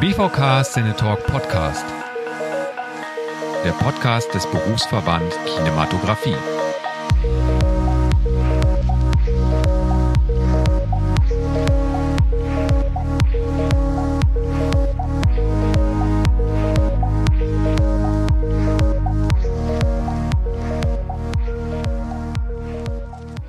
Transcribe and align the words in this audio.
BVK 0.00 0.62
Cinetalk 0.62 1.26
Podcast. 1.26 1.86
Der 3.64 3.72
Podcast 3.72 4.32
des 4.34 4.46
Berufsverband 4.46 5.32
Kinematografie. 5.46 6.36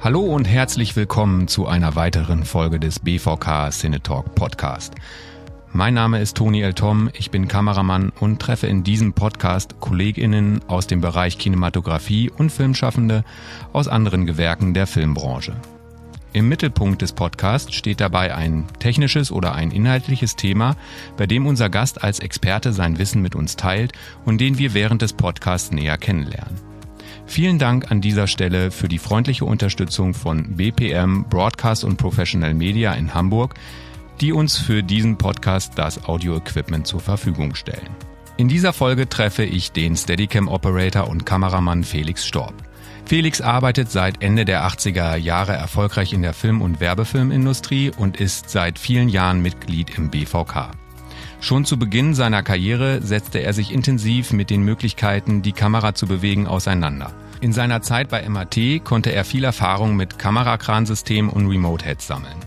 Hallo 0.01 0.21
und 0.21 0.45
herzlich 0.45 0.95
willkommen 0.95 1.49
zu 1.49 1.67
einer 1.67 1.95
weiteren 1.95 2.45
Folge 2.45 2.79
des 2.79 2.99
BVK 2.99 3.69
Cinetalk 3.73 4.33
Podcast. 4.35 4.93
Mein 5.77 5.93
Name 5.93 6.19
ist 6.19 6.35
Toni 6.35 6.61
L. 6.61 6.73
Tom, 6.73 7.11
ich 7.13 7.29
bin 7.29 7.47
Kameramann 7.47 8.11
und 8.19 8.41
treffe 8.41 8.65
in 8.65 8.83
diesem 8.83 9.13
Podcast 9.13 9.79
KollegInnen 9.79 10.61
aus 10.67 10.87
dem 10.87 11.01
Bereich 11.01 11.37
Kinematografie 11.37 12.31
und 12.31 12.51
Filmschaffende 12.51 13.23
aus 13.73 13.87
anderen 13.87 14.25
Gewerken 14.25 14.73
der 14.73 14.87
Filmbranche. 14.87 15.55
Im 16.33 16.49
Mittelpunkt 16.49 17.03
des 17.03 17.13
Podcasts 17.13 17.75
steht 17.75 18.01
dabei 18.01 18.33
ein 18.33 18.65
technisches 18.79 19.31
oder 19.31 19.53
ein 19.53 19.69
inhaltliches 19.69 20.35
Thema, 20.35 20.75
bei 21.15 21.27
dem 21.27 21.45
unser 21.45 21.69
Gast 21.69 22.03
als 22.03 22.21
Experte 22.21 22.73
sein 22.73 22.97
Wissen 22.97 23.21
mit 23.21 23.35
uns 23.35 23.55
teilt 23.55 23.93
und 24.25 24.41
den 24.41 24.57
wir 24.57 24.73
während 24.73 25.03
des 25.03 25.13
Podcasts 25.13 25.71
näher 25.71 25.99
kennenlernen. 25.99 26.55
Vielen 27.27 27.59
Dank 27.59 27.91
an 27.91 28.01
dieser 28.01 28.25
Stelle 28.25 28.71
für 28.71 28.87
die 28.87 28.97
freundliche 28.97 29.45
Unterstützung 29.45 30.15
von 30.15 30.55
BPM 30.55 31.25
Broadcast 31.29 31.83
und 31.83 31.97
Professional 31.97 32.55
Media 32.55 32.93
in 32.93 33.13
Hamburg, 33.13 33.53
die 34.21 34.33
uns 34.33 34.57
für 34.57 34.83
diesen 34.83 35.17
Podcast 35.17 35.73
das 35.75 36.05
Audio-Equipment 36.05 36.87
zur 36.87 36.99
Verfügung 36.99 37.55
stellen. 37.55 37.89
In 38.37 38.47
dieser 38.47 38.73
Folge 38.73 39.09
treffe 39.09 39.43
ich 39.43 39.71
den 39.71 39.95
Steadicam-Operator 39.95 41.07
und 41.09 41.25
Kameramann 41.25 41.83
Felix 41.83 42.25
Storb. 42.25 42.53
Felix 43.05 43.41
arbeitet 43.41 43.89
seit 43.89 44.21
Ende 44.21 44.43
der 44.43 44.67
80er 44.67 45.15
Jahre 45.15 45.53
erfolgreich 45.53 46.13
in 46.13 46.21
der 46.21 46.33
Film- 46.33 46.61
und 46.61 46.79
Werbefilmindustrie 46.79 47.91
und 47.97 48.17
ist 48.17 48.49
seit 48.49 48.77
vielen 48.77 49.09
Jahren 49.09 49.41
Mitglied 49.41 49.97
im 49.97 50.09
BVK. 50.09 50.71
Schon 51.39 51.65
zu 51.65 51.77
Beginn 51.77 52.13
seiner 52.13 52.43
Karriere 52.43 53.01
setzte 53.01 53.39
er 53.39 53.53
sich 53.53 53.71
intensiv 53.71 54.33
mit 54.33 54.49
den 54.49 54.61
Möglichkeiten, 54.61 55.41
die 55.41 55.51
Kamera 55.51 55.93
zu 55.93 56.07
bewegen, 56.07 56.47
auseinander. 56.47 57.11
In 57.39 57.53
seiner 57.53 57.81
Zeit 57.81 58.09
bei 58.09 58.27
MAT 58.27 58.83
konnte 58.83 59.11
er 59.11 59.23
viel 59.23 59.43
Erfahrung 59.43 59.95
mit 59.95 60.17
Kamerakransystem 60.17 61.29
und 61.29 61.47
Remote-Heads 61.47 62.07
sammeln. 62.07 62.46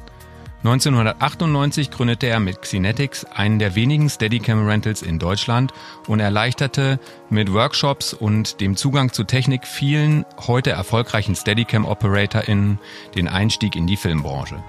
1998 0.62 1.91
gründete 1.91 2.27
er 2.27 2.39
mit 2.39 2.61
Xenetics 2.61 3.25
einen 3.25 3.58
der 3.58 3.75
wenigen 3.75 4.11
Steadicam-Rentals 4.11 5.00
in 5.00 5.19
Deutschland 5.19 5.72
und 6.06 6.20
erleichterte 6.20 7.00
mit 7.30 7.50
Workshops 7.55 8.12
und 8.12 8.61
dem 8.61 8.77
Zugang 8.77 9.11
zu 9.11 9.25
Technik 9.25 9.67
vielen 9.67 10.27
heute 10.47 10.70
erfolgreichen 10.70 11.34
Steadicam-OperatorInnen 11.34 12.78
den 13.14 13.27
Einstieg 13.27 13.75
in 13.75 13.86
die 13.86 13.97
Filmbranche. 13.97 14.62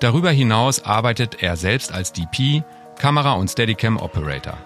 Darüber 0.00 0.30
hinaus 0.30 0.84
arbeitet 0.84 1.42
er 1.42 1.56
selbst 1.56 1.92
als 1.92 2.12
DP, 2.12 2.62
Kamera- 2.98 3.32
und 3.32 3.48
Steadicam-Operator. 3.48 4.58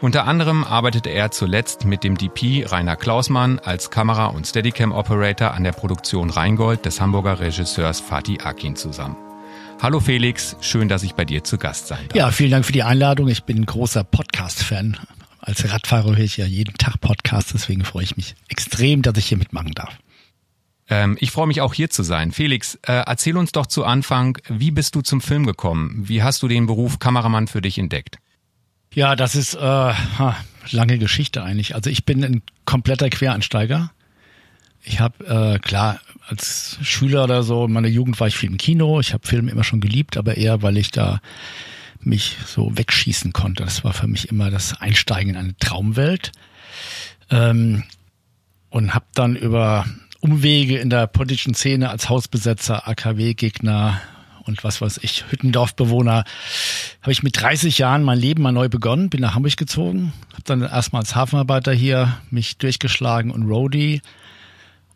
Unter 0.00 0.26
anderem 0.26 0.64
arbeitete 0.64 1.10
er 1.10 1.30
zuletzt 1.30 1.84
mit 1.84 2.02
dem 2.02 2.18
DP 2.18 2.66
Rainer 2.66 2.96
Klausmann 2.96 3.60
als 3.60 3.92
Kamera- 3.92 4.26
und 4.26 4.44
Steadicam-Operator 4.44 5.52
an 5.52 5.62
der 5.62 5.72
Produktion 5.72 6.30
Rheingold 6.30 6.84
des 6.84 7.00
Hamburger 7.00 7.38
Regisseurs 7.38 8.00
Fatih 8.00 8.40
Akin 8.40 8.74
zusammen. 8.74 9.16
Hallo 9.80 10.00
Felix, 10.00 10.56
schön, 10.60 10.88
dass 10.88 11.02
ich 11.02 11.14
bei 11.14 11.24
dir 11.24 11.44
zu 11.44 11.58
Gast 11.58 11.88
sein 11.88 12.08
darf. 12.08 12.16
Ja, 12.16 12.30
vielen 12.30 12.50
Dank 12.50 12.64
für 12.64 12.72
die 12.72 12.82
Einladung. 12.82 13.28
Ich 13.28 13.44
bin 13.44 13.58
ein 13.58 13.66
großer 13.66 14.04
Podcast-Fan. 14.04 14.96
Als 15.40 15.70
Radfahrer 15.70 16.16
höre 16.16 16.24
ich 16.24 16.38
ja 16.38 16.46
jeden 16.46 16.74
Tag 16.78 17.00
Podcasts, 17.00 17.52
deswegen 17.52 17.84
freue 17.84 18.04
ich 18.04 18.16
mich 18.16 18.34
extrem, 18.48 19.02
dass 19.02 19.18
ich 19.18 19.26
hier 19.26 19.36
mitmachen 19.36 19.72
darf. 19.72 19.98
Ähm, 20.88 21.18
ich 21.20 21.30
freue 21.30 21.46
mich 21.46 21.60
auch 21.60 21.74
hier 21.74 21.90
zu 21.90 22.02
sein. 22.02 22.32
Felix, 22.32 22.76
äh, 22.82 23.02
erzähl 23.06 23.36
uns 23.36 23.52
doch 23.52 23.66
zu 23.66 23.84
Anfang, 23.84 24.38
wie 24.48 24.70
bist 24.70 24.94
du 24.94 25.02
zum 25.02 25.20
Film 25.20 25.44
gekommen? 25.44 26.04
Wie 26.08 26.22
hast 26.22 26.42
du 26.42 26.48
den 26.48 26.66
Beruf 26.66 26.98
Kameramann 26.98 27.46
für 27.46 27.60
dich 27.60 27.78
entdeckt? 27.78 28.18
Ja, 28.94 29.16
das 29.16 29.34
ist 29.34 29.54
äh, 29.54 29.92
lange 30.70 30.98
Geschichte 30.98 31.42
eigentlich. 31.42 31.74
Also 31.74 31.90
ich 31.90 32.04
bin 32.04 32.24
ein 32.24 32.42
kompletter 32.64 33.10
Queransteiger. 33.10 33.90
Ich 34.82 35.00
habe 35.00 35.54
äh, 35.54 35.58
klar 35.58 36.00
als 36.26 36.78
Schüler 36.82 37.24
oder 37.24 37.42
so 37.42 37.66
in 37.66 37.72
meiner 37.72 37.88
Jugend 37.88 38.18
war 38.20 38.28
ich 38.28 38.36
viel 38.36 38.50
im 38.50 38.56
Kino. 38.56 39.00
Ich 39.00 39.12
habe 39.12 39.26
Film 39.26 39.48
immer 39.48 39.64
schon 39.64 39.80
geliebt, 39.80 40.16
aber 40.16 40.36
eher 40.36 40.62
weil 40.62 40.76
ich 40.76 40.90
da 40.90 41.20
mich 42.00 42.36
so 42.46 42.76
wegschießen 42.76 43.32
konnte. 43.32 43.64
Das 43.64 43.84
war 43.84 43.92
für 43.92 44.06
mich 44.06 44.28
immer 44.30 44.50
das 44.50 44.80
Einsteigen 44.80 45.30
in 45.30 45.36
eine 45.36 45.56
Traumwelt. 45.58 46.32
Ähm, 47.30 47.84
und 48.70 48.94
habe 48.94 49.06
dann 49.14 49.36
über 49.36 49.86
Umwege 50.20 50.78
in 50.78 50.90
der 50.90 51.06
politischen 51.06 51.54
Szene 51.54 51.90
als 51.90 52.08
Hausbesetzer, 52.08 52.88
AKW-Gegner 52.88 54.00
und 54.46 54.64
was 54.64 54.80
weiß 54.80 55.00
ich, 55.02 55.24
Hüttendorfbewohner, 55.30 56.24
habe 57.00 57.12
ich 57.12 57.22
mit 57.22 57.40
30 57.40 57.78
Jahren 57.78 58.02
mein 58.02 58.18
Leben 58.18 58.42
mal 58.42 58.52
neu 58.52 58.68
begonnen, 58.68 59.10
bin 59.10 59.20
nach 59.20 59.34
Hamburg 59.34 59.56
gezogen, 59.56 60.12
habe 60.32 60.42
dann 60.44 60.62
erstmal 60.62 61.00
als 61.00 61.14
Hafenarbeiter 61.14 61.72
hier 61.72 62.18
mich 62.30 62.58
durchgeschlagen 62.58 63.30
und 63.30 63.44
Roadie 63.44 64.02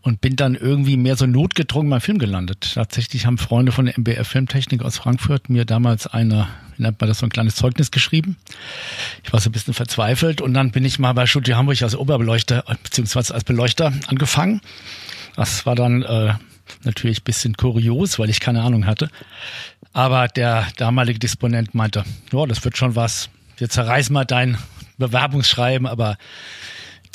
und 0.03 0.20
bin 0.20 0.36
dann 0.36 0.54
irgendwie 0.54 0.97
mehr 0.97 1.16
so 1.16 1.26
notgedrungen 1.26 1.91
beim 1.91 2.00
Film 2.00 2.19
gelandet. 2.19 2.72
Tatsächlich 2.75 3.26
haben 3.26 3.38
Freunde 3.38 3.72
von 3.72 3.86
der 3.86 3.98
MBF 3.98 4.26
Filmtechnik 4.26 4.82
aus 4.82 4.97
Frankfurt 4.97 5.50
mir 5.50 5.64
damals 5.64 6.06
eine, 6.06 6.48
wie 6.76 6.82
nennt 6.82 7.00
man 7.00 7.09
das, 7.09 7.19
so 7.19 7.26
ein 7.26 7.31
kleines 7.31 7.56
Zeugnis 7.56 7.91
geschrieben. 7.91 8.36
Ich 9.25 9.32
war 9.32 9.41
so 9.41 9.50
ein 9.50 9.53
bisschen 9.53 9.75
verzweifelt 9.75 10.41
und 10.41 10.54
dann 10.54 10.70
bin 10.70 10.84
ich 10.84 10.98
mal 10.98 11.12
bei 11.12 11.26
Studio 11.26 11.56
Hamburg 11.56 11.82
als 11.82 11.97
Oberbeleuchter 11.97 12.64
beziehungsweise 12.82 13.34
als 13.34 13.44
Beleuchter 13.44 13.92
angefangen. 14.06 14.60
Das 15.36 15.66
war 15.66 15.75
dann 15.75 16.03
äh, 16.03 16.34
natürlich 16.84 17.25
bisschen 17.25 17.56
kurios, 17.56 18.19
weil 18.19 18.30
ich 18.30 18.41
keine 18.41 18.62
Ahnung 18.62 18.86
hatte. 18.86 19.10
Aber 19.92 20.28
der 20.28 20.66
damalige 20.76 21.19
Disponent 21.19 21.75
meinte, 21.75 22.04
ja, 22.32 22.47
das 22.47 22.65
wird 22.65 22.76
schon 22.76 22.94
was. 22.94 23.30
Wir 23.56 23.69
zerreißen 23.69 24.12
mal 24.12 24.25
dein 24.25 24.59
Bewerbungsschreiben, 24.98 25.86
aber 25.86 26.16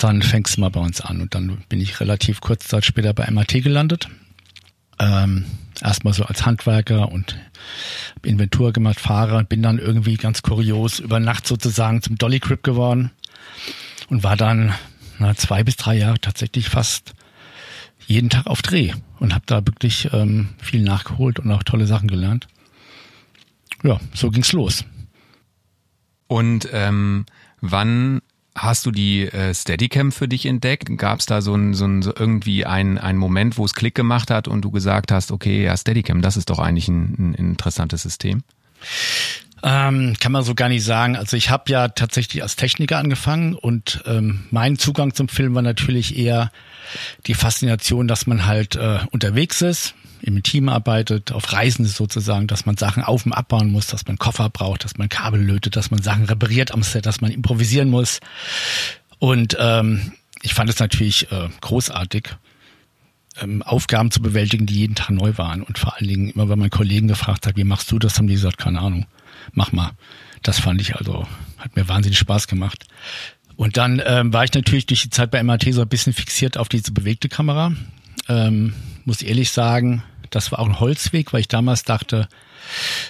dann 0.03 0.21
fängst 0.21 0.57
du 0.57 0.61
mal 0.61 0.69
bei 0.69 0.79
uns 0.79 1.01
an. 1.01 1.21
Und 1.21 1.33
dann 1.35 1.63
bin 1.69 1.79
ich 1.79 1.99
relativ 1.99 2.41
kurz 2.41 2.67
Zeit 2.67 2.85
später 2.85 3.13
bei 3.13 3.29
MAT 3.31 3.49
gelandet. 3.49 4.09
Ähm, 4.99 5.45
erstmal 5.81 6.13
so 6.13 6.23
als 6.23 6.45
Handwerker 6.45 7.11
und 7.11 7.37
Inventur 8.21 8.73
gemacht, 8.73 8.99
Fahrer, 8.99 9.43
bin 9.43 9.63
dann 9.63 9.79
irgendwie 9.79 10.17
ganz 10.17 10.41
kurios 10.41 10.99
über 10.99 11.19
Nacht 11.19 11.47
sozusagen 11.47 12.01
zum 12.01 12.17
Dolly 12.17 12.39
Crip 12.39 12.63
geworden 12.63 13.11
und 14.09 14.23
war 14.23 14.35
dann 14.35 14.73
na, 15.19 15.35
zwei 15.35 15.63
bis 15.63 15.77
drei 15.77 15.95
Jahre 15.95 16.19
tatsächlich 16.19 16.69
fast 16.69 17.13
jeden 18.05 18.29
Tag 18.29 18.47
auf 18.47 18.61
Dreh 18.61 18.93
und 19.19 19.33
habe 19.33 19.45
da 19.45 19.65
wirklich 19.65 20.09
ähm, 20.11 20.49
viel 20.57 20.81
nachgeholt 20.81 21.39
und 21.39 21.51
auch 21.51 21.63
tolle 21.63 21.87
Sachen 21.87 22.09
gelernt. 22.09 22.47
Ja, 23.83 23.99
so 24.13 24.29
ging's 24.29 24.51
los. 24.51 24.85
Und 26.27 26.67
ähm, 26.71 27.25
wann 27.61 28.21
hast 28.55 28.85
du 28.85 28.91
die 28.91 29.23
äh, 29.23 29.53
Steadicam 29.53 30.11
für 30.11 30.27
dich 30.27 30.45
entdeckt? 30.45 30.95
Gab 30.97 31.19
es 31.19 31.25
da 31.25 31.41
so, 31.41 31.55
ein, 31.55 31.73
so, 31.73 31.85
ein, 31.85 32.01
so 32.01 32.13
irgendwie 32.15 32.65
einen, 32.65 32.97
einen 32.97 33.17
Moment, 33.17 33.57
wo 33.57 33.65
es 33.65 33.73
Klick 33.73 33.95
gemacht 33.95 34.29
hat 34.29 34.47
und 34.47 34.61
du 34.61 34.71
gesagt 34.71 35.11
hast, 35.11 35.31
okay, 35.31 35.63
ja, 35.63 35.75
Steadicam, 35.75 36.21
das 36.21 36.37
ist 36.37 36.49
doch 36.49 36.59
eigentlich 36.59 36.87
ein, 36.87 37.15
ein 37.17 37.33
interessantes 37.33 38.03
System? 38.03 38.43
Ähm, 39.65 40.15
kann 40.19 40.33
man 40.33 40.43
so 40.43 40.55
gar 40.55 40.67
nicht 40.67 40.83
sagen. 40.83 41.15
Also 41.15 41.37
ich 41.37 41.49
habe 41.49 41.71
ja 41.71 41.87
tatsächlich 41.87 42.43
als 42.43 42.57
Techniker 42.57 42.97
angefangen 42.97 43.55
und 43.55 44.03
ähm, 44.05 44.43
mein 44.51 44.77
Zugang 44.77 45.13
zum 45.13 45.29
Film 45.29 45.55
war 45.55 45.61
natürlich 45.61 46.17
eher 46.17 46.51
die 47.27 47.33
Faszination, 47.33 48.09
dass 48.09 48.27
man 48.27 48.45
halt 48.45 48.75
äh, 48.75 48.99
unterwegs 49.11 49.61
ist, 49.61 49.95
im 50.23 50.41
Team 50.41 50.69
arbeitet, 50.69 51.33
auf 51.33 51.51
Reisen 51.51 51.85
ist 51.85 51.97
sozusagen, 51.97 52.47
dass 52.47 52.65
man 52.65 52.77
Sachen 52.77 53.03
auf 53.03 53.25
und 53.25 53.33
abbauen 53.33 53.71
muss, 53.71 53.87
dass 53.87 54.07
man 54.07 54.17
Koffer 54.17 54.49
braucht, 54.49 54.85
dass 54.85 54.97
man 54.97 55.09
Kabel 55.09 55.41
lötet, 55.41 55.75
dass 55.75 55.91
man 55.91 56.01
Sachen 56.01 56.25
repariert 56.25 56.71
am 56.71 56.81
Set, 56.81 57.05
dass 57.05 57.19
man 57.19 57.31
improvisieren 57.31 57.89
muss. 57.89 58.21
Und 59.19 59.57
ähm, 59.59 60.13
ich 60.41 60.53
fand 60.53 60.69
es 60.69 60.79
natürlich 60.79 61.29
äh, 61.31 61.49
großartig, 61.59 62.29
ähm, 63.41 63.61
Aufgaben 63.63 64.11
zu 64.11 64.21
bewältigen, 64.21 64.65
die 64.65 64.75
jeden 64.75 64.95
Tag 64.95 65.09
neu 65.09 65.37
waren. 65.37 65.61
Und 65.61 65.77
vor 65.77 65.95
allen 65.95 66.07
Dingen 66.07 66.29
immer, 66.29 66.47
wenn 66.49 66.59
man 66.59 66.69
Kollegen 66.69 67.07
gefragt 67.07 67.45
hat, 67.45 67.57
wie 67.57 67.63
machst 67.63 67.91
du 67.91 67.99
das, 67.99 68.17
haben 68.17 68.27
die 68.27 68.35
gesagt, 68.35 68.57
keine 68.57 68.79
Ahnung, 68.79 69.05
mach 69.51 69.71
mal. 69.71 69.91
Das 70.41 70.59
fand 70.59 70.79
ich 70.79 70.95
also, 70.95 71.27
hat 71.57 71.75
mir 71.75 71.87
wahnsinnig 71.87 72.17
Spaß 72.17 72.47
gemacht. 72.47 72.85
Und 73.55 73.77
dann 73.77 74.01
ähm, 74.05 74.33
war 74.33 74.43
ich 74.43 74.53
natürlich 74.53 74.85
durch 74.85 75.03
die 75.03 75.09
Zeit 75.09 75.31
bei 75.31 75.43
MAT 75.43 75.65
so 75.71 75.81
ein 75.81 75.87
bisschen 75.87 76.13
fixiert 76.13 76.57
auf 76.57 76.69
diese 76.69 76.91
bewegte 76.91 77.29
Kamera. 77.29 77.73
Ähm, 78.29 78.73
muss 79.05 79.21
ehrlich 79.21 79.51
sagen, 79.51 80.03
das 80.35 80.51
war 80.51 80.59
auch 80.59 80.67
ein 80.67 80.79
Holzweg, 80.79 81.33
weil 81.33 81.41
ich 81.41 81.47
damals 81.47 81.83
dachte, 81.83 82.27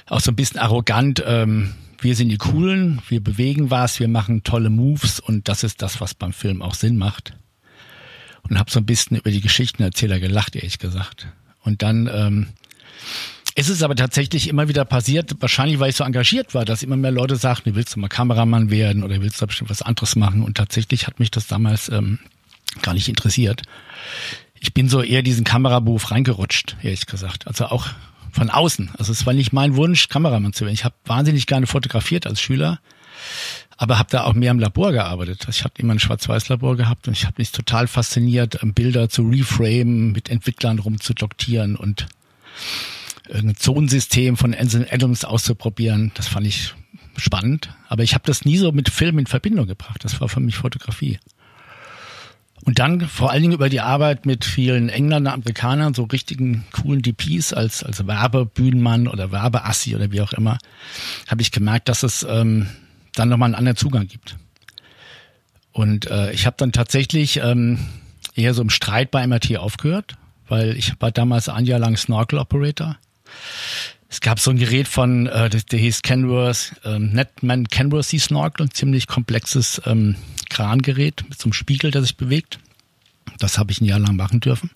auch 0.08 0.20
so 0.20 0.32
ein 0.32 0.36
bisschen 0.36 0.60
arrogant, 0.60 1.24
ähm, 1.26 1.74
wir 2.00 2.16
sind 2.16 2.30
die 2.30 2.38
Coolen, 2.38 3.02
wir 3.08 3.24
bewegen 3.24 3.72
was, 3.72 4.00
wir 4.00 4.08
machen 4.08 4.44
tolle 4.44 4.70
Moves 4.70 5.20
und 5.20 5.48
das 5.48 5.64
ist 5.64 5.82
das, 5.82 6.02
was 6.02 6.14
beim 6.14 6.34
Film 6.34 6.62
auch 6.62 6.74
Sinn 6.74 6.98
macht. 6.98 7.34
Und 8.50 8.60
habe 8.60 8.70
so 8.70 8.80
ein 8.80 8.86
bisschen 8.86 9.16
über 9.18 9.32
die 9.32 9.40
Geschichtenerzähler 9.40 10.20
gelacht, 10.20 10.58
ehrlich 10.58 10.80
gesagt. 10.80 11.28
Und 11.62 11.82
dann 11.82 12.10
ähm, 12.14 12.48
es 13.56 13.70
ist 13.70 13.84
aber 13.84 13.96
tatsächlich 13.96 14.50
immer 14.50 14.68
wieder 14.68 14.84
passiert, 14.84 15.36
wahrscheinlich 15.40 15.80
weil 15.80 15.92
ich 15.92 15.96
so 15.96 16.04
engagiert 16.04 16.56
war, 16.56 16.66
dass 16.66 16.82
immer 16.82 16.98
mehr 16.98 17.12
Leute 17.12 17.36
sagten, 17.36 17.76
willst 17.76 17.96
du 17.96 18.00
mal 18.00 18.08
Kameramann 18.08 18.72
werden 18.72 19.04
oder 19.04 19.22
willst 19.22 19.42
du 19.42 19.48
bestimmt 19.48 19.70
was 19.70 19.84
anderes 19.84 20.16
machen. 20.16 20.42
Und 20.42 20.58
tatsächlich 20.58 21.06
hat 21.06 21.20
mich 21.20 21.30
das 21.30 21.48
damals 21.48 21.88
ähm, 21.90 22.20
gar 22.82 22.96
nicht 22.96 23.10
interessiert. 23.10 23.62
Ich 24.64 24.74
bin 24.74 24.88
so 24.88 25.04
eher 25.04 25.24
diesen 25.24 25.44
Kameraberuf 25.44 26.10
reingerutscht, 26.10 26.78
ehrlich 26.82 27.06
gesagt. 27.06 27.48
Also 27.48 27.66
auch 27.66 27.88
von 28.32 28.50
außen. 28.50 28.92
Also 28.98 29.12
es 29.12 29.26
war 29.26 29.34
nicht 29.34 29.52
mein 29.52 29.76
Wunsch, 29.76 30.08
Kameramann 30.08 30.54
zu 30.54 30.64
werden. 30.64 30.74
Ich 30.74 30.86
habe 30.86 30.96
wahnsinnig 31.04 31.48
gerne 31.48 31.68
fotografiert 31.68 32.26
als 32.26 32.40
Schüler, 32.40 32.80
aber 33.76 34.00
habe 34.00 34.10
da 34.10 34.24
auch 34.24 34.34
mehr 34.34 34.52
im 34.52 34.60
Labor 34.60 34.94
gearbeitet. 34.94 35.46
Ich 35.50 35.66
habe 35.66 35.74
immer 35.80 35.94
ein 35.94 36.00
Schwarz-Weiß-Labor 36.00 36.78
gehabt 36.78 37.10
und 37.10 37.14
ich 37.14 37.26
habe 37.26 37.36
mich 37.40 37.52
total 37.52 37.88
fasziniert, 37.88 38.58
Bilder 38.74 39.10
zu 39.10 39.24
reframen, 39.24 40.14
mit 40.14 40.30
Entwicklern 40.30 40.80
rumzudoktieren 40.80 41.76
und 41.76 42.08
irgendein 43.28 43.58
Zonensystem 43.58 44.38
von 44.38 44.54
Anson 44.54 44.86
Adams 44.90 45.26
auszuprobieren. 45.26 46.14
Das 46.16 46.30
fand 46.30 46.48
ich 46.48 46.74
spannend. 47.18 47.70
Aber 47.90 48.04
ich 48.04 48.14
habe 48.14 48.24
das 48.26 48.46
nie 48.46 48.58
so 48.58 48.72
mit 48.72 48.90
Film 48.90 49.20
in 49.20 49.28
Verbindung 49.28 49.68
gebracht. 49.68 50.06
Das 50.06 50.22
war 50.22 50.30
für 50.30 50.40
mich 50.40 50.56
Fotografie. 50.56 51.20
Und 52.64 52.80
dann 52.80 53.02
vor 53.02 53.32
allen 53.32 53.42
Dingen 53.42 53.54
über 53.54 53.70
die 53.70 53.82
Arbeit 53.82 54.26
mit 54.26 54.46
vielen 54.46 54.88
Engländern, 54.88 55.34
Amerikanern, 55.34 55.94
so 55.94 56.04
richtigen 56.04 56.64
coolen 56.72 57.02
DPs 57.02 57.52
als, 57.52 57.84
als 57.84 58.08
Werbebühnenmann 58.08 59.08
oder 59.08 59.32
Werbeassi 59.32 59.96
oder 59.96 60.12
wie 60.12 60.22
auch 60.22 60.34
immer, 60.34 60.58
habe 61.28 61.42
ich 61.42 61.52
gemerkt, 61.52 61.90
dass 61.90 62.04
es 62.04 62.26
ähm, 62.28 62.68
dann 63.16 63.30
nochmal 63.30 63.48
einen 63.48 63.56
anderen 63.56 63.78
Zugang 63.78 64.08
gibt. 64.08 64.38
Und 65.74 66.10
äh, 66.10 66.32
ich 66.32 66.46
habe 66.46 66.56
dann 66.58 66.72
tatsächlich 66.72 67.38
ähm, 67.38 67.80
eher 68.36 68.54
so 68.54 68.62
im 68.62 68.70
Streit 68.70 69.12
bei 69.12 69.26
MRT 69.28 69.58
aufgehört, 69.58 70.16
weil 70.48 70.78
ich 70.78 70.94
war 71.02 71.12
damals 71.12 71.50
ein 71.50 71.66
Jahr 71.66 71.80
lang 71.80 71.98
Snorkel 71.98 72.40
Operator 72.40 72.98
es 74.14 74.22
gab 74.22 74.40
so 74.40 74.52
ein 74.52 74.58
Gerät 74.58 74.88
von, 74.88 75.26
äh, 75.26 75.50
der 75.50 75.80
hieß 75.80 76.04
Kenworth, 76.04 76.76
ähm, 76.86 77.10
Netman 77.14 77.68
Kenworth 77.68 78.06
Sea 78.06 78.20
Snorkel, 78.20 78.68
ein 78.68 78.72
ziemlich 78.72 79.08
komplexes 79.08 79.82
ähm, 79.88 80.16
Krangerät 80.54 81.24
mit 81.28 81.40
so 81.40 81.46
einem 81.46 81.54
Spiegel, 81.54 81.92
der 81.92 82.02
sich 82.02 82.16
bewegt. 82.16 82.60
Das 83.40 83.58
habe 83.58 83.72
ich 83.72 83.82
ein 83.82 83.86
Jahr 83.86 84.00
lang 84.00 84.16
machen 84.16 84.40
dürfen. 84.40 84.70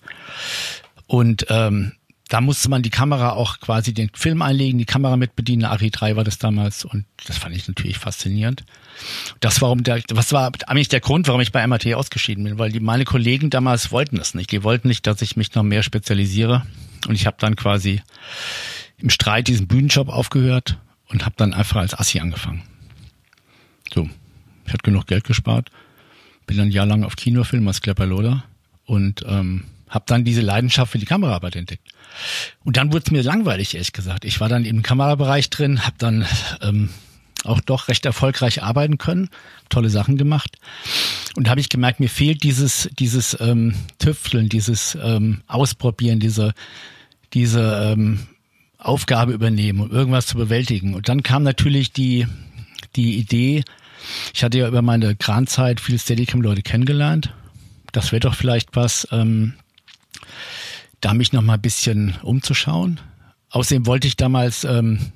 Und 1.05 1.45
ähm, 1.49 1.93
da 2.29 2.41
musste 2.41 2.69
man 2.69 2.81
die 2.81 2.89
Kamera 2.89 3.31
auch 3.31 3.59
quasi 3.59 3.93
den 3.93 4.09
Film 4.13 4.41
einlegen, 4.41 4.77
die 4.77 4.85
Kamera 4.85 5.15
mit 5.15 5.35
bedienen. 5.35 5.63
Ari 5.63 5.91
3 5.91 6.15
war 6.15 6.23
das 6.23 6.37
damals 6.37 6.83
und 6.83 7.05
das 7.25 7.37
fand 7.37 7.55
ich 7.55 7.67
natürlich 7.67 7.97
faszinierend. 7.97 8.65
Das 9.39 9.61
warum 9.61 9.83
der, 9.83 10.01
was 10.09 10.33
war 10.33 10.51
eigentlich 10.65 10.89
der 10.89 10.99
Grund, 10.99 11.27
warum 11.27 11.39
ich 11.39 11.51
bei 11.51 11.65
MAT 11.65 11.87
ausgeschieden 11.93 12.43
bin, 12.43 12.57
weil 12.57 12.71
die 12.71 12.79
meine 12.79 13.05
Kollegen 13.05 13.49
damals 13.49 13.91
wollten 13.91 14.17
das 14.17 14.33
nicht. 14.33 14.51
Die 14.51 14.63
wollten 14.63 14.87
nicht, 14.87 15.07
dass 15.07 15.21
ich 15.21 15.37
mich 15.37 15.53
noch 15.55 15.63
mehr 15.63 15.83
spezialisiere 15.83 16.65
und 17.07 17.15
ich 17.15 17.25
habe 17.25 17.37
dann 17.39 17.55
quasi 17.55 18.01
im 18.97 19.09
Streit 19.09 19.47
diesen 19.47 19.67
Bühnenjob 19.67 20.09
aufgehört 20.09 20.77
und 21.07 21.23
habe 21.23 21.35
dann 21.37 21.53
einfach 21.53 21.77
als 21.77 21.97
Assi 21.97 22.19
angefangen. 22.19 22.63
So, 23.93 24.09
ich 24.67 24.73
hatte 24.73 24.83
genug 24.83 25.07
Geld 25.07 25.23
gespart, 25.23 25.69
bin 26.45 26.57
dann 26.57 26.67
ein 26.67 26.71
Jahr 26.71 26.85
lang 26.85 27.03
auf 27.03 27.15
Kinofilm 27.15 27.67
als 27.67 27.81
Klepperloder 27.81 28.43
und 28.85 29.23
ähm, 29.27 29.63
habe 29.89 30.05
dann 30.07 30.23
diese 30.23 30.41
Leidenschaft 30.41 30.91
für 30.91 30.97
die 30.97 31.05
Kameraarbeit 31.05 31.55
entdeckt. 31.55 31.87
Und 32.63 32.77
dann 32.77 32.91
wurde 32.91 33.03
es 33.05 33.11
mir 33.11 33.23
langweilig, 33.23 33.73
ehrlich 33.73 33.93
gesagt. 33.93 34.25
Ich 34.25 34.39
war 34.39 34.49
dann 34.49 34.65
im 34.65 34.83
Kamerabereich 34.83 35.49
drin, 35.49 35.85
habe 35.85 35.95
dann 35.97 36.25
ähm, 36.61 36.89
auch 37.43 37.61
doch 37.61 37.87
recht 37.87 38.05
erfolgreich 38.05 38.63
arbeiten 38.63 38.97
können, 38.97 39.29
tolle 39.69 39.89
Sachen 39.89 40.17
gemacht. 40.17 40.57
Und 41.35 41.49
habe 41.49 41.59
ich 41.59 41.69
gemerkt, 41.69 41.99
mir 41.99 42.09
fehlt 42.09 42.43
dieses, 42.43 42.89
dieses 42.97 43.37
ähm, 43.39 43.75
Tüfteln, 43.99 44.49
dieses 44.49 44.97
ähm, 45.01 45.41
Ausprobieren, 45.47 46.19
diese, 46.19 46.53
diese 47.33 47.93
ähm, 47.93 48.27
Aufgabe 48.77 49.33
übernehmen 49.33 49.79
um 49.79 49.91
irgendwas 49.91 50.27
zu 50.27 50.37
bewältigen. 50.37 50.93
Und 50.93 51.09
dann 51.09 51.23
kam 51.23 51.43
natürlich 51.43 51.91
die, 51.91 52.27
die 52.95 53.17
Idee, 53.17 53.63
ich 54.33 54.43
hatte 54.43 54.57
ja 54.57 54.67
über 54.67 54.81
meine 54.81 55.15
Kranzeit 55.15 55.79
viele 55.79 55.99
Steadicam-Leute 55.99 56.61
kennengelernt. 56.61 57.33
Das 57.91 58.11
wäre 58.11 58.19
doch 58.19 58.35
vielleicht 58.35 58.75
was, 58.75 59.07
ähm, 59.11 59.53
da 61.01 61.13
mich 61.13 61.33
noch 61.33 61.41
mal 61.41 61.55
ein 61.55 61.61
bisschen 61.61 62.15
umzuschauen. 62.21 62.99
Außerdem 63.49 63.85
wollte 63.85 64.07
ich 64.07 64.17
damals 64.17 64.63
ähm, 64.63 65.11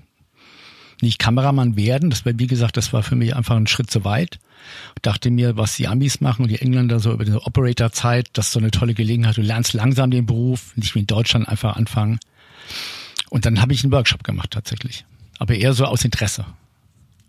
nicht 1.01 1.19
Kameramann 1.19 1.75
werden. 1.75 2.10
Das 2.10 2.25
war, 2.25 2.33
wie 2.38 2.48
gesagt, 2.48 2.78
das 2.78 2.94
war 2.94 3.04
für 3.04 3.16
mich 3.16 3.36
einfach 3.36 3.56
ein 3.56 3.68
Schritt 3.68 3.92
zu 3.92 4.04
weit. 4.04 4.39
Ich 4.95 5.01
dachte 5.01 5.31
mir, 5.31 5.57
was 5.57 5.75
die 5.75 5.88
Amis 5.88 6.22
machen 6.22 6.44
und 6.44 6.50
die 6.50 6.62
Engländer 6.62 7.00
so 7.00 7.12
über 7.12 7.25
die 7.25 7.34
Operator-Zeit, 7.34 8.30
das 8.34 8.48
ist 8.48 8.51
so 8.54 8.60
eine 8.60 8.72
tolle 8.72 8.94
Gelegenheit. 8.94 9.38
Du 9.38 9.42
lernst 9.42 9.74
langsam 9.74 10.12
den 10.12 10.25
Beruf, 10.25 10.75
nicht 10.75 10.94
wie 10.95 11.00
in 11.00 11.07
Deutschland 11.07 11.50
einfach 11.50 11.75
anfangen. 11.75 12.19
Und 13.30 13.45
dann 13.45 13.62
habe 13.62 13.74
ich 13.74 13.84
einen 13.84 13.92
Workshop 13.92 14.24
gemacht 14.24 14.51
tatsächlich. 14.51 15.06
Aber 15.39 15.56
eher 15.56 15.74
so 15.74 15.86
aus 15.86 16.06
Interesse. 16.06 16.45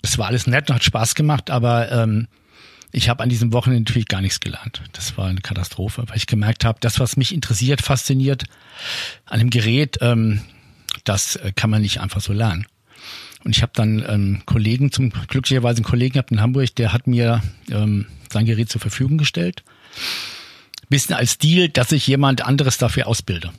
Es 0.03 0.19
war 0.19 0.27
alles 0.27 0.47
nett 0.47 0.69
und 0.69 0.77
hat 0.77 0.85
Spaß 0.85 1.15
gemacht, 1.15 1.51
aber 1.51 1.91
ähm, 1.93 2.29
ich 2.91 3.09
habe 3.09 3.23
an 3.23 3.29
diesem 3.29 3.53
Wochenende 3.53 3.83
natürlich 3.83 4.09
gar 4.09 4.21
nichts 4.21 4.41
gelernt. 4.41 4.83
Das 4.93 5.17
war 5.17 5.27
eine 5.27 5.41
Katastrophe, 5.41 6.05
weil 6.07 6.17
ich 6.17 6.27
gemerkt 6.27 6.65
habe, 6.65 6.79
das, 6.81 7.01
was 7.01 7.17
mich 7.17 7.33
interessiert, 7.33 7.81
fasziniert 7.81 8.45
an 9.25 9.39
dem 9.39 9.51
Gerät, 9.51 9.99
ähm, 10.01 10.43
das 11.05 11.37
äh, 11.37 11.53
kann 11.55 11.71
man 11.71 11.83
nicht 11.83 12.01
einfach 12.01 12.21
so 12.21 12.33
lernen. 12.33 12.67
Und 13.45 13.57
ich 13.57 13.63
habe 13.63 13.73
dann 13.75 14.05
ähm, 14.07 14.43
Kollegen, 14.45 14.93
zum 14.93 15.11
glücklicherweise 15.11 15.79
einen 15.79 15.85
Kollegen 15.85 16.13
gehabt 16.15 16.31
in 16.31 16.41
Hamburg, 16.41 16.75
der 16.77 16.93
hat 16.93 17.07
mir 17.07 17.43
ähm, 17.71 18.07
sein 18.31 18.45
Gerät 18.45 18.69
zur 18.69 18.81
Verfügung 18.81 19.19
gestellt. 19.19 19.65
Bisschen 20.89 21.17
als 21.17 21.39
Deal, 21.39 21.69
dass 21.69 21.91
ich 21.93 22.07
jemand 22.07 22.45
anderes 22.45 22.77
dafür 22.77 23.07
ausbilde 23.07 23.51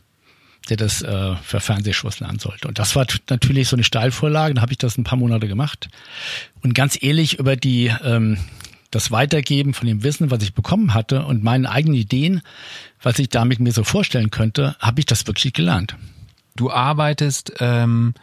der 0.69 0.77
das 0.77 1.01
äh, 1.01 1.35
für 1.43 1.59
Fernsehshows 1.59 2.19
lernen 2.19 2.39
sollte. 2.39 2.67
Und 2.67 2.79
das 2.79 2.95
war 2.95 3.05
natürlich 3.29 3.67
so 3.67 3.75
eine 3.75 3.83
Steilvorlage. 3.83 4.53
Da 4.53 4.61
habe 4.61 4.71
ich 4.71 4.77
das 4.77 4.97
ein 4.97 5.03
paar 5.03 5.17
Monate 5.17 5.47
gemacht. 5.47 5.89
Und 6.61 6.73
ganz 6.73 6.97
ehrlich 7.01 7.39
über 7.39 7.55
die 7.55 7.91
ähm, 8.03 8.37
das 8.91 9.11
Weitergeben 9.11 9.73
von 9.73 9.87
dem 9.87 10.03
Wissen, 10.03 10.31
was 10.31 10.43
ich 10.43 10.53
bekommen 10.53 10.93
hatte 10.93 11.25
und 11.25 11.43
meinen 11.43 11.65
eigenen 11.65 11.97
Ideen, 11.97 12.41
was 13.01 13.19
ich 13.19 13.29
damit 13.29 13.59
mir 13.59 13.71
so 13.71 13.83
vorstellen 13.83 14.29
könnte, 14.29 14.75
habe 14.79 14.99
ich 14.99 15.05
das 15.05 15.25
wirklich 15.25 15.53
gelernt. 15.53 15.97
Du 16.55 16.71
arbeitest 16.71 17.53
ähm, 17.59 18.13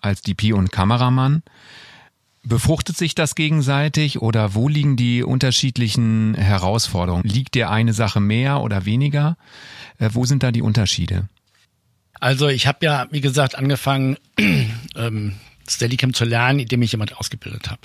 als 0.00 0.22
DP 0.22 0.52
und 0.54 0.72
Kameramann. 0.72 1.42
Befruchtet 2.42 2.96
sich 2.96 3.14
das 3.14 3.34
gegenseitig 3.34 4.22
oder 4.22 4.54
wo 4.54 4.68
liegen 4.68 4.96
die 4.96 5.24
unterschiedlichen 5.24 6.34
Herausforderungen? 6.34 7.24
Liegt 7.24 7.54
dir 7.54 7.70
eine 7.70 7.92
Sache 7.92 8.20
mehr 8.20 8.60
oder 8.60 8.84
weniger? 8.84 9.36
Äh, 9.98 10.10
wo 10.12 10.24
sind 10.24 10.42
da 10.42 10.52
die 10.52 10.62
Unterschiede? 10.62 11.28
Also 12.20 12.48
ich 12.48 12.66
habe 12.66 12.84
ja, 12.84 13.06
wie 13.10 13.20
gesagt, 13.20 13.56
angefangen, 13.56 14.16
ähm, 14.96 15.34
Steadicam 15.68 16.14
zu 16.14 16.24
lernen, 16.24 16.60
indem 16.60 16.82
ich 16.82 16.92
jemand 16.92 17.16
ausgebildet 17.16 17.70
habe. 17.70 17.80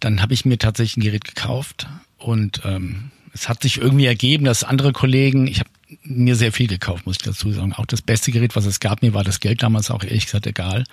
Dann 0.00 0.22
habe 0.22 0.34
ich 0.34 0.44
mir 0.44 0.58
tatsächlich 0.58 0.96
ein 0.96 1.02
Gerät 1.02 1.24
gekauft 1.24 1.86
und 2.18 2.62
ähm, 2.64 3.10
es 3.32 3.48
hat 3.48 3.62
sich 3.62 3.78
irgendwie 3.78 4.06
ergeben, 4.06 4.44
dass 4.44 4.64
andere 4.64 4.92
Kollegen, 4.92 5.46
ich 5.46 5.60
habe 5.60 5.70
mir 6.02 6.36
sehr 6.36 6.52
viel 6.52 6.66
gekauft, 6.66 7.06
muss 7.06 7.16
ich 7.16 7.22
dazu 7.22 7.52
sagen. 7.52 7.72
Auch 7.74 7.86
das 7.86 8.02
beste 8.02 8.32
Gerät, 8.32 8.56
was 8.56 8.64
es 8.64 8.80
gab, 8.80 9.02
mir 9.02 9.14
war 9.14 9.24
das 9.24 9.40
Geld 9.40 9.62
damals 9.62 9.90
auch 9.90 10.02
ehrlich 10.02 10.24
gesagt 10.24 10.46
egal. 10.46 10.84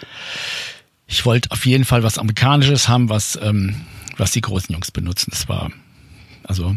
Ich 1.07 1.25
wollte 1.25 1.51
auf 1.51 1.65
jeden 1.65 1.85
Fall 1.85 2.03
was 2.03 2.17
Amerikanisches 2.17 2.87
haben, 2.87 3.09
was, 3.09 3.39
ähm, 3.41 3.75
was 4.17 4.31
die 4.31 4.41
großen 4.41 4.73
Jungs 4.73 4.91
benutzen. 4.91 5.31
Das 5.31 5.47
war, 5.47 5.71
also 6.43 6.75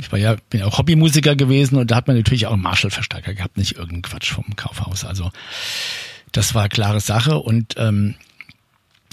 ich 0.00 0.12
war 0.12 0.18
ja, 0.18 0.36
bin 0.50 0.60
ja 0.60 0.66
auch 0.66 0.78
Hobbymusiker 0.78 1.36
gewesen 1.36 1.76
und 1.76 1.90
da 1.90 1.96
hat 1.96 2.06
man 2.06 2.16
natürlich 2.16 2.46
auch 2.46 2.52
einen 2.52 2.62
Marshall-Verstärker 2.62 3.34
gehabt, 3.34 3.56
nicht 3.56 3.72
irgendeinen 3.72 4.02
Quatsch 4.02 4.32
vom 4.32 4.56
Kaufhaus. 4.56 5.04
Also 5.04 5.30
das 6.32 6.54
war 6.54 6.68
klare 6.68 7.00
Sache 7.00 7.38
und 7.38 7.74
ähm, 7.76 8.14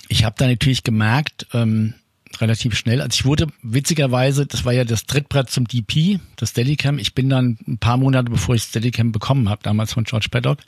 ich 0.09 0.23
habe 0.23 0.35
da 0.37 0.47
natürlich 0.47 0.83
gemerkt, 0.83 1.47
ähm, 1.53 1.93
relativ 2.39 2.75
schnell, 2.75 3.01
also 3.01 3.13
ich 3.13 3.25
wurde 3.25 3.47
witzigerweise, 3.61 4.45
das 4.45 4.65
war 4.65 4.73
ja 4.73 4.85
das 4.85 5.05
Trittbrett 5.05 5.49
zum 5.49 5.67
DP, 5.67 6.19
das 6.35 6.49
Steadicam, 6.49 6.97
ich 6.97 7.13
bin 7.13 7.29
dann 7.29 7.57
ein 7.67 7.77
paar 7.77 7.97
Monate 7.97 8.31
bevor 8.31 8.55
ich 8.55 8.63
Steadicam 8.63 9.11
bekommen 9.11 9.49
habe, 9.49 9.61
damals 9.63 9.93
von 9.93 10.03
George 10.03 10.27
Paddock, 10.31 10.59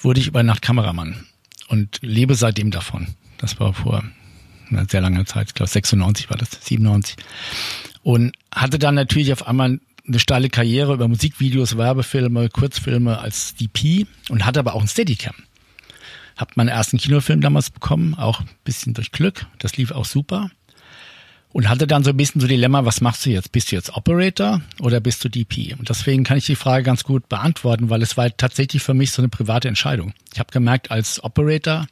wurde 0.00 0.20
ich 0.20 0.26
über 0.26 0.42
Nacht 0.42 0.62
Kameramann 0.62 1.26
und 1.68 1.98
lebe 2.02 2.34
seitdem 2.34 2.70
davon. 2.70 3.08
Das 3.38 3.60
war 3.60 3.74
vor 3.74 4.02
einer 4.70 4.86
sehr 4.88 5.02
langer 5.02 5.26
Zeit, 5.26 5.48
ich 5.48 5.54
glaube 5.54 5.70
96 5.70 6.30
war 6.30 6.38
das, 6.38 6.50
97 6.62 7.16
und 8.02 8.32
hatte 8.52 8.78
dann 8.78 8.94
natürlich 8.94 9.32
auf 9.32 9.46
einmal 9.46 9.80
eine 10.06 10.18
steile 10.18 10.48
Karriere 10.48 10.94
über 10.94 11.08
Musikvideos, 11.08 11.76
Werbefilme, 11.76 12.48
Kurzfilme 12.48 13.18
als 13.18 13.54
DP 13.54 14.06
und 14.28 14.44
hatte 14.44 14.60
aber 14.60 14.74
auch 14.74 14.82
ein 14.82 14.88
Steadicam. 14.88 15.34
Hab 16.36 16.56
meinen 16.56 16.68
ersten 16.68 16.98
Kinofilm 16.98 17.40
damals 17.40 17.70
bekommen, 17.70 18.14
auch 18.14 18.40
ein 18.40 18.48
bisschen 18.64 18.94
durch 18.94 19.12
Glück. 19.12 19.46
Das 19.58 19.76
lief 19.76 19.92
auch 19.92 20.04
super. 20.04 20.50
Und 21.52 21.68
hatte 21.68 21.86
dann 21.86 22.02
so 22.02 22.10
ein 22.10 22.16
bisschen 22.16 22.40
so 22.40 22.46
Dilemma, 22.46 22.86
was 22.86 23.02
machst 23.02 23.26
du 23.26 23.30
jetzt? 23.30 23.52
Bist 23.52 23.70
du 23.70 23.76
jetzt 23.76 23.94
Operator 23.94 24.62
oder 24.80 25.00
bist 25.00 25.22
du 25.22 25.28
DP? 25.28 25.74
Und 25.78 25.90
deswegen 25.90 26.24
kann 26.24 26.38
ich 26.38 26.46
die 26.46 26.56
Frage 26.56 26.82
ganz 26.82 27.04
gut 27.04 27.28
beantworten, 27.28 27.90
weil 27.90 28.00
es 28.00 28.16
war 28.16 28.34
tatsächlich 28.34 28.82
für 28.82 28.94
mich 28.94 29.12
so 29.12 29.20
eine 29.20 29.28
private 29.28 29.68
Entscheidung. 29.68 30.14
Ich 30.32 30.40
habe 30.40 30.50
gemerkt, 30.50 30.90
als 30.90 31.22
Operator 31.22 31.86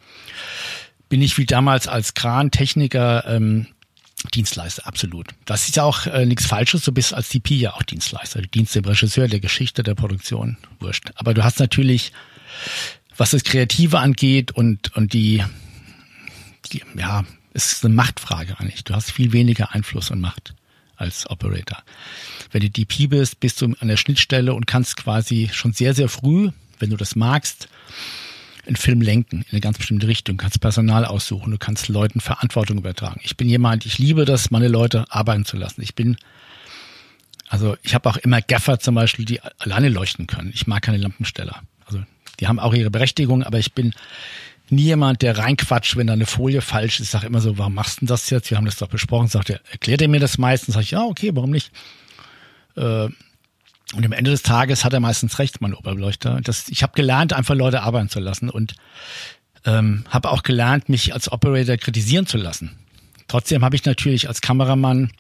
bin 1.11 1.21
ich 1.21 1.37
wie 1.37 1.45
damals 1.45 1.89
als 1.89 2.15
Kran-Techniker 2.15 3.27
ähm, 3.29 3.67
Dienstleister, 4.25 4.87
absolut. 4.87 5.29
Das 5.45 5.69
ist 5.69 5.77
ja 5.77 5.85
auch 5.85 6.07
äh, 6.07 6.27
nichts 6.27 6.47
Falsches, 6.47 6.85
du 6.85 6.93
bist 6.93 7.15
als 7.15 7.29
DP 7.31 7.53
ja 7.53 7.75
auch 7.75 7.83
Dienstleister. 7.83 8.43
Du 8.43 8.49
dienst 8.49 8.75
dem 8.75 8.85
Regisseur, 8.85 9.29
der 9.29 9.41
Geschichte, 9.41 9.83
der 9.83 9.95
Produktion, 9.95 10.57
wurscht. 10.79 11.11
Aber 11.17 11.35
du 11.35 11.43
hast 11.43 11.59
natürlich 11.59 12.13
was 13.21 13.33
das 13.33 13.45
Kreative 13.45 13.99
angeht 13.99 14.51
und, 14.51 14.97
und 14.97 15.13
die, 15.13 15.45
die, 16.73 16.83
ja, 16.97 17.25
es 17.53 17.73
ist 17.73 17.85
eine 17.85 17.95
Machtfrage 17.95 18.59
eigentlich. 18.59 18.83
Du 18.85 18.95
hast 18.95 19.11
viel 19.11 19.33
weniger 19.33 19.75
Einfluss 19.75 20.11
und 20.11 20.23
Macht 20.23 20.55
als 20.97 21.29
Operator. 21.29 21.83
Wenn 22.51 22.63
du 22.63 22.71
DP 22.71 23.09
bist, 23.09 23.39
bist 23.41 23.61
du 23.61 23.75
an 23.79 23.89
der 23.89 23.99
Schnittstelle 23.99 24.55
und 24.55 24.67
kannst 24.67 24.97
quasi 24.97 25.51
schon 25.53 25.75
sehr, 25.75 25.93
sehr 25.93 26.09
früh, 26.09 26.51
wenn 26.79 26.89
du 26.89 26.97
das 26.97 27.15
magst, 27.15 27.69
einen 28.71 28.77
Film 28.77 29.01
lenken 29.03 29.43
in 29.43 29.47
eine 29.51 29.61
ganz 29.61 29.79
bestimmte 29.79 30.07
Richtung, 30.07 30.37
du 30.37 30.43
kannst 30.43 30.61
Personal 30.61 31.05
aussuchen, 31.05 31.51
du 31.51 31.59
kannst 31.59 31.89
Leuten 31.89 32.21
Verantwortung 32.21 32.79
übertragen. 32.79 33.21
Ich 33.25 33.37
bin 33.37 33.49
jemand, 33.49 33.85
ich 33.85 33.99
liebe 33.99 34.25
das, 34.25 34.51
meine 34.51 34.69
Leute 34.69 35.05
arbeiten 35.11 35.45
zu 35.45 35.57
lassen. 35.57 35.83
Ich 35.83 35.97
bin, 35.97 36.17
also 37.49 37.77
ich 37.83 37.95
habe 37.95 38.09
auch 38.09 38.17
immer 38.17 38.41
Gaffer 38.41 38.79
zum 38.79 38.95
Beispiel, 38.95 39.25
die 39.25 39.41
alleine 39.59 39.89
leuchten 39.89 40.29
können. 40.29 40.53
Ich 40.55 40.69
mag 40.69 40.83
keine 40.83 40.99
Lampensteller. 40.99 41.63
Also 41.85 42.01
die 42.39 42.47
haben 42.47 42.61
auch 42.61 42.73
ihre 42.73 42.91
Berechtigung, 42.91 43.43
aber 43.43 43.59
ich 43.59 43.73
bin 43.73 43.93
nie 44.69 44.85
jemand, 44.85 45.23
der 45.23 45.37
reinquatscht, 45.37 45.97
wenn 45.97 46.07
da 46.07 46.13
eine 46.13 46.27
Folie 46.27 46.61
falsch 46.61 47.01
ist. 47.01 47.07
Ich 47.07 47.11
sage 47.11 47.27
immer 47.27 47.41
so, 47.41 47.59
warum 47.59 47.75
machst 47.75 48.03
du 48.03 48.07
das 48.07 48.31
jetzt? 48.31 48.51
Wir 48.51 48.57
haben 48.57 48.67
das 48.67 48.77
doch 48.77 48.89
besprochen. 48.89 49.27
Sagt 49.27 49.51
er, 49.51 49.61
erklärt 49.73 50.01
er 50.01 50.09
mir 50.09 50.21
das 50.21 50.39
meistens? 50.39 50.75
Sag 50.75 50.83
ich, 50.83 50.93
ja, 50.93 51.03
okay, 51.03 51.33
warum 51.35 51.51
nicht? 51.51 51.73
Äh, 52.77 53.09
und 53.95 54.05
am 54.05 54.13
Ende 54.13 54.31
des 54.31 54.43
Tages 54.43 54.85
hat 54.85 54.93
er 54.93 55.01
meistens 55.01 55.39
recht, 55.39 55.61
mein 55.61 55.75
Oberbeleuchter. 55.75 56.41
Das, 56.43 56.69
ich 56.69 56.83
habe 56.83 56.93
gelernt, 56.95 57.33
einfach 57.33 57.55
Leute 57.55 57.83
arbeiten 57.83 58.09
zu 58.09 58.21
lassen 58.21 58.49
und 58.49 58.75
ähm, 59.65 60.05
habe 60.09 60.31
auch 60.31 60.43
gelernt, 60.43 60.89
mich 60.89 61.13
als 61.13 61.31
Operator 61.31 61.77
kritisieren 61.77 62.27
zu 62.27 62.39
lassen. 62.39 62.79
Trotzdem 63.27 63.65
habe 63.65 63.77
ich 63.77 63.85
natürlich 63.85 64.29
als 64.29 64.41
Kameramann 64.41 65.11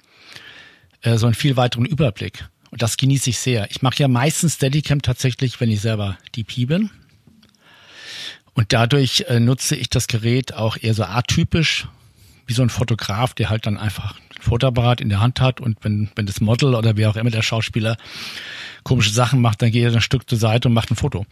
äh, 1.02 1.16
so 1.18 1.26
einen 1.26 1.34
viel 1.34 1.56
weiteren 1.56 1.84
Überblick. 1.84 2.48
Und 2.70 2.82
das 2.82 2.96
genieße 2.96 3.30
ich 3.30 3.38
sehr. 3.38 3.68
Ich 3.70 3.82
mache 3.82 3.98
ja 3.98 4.08
meistens 4.08 4.54
Steadicam 4.54 5.02
tatsächlich, 5.02 5.60
wenn 5.60 5.70
ich 5.70 5.80
selber 5.80 6.16
DP 6.36 6.66
bin. 6.66 6.90
Und 8.54 8.72
dadurch 8.72 9.24
äh, 9.28 9.40
nutze 9.40 9.74
ich 9.74 9.90
das 9.90 10.06
Gerät 10.06 10.54
auch 10.54 10.76
eher 10.80 10.94
so 10.94 11.04
atypisch, 11.04 11.88
wie 12.46 12.52
so 12.52 12.62
ein 12.62 12.70
Fotograf, 12.70 13.34
der 13.34 13.50
halt 13.50 13.66
dann 13.66 13.78
einfach 13.78 14.14
ein 14.40 14.42
Fotoapparat 14.42 15.00
in 15.00 15.09
der 15.09 15.20
Hand 15.20 15.40
hat 15.40 15.61
und 15.61 15.78
wenn, 15.82 16.11
wenn 16.16 16.26
das 16.26 16.40
Model 16.40 16.75
oder 16.75 16.97
wer 16.97 17.11
auch 17.11 17.16
immer 17.16 17.30
der 17.30 17.42
Schauspieler 17.42 17.97
komische 18.82 19.11
Sachen 19.11 19.40
macht, 19.40 19.62
dann 19.62 19.70
geht 19.70 19.85
er 19.85 19.92
ein 19.92 20.00
Stück 20.00 20.28
zur 20.28 20.38
Seite 20.38 20.68
und 20.68 20.75
macht 20.75 20.90
ein 20.90 20.97
Foto. 20.97 21.26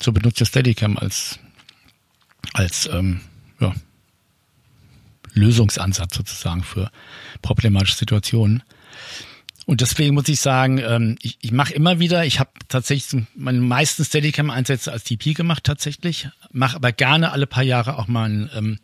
So 0.00 0.12
benutzt 0.12 0.40
er 0.40 0.46
Steadicam 0.46 0.96
als, 0.96 1.38
als 2.54 2.88
ähm, 2.92 3.20
ja, 3.60 3.74
Lösungsansatz 5.34 6.16
sozusagen 6.16 6.62
für 6.62 6.90
problematische 7.42 7.96
Situationen. 7.96 8.62
Und 9.66 9.82
deswegen 9.82 10.14
muss 10.14 10.28
ich 10.28 10.40
sagen, 10.40 10.78
ähm, 10.78 11.18
ich, 11.20 11.36
ich 11.42 11.52
mache 11.52 11.74
immer 11.74 11.98
wieder, 11.98 12.24
ich 12.24 12.40
habe 12.40 12.50
tatsächlich 12.68 13.22
meine 13.34 13.60
meisten 13.60 14.02
Steadicam-Einsätze 14.02 14.90
als 14.90 15.04
DP 15.04 15.34
gemacht 15.34 15.64
tatsächlich, 15.64 16.28
mache 16.52 16.76
aber 16.76 16.90
gerne 16.90 17.32
alle 17.32 17.46
paar 17.46 17.64
Jahre 17.64 17.98
auch 17.98 18.08
mal 18.08 18.24
einen 18.24 18.50
ähm, 18.54 18.78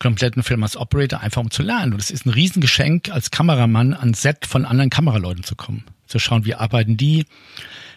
kompletten 0.00 0.42
Film 0.42 0.64
als 0.64 0.76
Operator, 0.76 1.20
einfach 1.20 1.40
um 1.40 1.50
zu 1.50 1.62
lernen. 1.62 1.92
Und 1.92 2.00
es 2.00 2.10
ist 2.10 2.26
ein 2.26 2.30
Riesengeschenk, 2.30 3.10
als 3.10 3.30
Kameramann 3.30 3.94
ans 3.94 4.22
Set 4.22 4.46
von 4.46 4.64
anderen 4.64 4.90
Kameraleuten 4.90 5.44
zu 5.44 5.54
kommen. 5.54 5.84
Zu 6.08 6.18
schauen, 6.18 6.44
wie 6.44 6.56
arbeiten 6.56 6.96
die, 6.96 7.26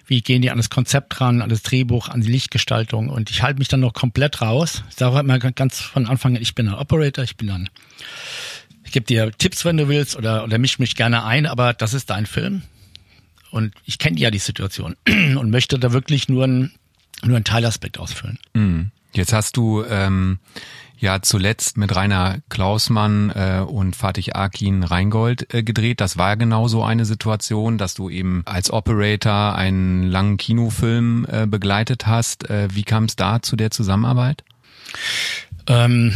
wie 0.05 0.22
gehen 0.22 0.43
die 0.43 0.51
an 0.51 0.57
das 0.57 0.69
Konzept 0.69 1.19
ran, 1.19 1.41
an 1.41 1.50
das 1.50 1.63
Drehbuch, 1.63 2.10
an 2.10 2.22
die 2.22 2.29
Lichtgestaltung. 2.29 3.10
Und 3.10 3.31
ich 3.31 3.41
halte 3.41 3.57
mich 3.57 3.69
dann 3.69 3.79
noch 3.79 3.93
komplett 3.93 4.41
raus. 4.41 4.83
Ich 4.91 4.98
sage 4.98 5.19
immer 5.19 5.39
ganz 5.39 5.79
von 5.79 6.05
Anfang 6.05 6.36
an, 6.36 6.41
ich 6.43 6.53
bin 6.53 6.67
ein 6.67 6.75
Operator, 6.75 7.24
ich 7.24 7.38
bin 7.38 7.48
dann 7.48 7.69
gebe 8.93 9.05
dir 9.05 9.31
Tipps, 9.38 9.65
wenn 9.65 9.75
du 9.75 9.89
willst, 9.89 10.15
oder, 10.15 10.45
oder 10.45 10.57
misch 10.57 10.79
mich 10.79 10.95
gerne 10.95 11.25
ein, 11.25 11.45
aber 11.45 11.74
das 11.74 11.93
ist 11.93 12.10
dein 12.10 12.25
Film. 12.25 12.62
Und 13.51 13.74
ich 13.83 13.98
kenne 13.98 14.17
ja 14.17 14.31
die 14.31 14.39
Situation 14.39 14.95
und 15.07 15.50
möchte 15.50 15.77
da 15.77 15.91
wirklich 15.91 16.29
nur, 16.29 16.45
ein, 16.45 16.72
nur 17.24 17.36
einen 17.36 17.43
Teilaspekt 17.43 18.00
ausfüllen. 18.00 18.39
Mhm. 18.53 18.91
Jetzt 19.13 19.33
hast 19.33 19.57
du 19.57 19.83
ähm, 19.83 20.39
ja 21.03 21.22
zuletzt 21.22 21.77
mit 21.77 21.93
Rainer 21.93 22.38
Klausmann 22.48 23.29
äh, 23.29 23.60
und 23.60 23.93
Fatih 23.93 24.31
Akin 24.33 24.83
Reingold 24.83 25.53
äh, 25.53 25.62
gedreht. 25.62 26.00
Das 26.00 26.17
war 26.17 26.38
genau 26.38 26.69
so 26.69 26.81
eine 26.81 27.03
Situation, 27.03 27.77
dass 27.77 27.93
du 27.93 28.10
eben 28.10 28.41
als 28.45 28.72
Operator 28.72 29.53
einen 29.55 30.03
langen 30.03 30.38
Kinofilm 30.38 31.27
äh, 31.29 31.45
begleitet 31.45 32.07
hast. 32.07 32.50
Äh, 32.50 32.69
wie 32.72 32.83
kam 32.83 33.03
es 33.03 33.17
da 33.17 33.41
zu 33.41 33.57
der 33.57 33.69
Zusammenarbeit? 33.69 34.45
Ähm, 35.67 36.13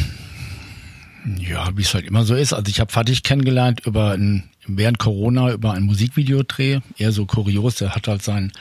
ja, 1.38 1.70
wie 1.75 1.82
es 1.82 1.94
halt 1.94 2.06
immer 2.06 2.24
so 2.24 2.34
ist. 2.34 2.53
Also 2.53 2.70
ich 2.70 2.79
habe 2.79 2.91
Fatih 2.91 3.20
kennengelernt 3.22 3.82
über 3.86 4.12
ein, 4.12 4.50
während 4.67 5.00
Corona 5.00 5.51
über 5.51 5.74
ein 5.74 5.84
Musikvideodreh. 5.84 6.79
Eher 6.98 7.12
so 7.12 7.25
kurios. 7.25 7.75
Der 7.75 7.94
hat 7.94 8.08
halt 8.08 8.24
seinen, 8.24 8.53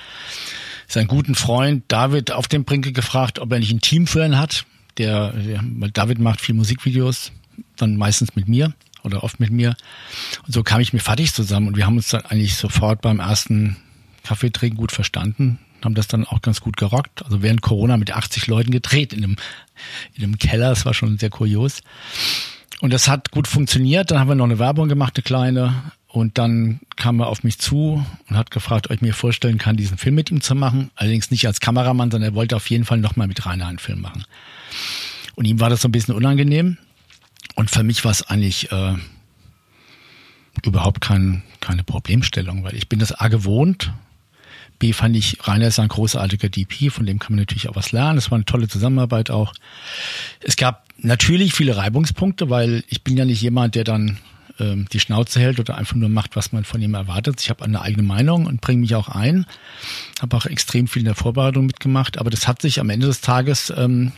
seinen 0.88 1.06
guten 1.06 1.36
Freund 1.36 1.84
David 1.86 2.32
auf 2.32 2.48
dem 2.48 2.64
Brinke 2.64 2.90
gefragt, 2.90 3.38
ob 3.38 3.52
er 3.52 3.60
nicht 3.60 3.72
ein 3.72 3.80
Team 3.80 4.08
für 4.08 4.26
ihn 4.26 4.38
hat. 4.38 4.66
Der, 4.98 5.32
der, 5.32 5.62
David 5.92 6.18
macht 6.18 6.40
viel 6.40 6.54
Musikvideos, 6.54 7.32
dann 7.76 7.96
meistens 7.96 8.34
mit 8.36 8.48
mir 8.48 8.74
oder 9.02 9.22
oft 9.24 9.40
mit 9.40 9.50
mir. 9.50 9.76
Und 10.46 10.52
so 10.52 10.62
kam 10.62 10.80
ich 10.80 10.92
mit 10.92 11.02
Fatih 11.02 11.32
zusammen 11.32 11.68
und 11.68 11.76
wir 11.76 11.86
haben 11.86 11.96
uns 11.96 12.08
dann 12.08 12.24
eigentlich 12.26 12.56
sofort 12.56 13.00
beim 13.02 13.20
ersten 13.20 13.76
Kaffeetrinken 14.24 14.78
gut 14.78 14.92
verstanden 14.92 15.58
haben 15.86 15.94
das 15.94 16.08
dann 16.08 16.26
auch 16.26 16.42
ganz 16.42 16.60
gut 16.60 16.76
gerockt. 16.76 17.24
Also 17.24 17.42
während 17.42 17.62
Corona 17.62 17.96
mit 17.96 18.10
80 18.10 18.46
Leuten 18.46 18.70
gedreht 18.70 19.14
in 19.14 19.24
einem, 19.24 19.36
in 20.14 20.24
einem 20.24 20.38
Keller. 20.38 20.70
Das 20.70 20.84
war 20.84 20.92
schon 20.92 21.16
sehr 21.16 21.30
kurios. 21.30 21.80
Und 22.80 22.92
das 22.92 23.08
hat 23.08 23.30
gut 23.30 23.48
funktioniert. 23.48 24.10
Dann 24.10 24.18
haben 24.18 24.28
wir 24.28 24.34
noch 24.34 24.44
eine 24.44 24.58
Werbung 24.58 24.88
gemacht, 24.88 25.14
eine 25.16 25.22
kleine. 25.22 25.92
Und 26.16 26.38
dann 26.38 26.80
kam 26.96 27.20
er 27.20 27.26
auf 27.26 27.44
mich 27.44 27.58
zu 27.58 28.02
und 28.30 28.36
hat 28.38 28.50
gefragt, 28.50 28.86
ob 28.86 28.92
ich 28.92 29.02
mir 29.02 29.12
vorstellen 29.12 29.58
kann, 29.58 29.76
diesen 29.76 29.98
Film 29.98 30.14
mit 30.14 30.30
ihm 30.30 30.40
zu 30.40 30.54
machen. 30.54 30.90
Allerdings 30.94 31.30
nicht 31.30 31.46
als 31.46 31.60
Kameramann, 31.60 32.10
sondern 32.10 32.32
er 32.32 32.34
wollte 32.34 32.56
auf 32.56 32.70
jeden 32.70 32.86
Fall 32.86 32.96
nochmal 32.96 33.28
mit 33.28 33.44
Rainer 33.44 33.66
einen 33.66 33.78
Film 33.78 34.00
machen. 34.00 34.24
Und 35.34 35.44
ihm 35.44 35.60
war 35.60 35.68
das 35.68 35.82
so 35.82 35.88
ein 35.88 35.92
bisschen 35.92 36.14
unangenehm. 36.14 36.78
Und 37.54 37.70
für 37.70 37.82
mich 37.82 38.02
war 38.02 38.12
es 38.12 38.22
eigentlich 38.22 38.72
äh, 38.72 38.94
überhaupt 40.64 41.02
kein, 41.02 41.42
keine 41.60 41.84
Problemstellung, 41.84 42.64
weil 42.64 42.76
ich 42.76 42.88
bin 42.88 42.98
das 42.98 43.12
A 43.12 43.28
gewohnt. 43.28 43.92
B 44.78 44.94
fand 44.94 45.16
ich, 45.16 45.46
Rainer 45.46 45.66
ist 45.66 45.78
ein 45.78 45.88
großartiger 45.88 46.48
DP, 46.48 46.88
von 46.88 47.04
dem 47.04 47.18
kann 47.18 47.32
man 47.32 47.40
natürlich 47.40 47.68
auch 47.68 47.76
was 47.76 47.92
lernen. 47.92 48.16
Es 48.16 48.30
war 48.30 48.36
eine 48.36 48.46
tolle 48.46 48.68
Zusammenarbeit 48.68 49.28
auch. 49.28 49.52
Es 50.40 50.56
gab 50.56 50.86
natürlich 50.96 51.52
viele 51.52 51.76
Reibungspunkte, 51.76 52.48
weil 52.48 52.84
ich 52.88 53.04
bin 53.04 53.18
ja 53.18 53.26
nicht 53.26 53.42
jemand, 53.42 53.74
der 53.74 53.84
dann 53.84 54.16
ähm, 54.58 54.86
die 54.92 55.00
Schnauze 55.00 55.40
hält 55.40 55.60
oder 55.60 55.76
einfach 55.76 55.96
nur 55.96 56.08
macht, 56.08 56.36
was 56.36 56.52
man 56.52 56.64
von 56.64 56.80
ihm 56.82 56.94
erwartet. 56.94 57.40
Ich 57.40 57.50
habe 57.50 57.64
eine 57.64 57.80
eigene 57.80 58.02
Meinung 58.02 58.46
und 58.46 58.60
bringe 58.60 58.80
mich 58.80 58.94
auch 58.94 59.08
ein. 59.08 59.46
Habe 60.20 60.36
auch 60.36 60.46
extrem 60.46 60.88
viel 60.88 61.00
in 61.00 61.06
der 61.06 61.14
Vorbereitung 61.14 61.66
mitgemacht, 61.66 62.18
aber 62.18 62.30
das 62.30 62.48
hat 62.48 62.62
sich 62.62 62.80
am 62.80 62.90
Ende 62.90 63.06
des 63.06 63.20
Tages 63.20 63.72
ähm, 63.76 64.12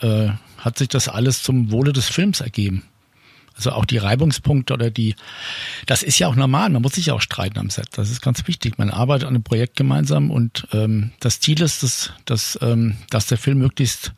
äh, 0.00 0.30
hat 0.58 0.78
sich 0.78 0.88
das 0.88 1.08
alles 1.08 1.42
zum 1.42 1.70
Wohle 1.70 1.92
des 1.92 2.08
Films 2.08 2.40
ergeben. 2.40 2.84
Also 3.54 3.72
auch 3.72 3.84
die 3.84 3.98
Reibungspunkte 3.98 4.72
oder 4.72 4.90
die, 4.90 5.14
das 5.86 6.02
ist 6.02 6.18
ja 6.18 6.28
auch 6.28 6.34
normal, 6.34 6.70
man 6.70 6.82
muss 6.82 6.94
sich 6.94 7.06
ja 7.06 7.14
auch 7.14 7.20
streiten 7.20 7.58
am 7.58 7.68
Set. 7.68 7.88
Das 7.92 8.10
ist 8.10 8.22
ganz 8.22 8.46
wichtig. 8.46 8.78
Man 8.78 8.90
arbeitet 8.90 9.28
an 9.28 9.34
einem 9.34 9.44
Projekt 9.44 9.76
gemeinsam 9.76 10.30
und 10.30 10.66
ähm, 10.72 11.12
das 11.20 11.40
Ziel 11.40 11.60
ist, 11.60 11.82
dass, 11.82 12.12
dass, 12.24 12.58
ähm, 12.62 12.96
dass 13.10 13.26
der 13.26 13.38
Film 13.38 13.58
möglichst 13.58 14.14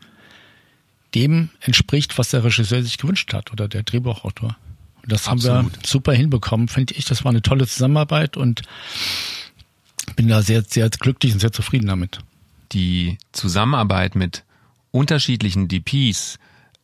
dem 1.14 1.50
entspricht, 1.60 2.16
was 2.18 2.30
der 2.30 2.44
Regisseur 2.44 2.82
sich 2.82 2.98
gewünscht 2.98 3.32
hat 3.32 3.52
oder 3.52 3.68
der 3.68 3.82
Drehbuchautor. 3.82 4.56
Das 5.06 5.28
Absolut. 5.28 5.56
haben 5.56 5.72
wir 5.72 5.78
super 5.86 6.12
hinbekommen, 6.12 6.68
finde 6.68 6.94
ich. 6.94 7.04
Das 7.04 7.24
war 7.24 7.30
eine 7.30 7.42
tolle 7.42 7.66
Zusammenarbeit 7.66 8.36
und 8.36 8.62
bin 10.16 10.28
da 10.28 10.42
sehr, 10.42 10.62
sehr 10.62 10.88
glücklich 10.88 11.32
und 11.32 11.40
sehr 11.40 11.52
zufrieden 11.52 11.86
damit. 11.86 12.18
Die 12.72 13.18
Zusammenarbeit 13.32 14.14
mit 14.14 14.44
unterschiedlichen 14.90 15.68
DPs 15.68 16.38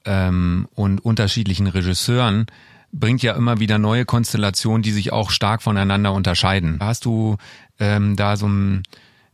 ähm, 0.04 0.68
und 0.74 1.04
unterschiedlichen 1.04 1.66
Regisseuren 1.66 2.46
bringt 2.92 3.22
ja 3.22 3.34
immer 3.34 3.60
wieder 3.60 3.78
neue 3.78 4.04
Konstellationen, 4.04 4.82
die 4.82 4.90
sich 4.90 5.12
auch 5.12 5.30
stark 5.30 5.62
voneinander 5.62 6.12
unterscheiden. 6.12 6.78
Hast 6.80 7.04
du 7.04 7.36
ähm, 7.78 8.16
da 8.16 8.36
so 8.36 8.48
ein 8.48 8.82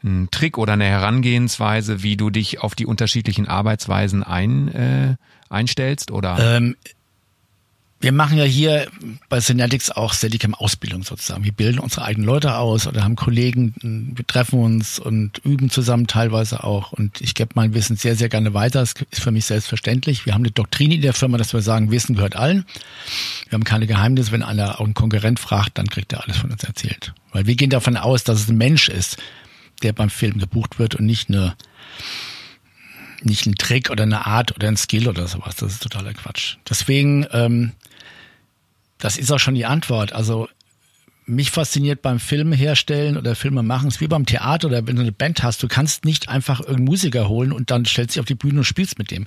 ein 0.07 0.29
Trick 0.31 0.57
oder 0.57 0.75
eine 0.75 0.85
Herangehensweise, 0.85 2.03
wie 2.03 2.17
du 2.17 2.31
dich 2.31 2.61
auf 2.61 2.75
die 2.75 2.87
unterschiedlichen 2.87 3.49
Arbeitsweisen 3.49 4.23
ein, 4.23 4.69
äh, 4.69 5.17
einstellst? 5.49 6.11
Oder? 6.11 6.57
Ähm, 6.57 6.77
wir 8.01 8.13
machen 8.13 8.37
ja 8.37 8.45
hier 8.45 8.89
bei 9.29 9.41
Synetics 9.41 9.91
auch 9.91 10.13
Steadicam 10.13 10.55
Ausbildung 10.55 11.03
sozusagen. 11.03 11.45
Wir 11.45 11.53
bilden 11.53 11.79
unsere 11.79 12.05
eigenen 12.05 12.27
Leute 12.27 12.57
aus 12.57 12.87
oder 12.87 13.03
haben 13.03 13.17
Kollegen, 13.17 13.75
wir 14.15 14.27
treffen 14.27 14.61
uns 14.61 14.99
und 14.99 15.39
üben 15.45 15.71
zusammen 15.71 16.07
teilweise 16.07 16.63
auch. 16.63 16.93
Und 16.93 17.21
ich 17.21 17.35
gebe 17.35 17.51
mein 17.55 17.73
Wissen 17.75 17.97
sehr, 17.97 18.15
sehr 18.15 18.29
gerne 18.29 18.53
weiter. 18.53 18.81
Das 18.81 18.95
ist 19.11 19.23
für 19.23 19.31
mich 19.31 19.47
selbstverständlich. 19.47 20.27
Wir 20.27 20.35
haben 20.35 20.43
eine 20.43 20.51
Doktrin 20.51 20.93
in 20.93 21.01
der 21.01 21.15
Firma, 21.15 21.39
dass 21.39 21.55
wir 21.55 21.63
sagen, 21.63 21.91
Wissen 21.91 22.17
gehört 22.17 22.37
allen. 22.37 22.67
Wir 23.49 23.55
haben 23.55 23.65
keine 23.65 23.87
Geheimnisse. 23.87 24.31
Wenn 24.31 24.43
einer 24.43 24.79
auch 24.79 24.85
einen 24.85 24.95
Konkurrent 24.95 25.41
fragt, 25.41 25.79
dann 25.79 25.87
kriegt 25.87 26.13
er 26.13 26.23
alles 26.25 26.37
von 26.37 26.51
uns 26.51 26.65
erzählt. 26.65 27.15
Weil 27.33 27.47
wir 27.47 27.57
gehen 27.57 27.71
davon 27.71 27.97
aus, 27.97 28.25
dass 28.25 28.41
es 28.41 28.49
ein 28.49 28.59
Mensch 28.59 28.89
ist 28.89 29.17
der 29.83 29.93
beim 29.93 30.11
Film 30.11 30.39
gebucht 30.39 30.79
wird 30.79 30.95
und 30.95 31.07
nicht 31.07 31.29
eine 31.29 31.57
nicht 33.23 33.47
ein 33.47 33.55
Trick 33.55 33.91
oder 33.91 34.05
eine 34.05 34.27
Art 34.27 34.55
oder 34.55 34.69
ein 34.69 34.77
Skill 34.77 35.09
oder 35.09 35.27
sowas. 35.27 35.57
Das 35.57 35.73
ist 35.73 35.83
totaler 35.83 36.13
Quatsch. 36.13 36.57
Deswegen, 36.69 37.27
ähm, 37.33 37.73
das 38.99 39.17
ist 39.19 39.31
auch 39.31 39.39
schon 39.39 39.55
die 39.55 39.67
Antwort. 39.67 40.13
Also 40.13 40.49
mich 41.27 41.51
fasziniert 41.51 42.03
beim 42.03 42.21
Film 42.21 42.53
herstellen 42.53 43.17
oder 43.17 43.35
Filme 43.35 43.65
machen, 43.65 43.89
ist 43.89 44.01
wie 44.01 44.07
beim 44.07 44.27
Theater 44.27 44.69
oder 44.69 44.87
wenn 44.87 44.95
du 44.95 45.03
eine 45.03 45.13
Band 45.13 45.43
hast, 45.43 45.61
du 45.63 45.69
kannst 45.69 46.05
nicht 46.05 46.29
einfach 46.29 46.61
irgendeinen 46.61 46.85
Musiker 46.85 47.29
holen 47.29 47.51
und 47.53 47.73
dann 47.73 47.85
stellst 47.85 48.15
dich 48.15 48.21
auf 48.21 48.27
die 48.27 48.37
Bühne 48.37 48.59
und 48.59 48.65
spielst 48.65 48.99
mit 48.99 49.11
dem. 49.11 49.27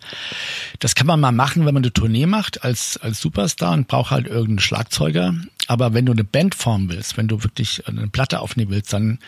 Das 0.79 0.95
kann 0.95 1.07
man 1.07 1.19
mal 1.19 1.33
machen, 1.33 1.65
wenn 1.65 1.73
man 1.73 1.83
eine 1.83 1.91
Tournee 1.91 2.25
macht 2.25 2.63
als, 2.63 2.97
als 2.97 3.19
Superstar 3.19 3.73
und 3.73 3.89
braucht 3.89 4.11
halt 4.11 4.27
irgendeinen 4.27 4.59
Schlagzeuger. 4.59 5.35
Aber 5.67 5.93
wenn 5.93 6.05
du 6.05 6.13
eine 6.13 6.23
Band 6.23 6.55
formen 6.55 6.89
willst, 6.89 7.17
wenn 7.17 7.27
du 7.27 7.43
wirklich 7.43 7.85
eine 7.85 8.07
Platte 8.07 8.39
aufnehmen 8.39 8.71
willst, 8.71 8.93
dann, 8.93 9.19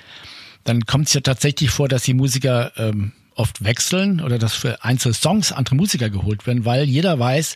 dann 0.64 0.86
kommt 0.86 1.08
es 1.08 1.14
ja 1.14 1.22
tatsächlich 1.22 1.72
vor, 1.72 1.90
dass 1.90 2.04
die 2.04 2.14
Musiker 2.14 2.72
ähm, 2.78 3.12
oft 3.36 3.64
wechseln 3.64 4.20
oder 4.22 4.38
dass 4.38 4.54
für 4.54 4.84
einzelne 4.84 5.14
Songs 5.14 5.52
andere 5.52 5.76
Musiker 5.76 6.10
geholt 6.10 6.46
werden, 6.46 6.66
weil 6.66 6.84
jeder 6.84 7.18
weiß, 7.18 7.56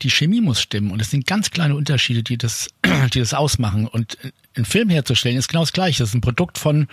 die 0.00 0.10
Chemie 0.10 0.40
muss 0.40 0.60
stimmen 0.60 0.90
und 0.90 1.00
es 1.02 1.10
sind 1.10 1.26
ganz 1.26 1.50
kleine 1.50 1.76
Unterschiede, 1.76 2.22
die 2.22 2.38
das, 2.38 2.68
die 3.14 3.18
das 3.18 3.34
ausmachen. 3.34 3.86
Und 3.86 4.18
einen 4.54 4.64
Film 4.64 4.88
herzustellen 4.88 5.36
ist 5.36 5.48
genau 5.48 5.62
das 5.62 5.72
Gleiche. 5.72 6.02
Das 6.02 6.10
ist 6.10 6.14
ein 6.14 6.22
Produkt 6.22 6.58
von 6.58 6.82
ein 6.82 6.88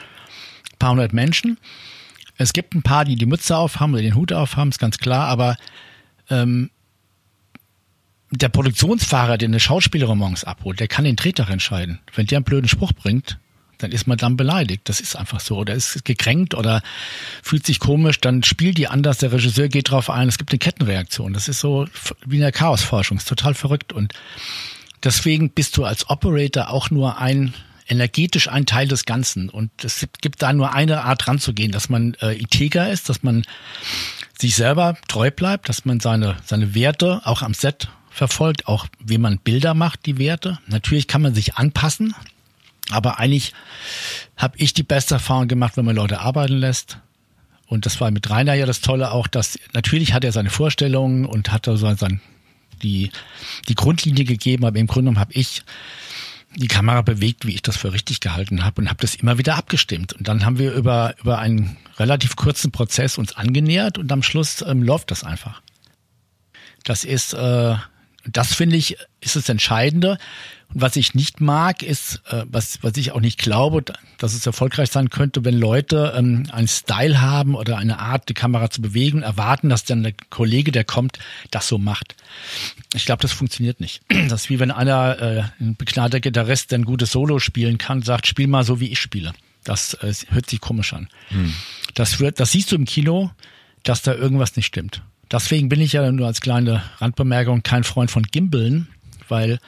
paar 0.79 0.91
hundert 0.91 1.13
Menschen. 1.13 1.57
Es 2.37 2.53
gibt 2.53 2.73
ein 2.73 2.83
paar, 2.83 3.05
die 3.05 3.15
die 3.15 3.25
Mütze 3.25 3.57
aufhaben 3.57 3.93
oder 3.93 4.01
den 4.01 4.15
Hut 4.15 4.31
aufhaben, 4.31 4.69
ist 4.69 4.79
ganz 4.79 4.97
klar, 4.97 5.27
aber 5.27 5.57
ähm, 6.29 6.69
der 8.31 8.49
Produktionsfahrer, 8.49 9.37
der 9.37 9.47
eine 9.47 9.59
Schauspielerin 9.59 10.17
morgens 10.17 10.43
abholt, 10.43 10.79
der 10.79 10.87
kann 10.87 11.05
den 11.05 11.15
Drehtag 11.15 11.49
entscheiden. 11.49 11.99
Wenn 12.13 12.27
der 12.27 12.37
einen 12.37 12.45
blöden 12.45 12.69
Spruch 12.69 12.93
bringt, 12.93 13.39
dann 13.79 13.91
ist 13.91 14.07
man 14.07 14.17
dann 14.17 14.37
beleidigt. 14.37 14.87
Das 14.87 14.99
ist 14.99 15.15
einfach 15.15 15.39
so. 15.39 15.57
Oder 15.57 15.73
ist 15.73 16.05
gekränkt 16.05 16.53
oder 16.53 16.81
fühlt 17.41 17.65
sich 17.65 17.79
komisch, 17.79 18.19
dann 18.21 18.43
spielt 18.43 18.77
die 18.77 18.87
anders, 18.87 19.17
der 19.17 19.31
Regisseur 19.31 19.69
geht 19.69 19.89
drauf 19.89 20.09
ein. 20.09 20.27
Es 20.27 20.37
gibt 20.37 20.51
eine 20.51 20.59
Kettenreaktion. 20.59 21.33
Das 21.33 21.47
ist 21.47 21.59
so 21.59 21.87
wie 22.25 22.35
in 22.35 22.41
der 22.41 22.51
Chaosforschung. 22.51 23.17
Ist 23.17 23.27
total 23.27 23.55
verrückt. 23.55 23.91
Und 23.93 24.13
deswegen 25.03 25.49
bist 25.49 25.77
du 25.77 25.85
als 25.85 26.09
Operator 26.09 26.69
auch 26.69 26.91
nur 26.91 27.17
ein 27.19 27.53
energetisch 27.87 28.47
ein 28.47 28.65
Teil 28.65 28.87
des 28.87 29.05
Ganzen. 29.05 29.49
Und 29.49 29.71
es 29.83 30.07
gibt 30.21 30.41
da 30.43 30.53
nur 30.53 30.73
eine 30.73 31.01
Art 31.03 31.27
ranzugehen, 31.27 31.71
dass 31.71 31.89
man 31.89 32.13
äh, 32.21 32.37
integer 32.37 32.91
ist, 32.91 33.09
dass 33.09 33.23
man 33.23 33.43
sich 34.37 34.55
selber 34.55 34.95
treu 35.07 35.31
bleibt, 35.31 35.69
dass 35.69 35.85
man 35.85 35.99
seine, 35.99 36.37
seine 36.45 36.75
Werte 36.75 37.21
auch 37.25 37.41
am 37.41 37.53
Set 37.53 37.89
verfolgt, 38.09 38.67
auch 38.67 38.85
wie 38.99 39.17
man 39.17 39.39
Bilder 39.39 39.73
macht, 39.73 40.05
die 40.05 40.17
Werte. 40.17 40.59
Natürlich 40.67 41.07
kann 41.07 41.21
man 41.21 41.33
sich 41.33 41.55
anpassen, 41.55 42.13
aber 42.91 43.19
eigentlich 43.19 43.53
habe 44.37 44.57
ich 44.57 44.73
die 44.73 44.83
beste 44.83 45.15
Erfahrung 45.15 45.47
gemacht, 45.47 45.77
wenn 45.77 45.85
man 45.85 45.95
Leute 45.95 46.19
arbeiten 46.19 46.57
lässt. 46.57 46.97
Und 47.67 47.85
das 47.85 48.01
war 48.01 48.09
mit 48.09 48.29
Rainer 48.29 48.55
ja 48.55 48.65
das 48.65 48.81
Tolle 48.81 49.11
auch, 49.11 49.27
dass 49.27 49.59
natürlich 49.73 50.13
hat 50.13 50.23
er 50.23 50.31
seine 50.31 50.49
Vorstellungen 50.49 51.25
und 51.25 51.51
hat 51.51 51.67
da 51.67 51.77
so 51.77 51.93
sein, 51.93 52.19
die, 52.81 53.11
die 53.67 53.75
Grundlinie 53.75 54.25
gegeben, 54.25 54.65
aber 54.65 54.79
im 54.79 54.87
Grunde 54.87 55.01
genommen 55.03 55.19
habe 55.19 55.33
ich 55.33 55.63
die 56.55 56.67
Kamera 56.67 57.03
bewegt, 57.03 57.45
wie 57.45 57.53
ich 57.53 57.61
das 57.61 57.77
für 57.77 57.93
richtig 57.93 58.21
gehalten 58.21 58.63
habe 58.63 58.81
und 58.81 58.89
habe 58.89 59.01
das 59.01 59.13
immer 59.13 59.37
wieder 59.37 59.55
abgestimmt. 59.55 60.13
Und 60.13 60.27
dann 60.27 60.45
haben 60.45 60.57
wir 60.57 60.73
über, 60.73 61.13
über 61.21 61.37
einen 61.37 61.77
relativ 61.97 62.35
kurzen 62.35 62.71
Prozess 62.71 63.19
uns 63.19 63.33
angenähert 63.33 63.99
und 63.99 64.11
am 64.11 64.23
Schluss 64.23 64.63
ähm, 64.65 64.81
läuft 64.81 65.11
das 65.11 65.23
einfach. 65.23 65.61
Das 66.83 67.03
ist, 67.03 67.33
äh, 67.33 67.75
das 68.25 68.53
finde 68.53 68.75
ich, 68.75 68.97
ist 69.21 69.35
das 69.35 69.49
Entscheidende. 69.49 70.17
Und 70.73 70.81
was 70.81 70.95
ich 70.95 71.15
nicht 71.15 71.41
mag, 71.41 71.81
ist, 71.81 72.21
äh, 72.29 72.43
was, 72.47 72.83
was 72.83 72.95
ich 72.97 73.11
auch 73.11 73.21
nicht 73.21 73.39
glaube, 73.39 73.83
dass 74.17 74.33
es 74.33 74.45
erfolgreich 74.45 74.91
sein 74.91 75.09
könnte, 75.09 75.43
wenn 75.43 75.57
Leute 75.57 76.13
ähm, 76.15 76.45
einen 76.51 76.67
Style 76.67 77.21
haben 77.21 77.55
oder 77.55 77.77
eine 77.77 77.99
Art, 77.99 78.29
die 78.29 78.33
Kamera 78.33 78.69
zu 78.69 78.81
bewegen, 78.81 79.23
erwarten, 79.23 79.69
dass 79.69 79.83
dann 79.83 80.03
der 80.03 80.13
Kollege, 80.29 80.71
der 80.71 80.83
kommt, 80.83 81.17
das 81.49 81.67
so 81.67 81.77
macht. 81.77 82.15
Ich 82.93 83.05
glaube, 83.05 83.21
das 83.21 83.31
funktioniert 83.31 83.79
nicht. 83.79 84.01
Das 84.29 84.43
ist 84.43 84.49
wie 84.49 84.59
wenn 84.59 84.71
einer, 84.71 85.19
äh, 85.21 85.43
ein 85.59 85.75
begnadeter 85.75 86.19
Gitarrist, 86.19 86.71
der 86.71 86.79
ein 86.79 86.85
gutes 86.85 87.11
Solo 87.11 87.39
spielen 87.39 87.77
kann, 87.77 88.01
sagt, 88.01 88.27
spiel 88.27 88.47
mal 88.47 88.63
so, 88.63 88.79
wie 88.79 88.89
ich 88.89 88.99
spiele. 88.99 89.33
Das 89.63 89.95
äh, 89.95 90.13
hört 90.29 90.49
sich 90.49 90.61
komisch 90.61 90.93
an. 90.93 91.07
Hm. 91.29 91.53
Das 91.95 92.19
wird, 92.19 92.39
das 92.39 92.51
siehst 92.51 92.71
du 92.71 92.75
im 92.75 92.85
Kino, 92.85 93.31
dass 93.83 94.01
da 94.01 94.13
irgendwas 94.13 94.55
nicht 94.55 94.67
stimmt. 94.67 95.01
Deswegen 95.31 95.69
bin 95.69 95.81
ich 95.81 95.93
ja 95.93 96.11
nur 96.11 96.27
als 96.27 96.41
kleine 96.41 96.83
Randbemerkung 96.97 97.63
kein 97.63 97.83
Freund 97.83 98.09
von 98.09 98.23
Gimbeln, 98.23 98.87
weil 99.27 99.59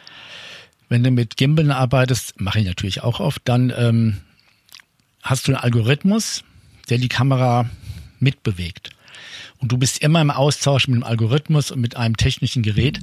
wenn 0.89 1.03
du 1.03 1.11
mit 1.11 1.37
Gimbeln 1.37 1.71
arbeitest, 1.71 2.39
mache 2.41 2.59
ich 2.59 2.65
natürlich 2.65 3.03
auch 3.03 3.19
oft, 3.19 3.41
dann 3.45 3.71
ähm, 3.75 4.17
hast 5.21 5.47
du 5.47 5.53
einen 5.53 5.63
Algorithmus, 5.63 6.43
der 6.89 6.97
die 6.97 7.09
Kamera 7.09 7.69
mitbewegt. 8.19 8.89
Und 9.59 9.71
du 9.71 9.77
bist 9.77 9.99
immer 9.99 10.21
im 10.21 10.31
Austausch 10.31 10.87
mit 10.87 10.95
dem 10.95 11.03
Algorithmus 11.03 11.71
und 11.71 11.79
mit 11.79 11.95
einem 11.95 12.17
technischen 12.17 12.63
Gerät. 12.63 12.99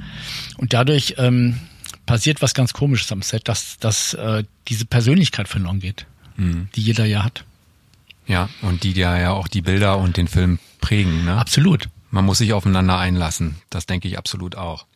Und 0.57 0.73
dadurch 0.73 1.15
ähm, 1.19 1.61
passiert 2.05 2.43
was 2.43 2.55
ganz 2.55 2.73
Komisches 2.73 3.13
am 3.13 3.23
Set, 3.23 3.47
dass, 3.47 3.79
dass 3.79 4.15
äh, 4.15 4.43
diese 4.67 4.85
Persönlichkeit 4.85 5.47
verloren 5.47 5.79
geht, 5.79 6.07
mhm. 6.37 6.69
die 6.75 6.83
jeder 6.83 7.05
ja 7.05 7.25
hat. 7.25 7.45
Ja, 8.27 8.51
und 8.61 8.83
die 8.83 8.93
ja 8.93 9.17
ja 9.19 9.31
auch 9.31 9.49
die 9.49 9.63
Bilder 9.63 9.99
und 9.99 10.17
den 10.17 10.27
Film 10.27 10.59
prägen. 10.81 11.25
Ne? 11.25 11.39
Absolut. 11.39 11.89
Man 12.11 12.25
muss 12.25 12.39
sich 12.39 12.53
aufeinander 12.53 12.99
einlassen. 12.99 13.57
Das 13.71 13.87
denke 13.87 14.09
ich 14.09 14.19
absolut 14.19 14.57
auch. 14.57 14.87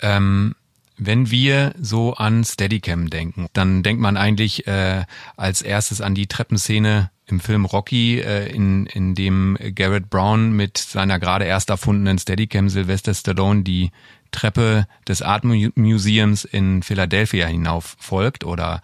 Ähm, 0.00 0.54
wenn 0.98 1.30
wir 1.30 1.74
so 1.80 2.14
an 2.14 2.44
Steadicam 2.44 3.10
denken, 3.10 3.48
dann 3.52 3.82
denkt 3.82 4.00
man 4.00 4.16
eigentlich 4.16 4.66
äh, 4.66 5.04
als 5.36 5.62
erstes 5.62 6.00
an 6.00 6.14
die 6.14 6.26
Treppenszene 6.26 7.10
im 7.26 7.40
Film 7.40 7.64
Rocky, 7.64 8.20
äh, 8.20 8.48
in, 8.48 8.86
in 8.86 9.14
dem 9.14 9.58
Garrett 9.74 10.08
Brown 10.08 10.52
mit 10.52 10.78
seiner 10.78 11.18
gerade 11.18 11.44
erst 11.44 11.70
erfundenen 11.70 12.18
Steadicam 12.18 12.68
Sylvester 12.68 13.14
Stallone 13.14 13.62
die 13.62 13.90
Treppe 14.30 14.86
des 15.06 15.22
Art 15.22 15.44
Museums 15.44 16.44
in 16.44 16.82
Philadelphia 16.82 17.46
hinauf 17.46 17.96
folgt 17.98 18.44
oder 18.44 18.80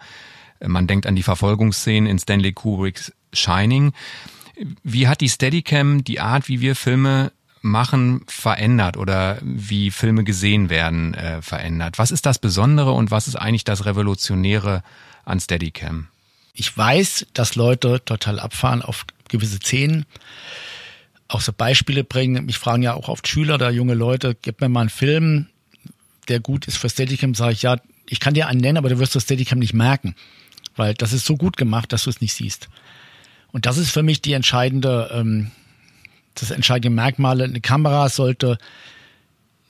man 0.65 0.87
denkt 0.87 1.05
an 1.05 1.15
die 1.15 1.23
Verfolgungsszenen 1.23 2.09
in 2.09 2.19
Stanley 2.19 2.53
Kubricks 2.53 3.11
Shining. 3.33 3.93
Wie 4.83 5.07
hat 5.07 5.21
die 5.21 5.29
Steadicam 5.29 6.03
die 6.03 6.19
Art, 6.19 6.47
wie 6.47 6.61
wir 6.61 6.75
Filme 6.75 7.31
machen 7.63 8.23
verändert 8.27 8.97
oder 8.97 9.39
wie 9.41 9.89
Filme 9.89 10.23
gesehen 10.23 10.69
werden 10.69 11.13
äh, 11.13 11.41
verändert? 11.41 11.97
Was 11.97 12.11
ist 12.11 12.25
das 12.25 12.37
Besondere 12.37 12.91
und 12.91 13.09
was 13.09 13.27
ist 13.27 13.35
eigentlich 13.35 13.63
das 13.63 13.85
Revolutionäre 13.85 14.83
an 15.23 15.39
Steadicam? 15.39 16.07
Ich 16.53 16.77
weiß, 16.77 17.25
dass 17.33 17.55
Leute 17.55 18.03
total 18.03 18.39
abfahren 18.39 18.81
auf 18.81 19.05
gewisse 19.29 19.57
Szenen, 19.57 20.05
auch 21.29 21.39
so 21.39 21.53
Beispiele 21.53 22.03
bringen. 22.03 22.45
Mich 22.45 22.59
fragen 22.59 22.83
ja 22.83 22.93
auch 22.93 23.07
oft 23.07 23.27
Schüler 23.27 23.55
oder 23.55 23.71
junge 23.71 23.95
Leute, 23.95 24.35
gib 24.39 24.59
mir 24.59 24.69
mal 24.69 24.81
einen 24.81 24.89
Film, 24.89 25.47
der 26.27 26.41
gut 26.41 26.67
ist 26.67 26.77
für 26.77 26.89
Steadicam, 26.89 27.33
sage 27.33 27.53
ich, 27.53 27.61
ja, 27.61 27.77
ich 28.07 28.19
kann 28.19 28.33
dir 28.33 28.47
einen 28.47 28.59
nennen, 28.59 28.77
aber 28.77 28.89
du 28.89 28.99
wirst 28.99 29.15
das 29.15 29.23
Steadicam 29.23 29.59
nicht 29.59 29.73
merken, 29.73 30.15
weil 30.75 30.93
das 30.95 31.13
ist 31.13 31.25
so 31.25 31.37
gut 31.37 31.55
gemacht, 31.55 31.93
dass 31.93 32.03
du 32.03 32.09
es 32.09 32.19
nicht 32.19 32.33
siehst. 32.33 32.67
Und 33.53 33.65
das 33.65 33.77
ist 33.77 33.91
für 33.91 34.03
mich 34.03 34.21
die 34.21 34.33
entscheidende 34.33 35.09
ähm, 35.13 35.51
das 36.35 36.51
entscheidende 36.51 36.89
Merkmal. 36.89 37.41
Eine 37.41 37.61
Kamera 37.61 38.09
sollte 38.09 38.57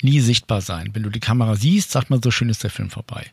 nie 0.01 0.19
sichtbar 0.19 0.61
sein. 0.61 0.89
Wenn 0.93 1.03
du 1.03 1.09
die 1.09 1.19
Kamera 1.19 1.55
siehst, 1.55 1.91
sagt 1.91 2.09
man, 2.09 2.21
so 2.21 2.31
schön 2.31 2.49
ist 2.49 2.63
der 2.63 2.69
Film 2.69 2.89
vorbei. 2.89 3.25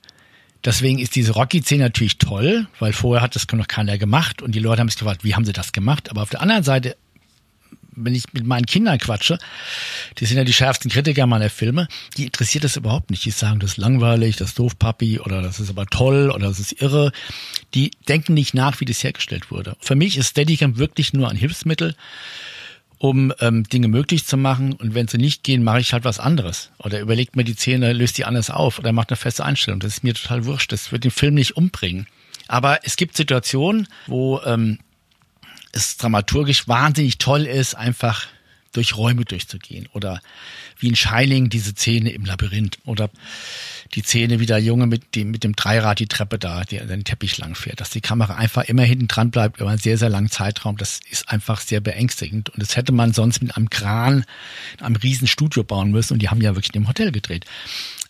Deswegen 0.64 0.98
ist 0.98 1.16
diese 1.16 1.32
Rocky-Szene 1.32 1.84
natürlich 1.84 2.18
toll, 2.18 2.66
weil 2.78 2.92
vorher 2.92 3.22
hat 3.22 3.34
das 3.34 3.46
noch 3.50 3.68
keiner 3.68 3.96
gemacht 3.96 4.42
und 4.42 4.54
die 4.54 4.58
Leute 4.58 4.80
haben 4.80 4.88
sich 4.88 4.98
gefragt, 4.98 5.24
wie 5.24 5.34
haben 5.34 5.44
sie 5.44 5.52
das 5.52 5.72
gemacht? 5.72 6.10
Aber 6.10 6.22
auf 6.22 6.30
der 6.30 6.42
anderen 6.42 6.62
Seite, 6.62 6.96
wenn 7.92 8.14
ich 8.14 8.24
mit 8.32 8.46
meinen 8.46 8.66
Kindern 8.66 8.98
quatsche, 8.98 9.38
die 10.18 10.26
sind 10.26 10.36
ja 10.36 10.44
die 10.44 10.52
schärfsten 10.52 10.90
Kritiker 10.90 11.26
meiner 11.26 11.48
Filme, 11.48 11.88
die 12.18 12.26
interessiert 12.26 12.64
das 12.64 12.76
überhaupt 12.76 13.10
nicht. 13.10 13.24
Die 13.24 13.30
sagen, 13.30 13.58
das 13.58 13.72
ist 13.72 13.76
langweilig, 13.78 14.36
das 14.36 14.50
ist 14.50 14.58
doof, 14.58 14.78
Papi, 14.78 15.18
oder 15.18 15.40
das 15.40 15.60
ist 15.60 15.70
aber 15.70 15.86
toll, 15.86 16.30
oder 16.30 16.48
das 16.48 16.60
ist 16.60 16.80
irre. 16.80 17.10
Die 17.74 17.90
denken 18.06 18.34
nicht 18.34 18.52
nach, 18.52 18.80
wie 18.80 18.84
das 18.84 19.02
hergestellt 19.02 19.50
wurde. 19.50 19.76
Für 19.80 19.94
mich 19.94 20.18
ist 20.18 20.28
Steadicam 20.28 20.76
wirklich 20.76 21.14
nur 21.14 21.30
ein 21.30 21.36
Hilfsmittel, 21.36 21.96
um 23.00 23.32
ähm, 23.40 23.64
Dinge 23.64 23.88
möglich 23.88 24.26
zu 24.26 24.36
machen. 24.36 24.74
Und 24.74 24.94
wenn 24.94 25.08
sie 25.08 25.16
nicht 25.16 25.42
gehen, 25.42 25.64
mache 25.64 25.80
ich 25.80 25.94
halt 25.94 26.04
was 26.04 26.20
anderes. 26.20 26.70
Oder 26.76 27.00
überlegt 27.00 27.34
mir 27.34 27.44
die 27.44 27.56
Zähne, 27.56 27.94
löst 27.94 28.18
die 28.18 28.26
anders 28.26 28.50
auf 28.50 28.78
oder 28.78 28.92
macht 28.92 29.08
eine 29.08 29.16
feste 29.16 29.42
Einstellung. 29.42 29.80
Das 29.80 29.94
ist 29.94 30.04
mir 30.04 30.12
total 30.12 30.44
wurscht. 30.44 30.70
Das 30.70 30.92
wird 30.92 31.04
den 31.04 31.10
Film 31.10 31.32
nicht 31.32 31.56
umbringen. 31.56 32.06
Aber 32.46 32.80
es 32.84 32.96
gibt 32.96 33.16
Situationen, 33.16 33.88
wo 34.06 34.42
ähm, 34.44 34.80
es 35.72 35.96
dramaturgisch 35.96 36.68
wahnsinnig 36.68 37.16
toll 37.16 37.46
ist, 37.46 37.74
einfach 37.74 38.26
durch 38.72 38.94
Räume 38.94 39.24
durchzugehen. 39.24 39.88
Oder 39.94 40.20
wie 40.78 40.88
in 40.88 40.96
Shining 40.96 41.48
diese 41.48 41.70
Szene 41.70 42.10
im 42.10 42.26
Labyrinth. 42.26 42.80
Oder 42.84 43.08
die 43.94 44.02
Szene, 44.02 44.38
wie 44.38 44.46
der 44.46 44.58
Junge 44.58 44.86
mit 44.86 45.16
dem, 45.16 45.30
mit 45.30 45.42
dem 45.42 45.56
Dreirad 45.56 45.98
die 45.98 46.06
Treppe 46.06 46.38
da, 46.38 46.62
der 46.62 46.86
den 46.86 47.04
Teppich 47.04 47.38
lang 47.38 47.54
fährt, 47.54 47.80
dass 47.80 47.90
die 47.90 48.00
Kamera 48.00 48.34
einfach 48.36 48.64
immer 48.64 48.82
hinten 48.82 49.08
dran 49.08 49.30
bleibt 49.30 49.60
über 49.60 49.68
einen 49.68 49.78
sehr, 49.78 49.98
sehr 49.98 50.08
langen 50.08 50.30
Zeitraum, 50.30 50.76
das 50.76 51.00
ist 51.10 51.28
einfach 51.28 51.60
sehr 51.60 51.80
beängstigend. 51.80 52.50
Und 52.50 52.62
das 52.62 52.76
hätte 52.76 52.92
man 52.92 53.12
sonst 53.12 53.42
mit 53.42 53.56
einem 53.56 53.68
Kran, 53.68 54.24
einem 54.80 54.96
riesen 54.96 55.26
Studio 55.26 55.64
bauen 55.64 55.90
müssen 55.90 56.14
und 56.14 56.22
die 56.22 56.28
haben 56.28 56.40
ja 56.40 56.54
wirklich 56.54 56.74
im 56.74 56.88
Hotel 56.88 57.10
gedreht. 57.10 57.46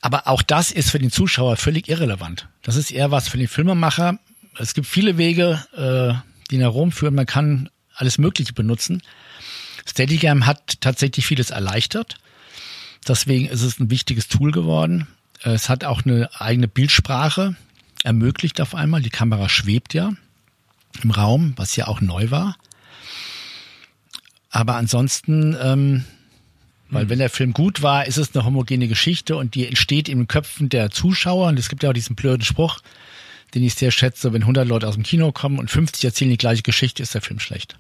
Aber 0.03 0.29
auch 0.29 0.43
das 0.43 0.71
ist 0.71 0.90
für 0.90 0.99
den 0.99 1.11
Zuschauer 1.11 1.57
völlig 1.57 1.88
irrelevant. 1.88 2.49
Das 2.62 2.77
ist 2.77 2.90
eher 2.90 3.11
was 3.11 3.29
für 3.29 3.38
den 3.38 3.49
Filmemacher. 3.49 4.19
Es 4.59 4.75
gibt 4.75 4.87
viele 4.87 5.19
Wege, 5.19 5.64
äh, 5.77 6.14
die 6.51 6.59
nach 6.59 6.73
Rom 6.73 6.93
führen. 6.93 7.14
Man 7.14 7.27
kann 7.27 7.71
alles 7.95 8.19
Mögliche 8.19 8.53
benutzen. 8.53 9.03
Steadicam 9.87 10.47
hat 10.47 10.81
tatsächlich 10.81 11.27
vieles 11.27 11.51
erleichtert. 11.51 12.16
Deswegen 13.07 13.47
ist 13.47 13.62
es 13.62 13.79
ein 13.79 13.90
wichtiges 13.90 14.29
Tool 14.29 14.53
geworden. 14.53 15.07
Es 15.42 15.68
hat 15.68 15.85
auch 15.85 16.05
eine 16.05 16.29
eigene 16.40 16.68
Bildsprache. 16.68 17.57
ermöglicht 18.03 18.61
auf 18.61 18.74
einmal. 18.74 19.03
Die 19.03 19.11
Kamera 19.11 19.48
schwebt 19.48 19.92
ja 19.92 20.12
im 21.03 21.11
Raum, 21.11 21.53
was 21.57 21.76
ja 21.76 21.87
auch 21.87 22.00
neu 22.00 22.31
war. 22.31 22.57
Aber 24.50 24.76
ansonsten, 24.76 25.57
ähm, 25.61 26.05
weil 26.88 27.09
wenn 27.09 27.18
der 27.18 27.31
Film 27.31 27.53
gut 27.53 27.83
war, 27.83 28.07
ist 28.07 28.16
es 28.16 28.35
eine 28.35 28.44
homogene 28.44 28.88
Geschichte 28.88 29.37
und 29.37 29.55
die 29.55 29.66
entsteht 29.66 30.09
in 30.09 30.18
den 30.18 30.29
Köpfen 30.29 30.68
der 30.68 30.90
Zuschauer. 30.90 31.48
Und 31.48 31.59
es 31.59 31.68
gibt 31.68 31.83
ja 31.83 31.90
auch 31.90 31.94
diesen 31.94 32.16
blöden 32.16 32.42
Spruch, 32.42 32.81
den 33.55 33.62
ich 33.62 33.74
sehr 33.74 33.90
schätze, 33.90 34.33
wenn 34.33 34.42
100 34.42 34.66
Leute 34.66 34.88
aus 34.88 34.94
dem 34.94 35.05
Kino 35.05 35.31
kommen 35.31 35.59
und 35.59 35.70
50 35.70 36.05
erzählen 36.05 36.31
die 36.31 36.38
gleiche 36.38 36.62
Geschichte, 36.62 37.03
ist 37.03 37.14
der 37.14 37.22
Film 37.22 37.38
schlecht. 37.38 37.76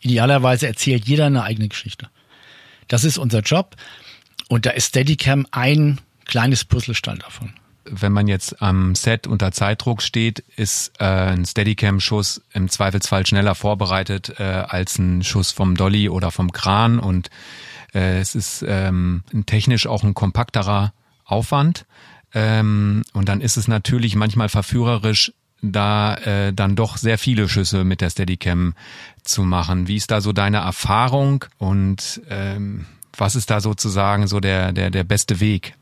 Idealerweise 0.00 0.66
erzählt 0.66 1.06
jeder 1.06 1.26
eine 1.26 1.44
eigene 1.44 1.68
Geschichte. 1.68 2.08
Das 2.88 3.04
ist 3.04 3.18
unser 3.18 3.40
Job 3.40 3.76
und 4.48 4.66
da 4.66 4.70
ist 4.70 4.88
Steadicam 4.88 5.46
ein 5.50 6.00
kleines 6.24 6.64
Puzzlestein 6.64 7.18
davon. 7.18 7.52
Wenn 7.84 8.12
man 8.12 8.28
jetzt 8.28 8.62
am 8.62 8.94
Set 8.94 9.26
unter 9.26 9.50
Zeitdruck 9.50 10.02
steht, 10.02 10.38
ist 10.56 10.92
äh, 11.00 11.04
ein 11.04 11.44
Steadicam-Schuss 11.44 12.42
im 12.52 12.68
Zweifelsfall 12.68 13.26
schneller 13.26 13.56
vorbereitet 13.56 14.34
äh, 14.38 14.42
als 14.42 14.98
ein 14.98 15.24
Schuss 15.24 15.50
vom 15.50 15.76
Dolly 15.76 16.08
oder 16.08 16.30
vom 16.30 16.52
Kran 16.52 17.00
und 17.00 17.28
äh, 17.92 18.20
es 18.20 18.34
ist 18.34 18.64
ähm, 18.66 19.24
technisch 19.46 19.86
auch 19.86 20.04
ein 20.04 20.14
kompakterer 20.14 20.92
Aufwand. 21.24 21.86
Ähm, 22.34 23.02
und 23.12 23.28
dann 23.28 23.40
ist 23.40 23.56
es 23.56 23.68
natürlich 23.68 24.14
manchmal 24.14 24.48
verführerisch, 24.48 25.32
da 25.60 26.14
äh, 26.16 26.52
dann 26.52 26.76
doch 26.76 26.96
sehr 26.96 27.18
viele 27.18 27.48
Schüsse 27.48 27.84
mit 27.84 28.00
der 28.00 28.10
Steadicam 28.10 28.74
zu 29.22 29.42
machen. 29.42 29.86
Wie 29.86 29.96
ist 29.96 30.10
da 30.10 30.20
so 30.20 30.32
deine 30.32 30.58
Erfahrung 30.58 31.44
und 31.58 32.20
ähm, 32.28 32.86
was 33.16 33.36
ist 33.36 33.50
da 33.50 33.60
sozusagen 33.60 34.26
so 34.26 34.40
der, 34.40 34.72
der, 34.72 34.90
der 34.90 35.04
beste 35.04 35.40
Weg? 35.40 35.74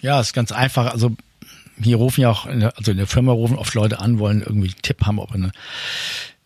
Ja, 0.00 0.20
ist 0.20 0.32
ganz 0.32 0.52
einfach. 0.52 0.92
Also 0.92 1.16
hier 1.82 1.96
rufen 1.96 2.20
ja 2.22 2.30
auch, 2.30 2.46
in 2.46 2.60
der, 2.60 2.76
also 2.76 2.90
in 2.90 2.96
der 2.96 3.06
Firma 3.06 3.32
rufen 3.32 3.56
oft 3.56 3.74
Leute 3.74 4.00
an, 4.00 4.18
wollen 4.18 4.42
irgendwie 4.42 4.68
einen 4.68 4.82
Tipp 4.82 5.04
haben, 5.06 5.18
ob 5.18 5.32
eine, 5.32 5.52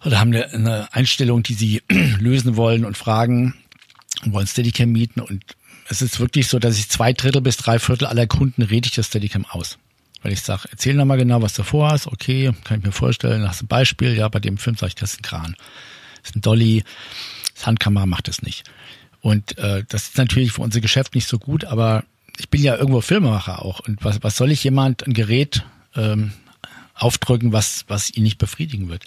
oder 0.04 0.20
haben 0.20 0.32
eine, 0.32 0.52
eine 0.52 0.92
Einstellung, 0.92 1.42
die 1.42 1.54
sie 1.54 1.82
lösen 2.18 2.56
wollen 2.56 2.84
und 2.84 2.96
fragen, 2.96 3.54
wollen 4.24 4.46
Steadicam 4.46 4.90
mieten 4.90 5.20
und 5.20 5.42
es 5.88 6.02
ist 6.02 6.20
wirklich 6.20 6.48
so, 6.48 6.58
dass 6.58 6.78
ich 6.78 6.88
zwei 6.88 7.12
Drittel 7.12 7.42
bis 7.42 7.56
drei 7.56 7.78
Viertel 7.78 8.06
aller 8.06 8.26
Kunden 8.26 8.62
rede 8.62 8.86
ich 8.86 8.94
das 8.94 9.06
Steadicam 9.06 9.44
aus. 9.44 9.78
Weil 10.22 10.32
ich 10.32 10.40
sage, 10.40 10.68
erzähl 10.70 10.94
nochmal 10.94 11.18
genau, 11.18 11.42
was 11.42 11.52
du 11.52 11.62
vorhast. 11.62 12.06
Okay, 12.06 12.50
kann 12.64 12.78
ich 12.78 12.84
mir 12.86 12.92
vorstellen. 12.92 13.42
Du 13.42 13.48
ein 13.48 13.66
Beispiel? 13.66 14.16
Ja, 14.16 14.28
bei 14.28 14.40
dem 14.40 14.56
Film 14.56 14.76
sage 14.76 14.88
ich, 14.88 14.94
das 14.94 15.12
ist 15.12 15.20
ein 15.20 15.22
Kran. 15.22 15.56
Das 16.22 16.30
ist 16.30 16.36
ein 16.36 16.40
Dolly. 16.40 16.82
Das 17.54 17.66
Handkamera 17.66 18.06
macht 18.06 18.28
es 18.28 18.40
nicht. 18.40 18.64
Und 19.20 19.58
äh, 19.58 19.84
das 19.86 20.04
ist 20.04 20.16
natürlich 20.16 20.52
für 20.52 20.62
unser 20.62 20.80
Geschäft 20.80 21.14
nicht 21.14 21.28
so 21.28 21.38
gut, 21.38 21.66
aber 21.66 22.04
ich 22.38 22.48
bin 22.48 22.62
ja 22.62 22.76
irgendwo 22.76 23.00
Filmemacher 23.00 23.62
auch. 23.62 23.80
Und 23.80 24.04
was, 24.04 24.22
was 24.22 24.36
soll 24.36 24.50
ich 24.50 24.64
jemand 24.64 25.06
ein 25.06 25.14
Gerät 25.14 25.64
ähm, 25.94 26.32
aufdrücken, 26.94 27.52
was, 27.52 27.84
was 27.88 28.10
ihn 28.10 28.22
nicht 28.22 28.38
befriedigen 28.38 28.88
wird? 28.88 29.04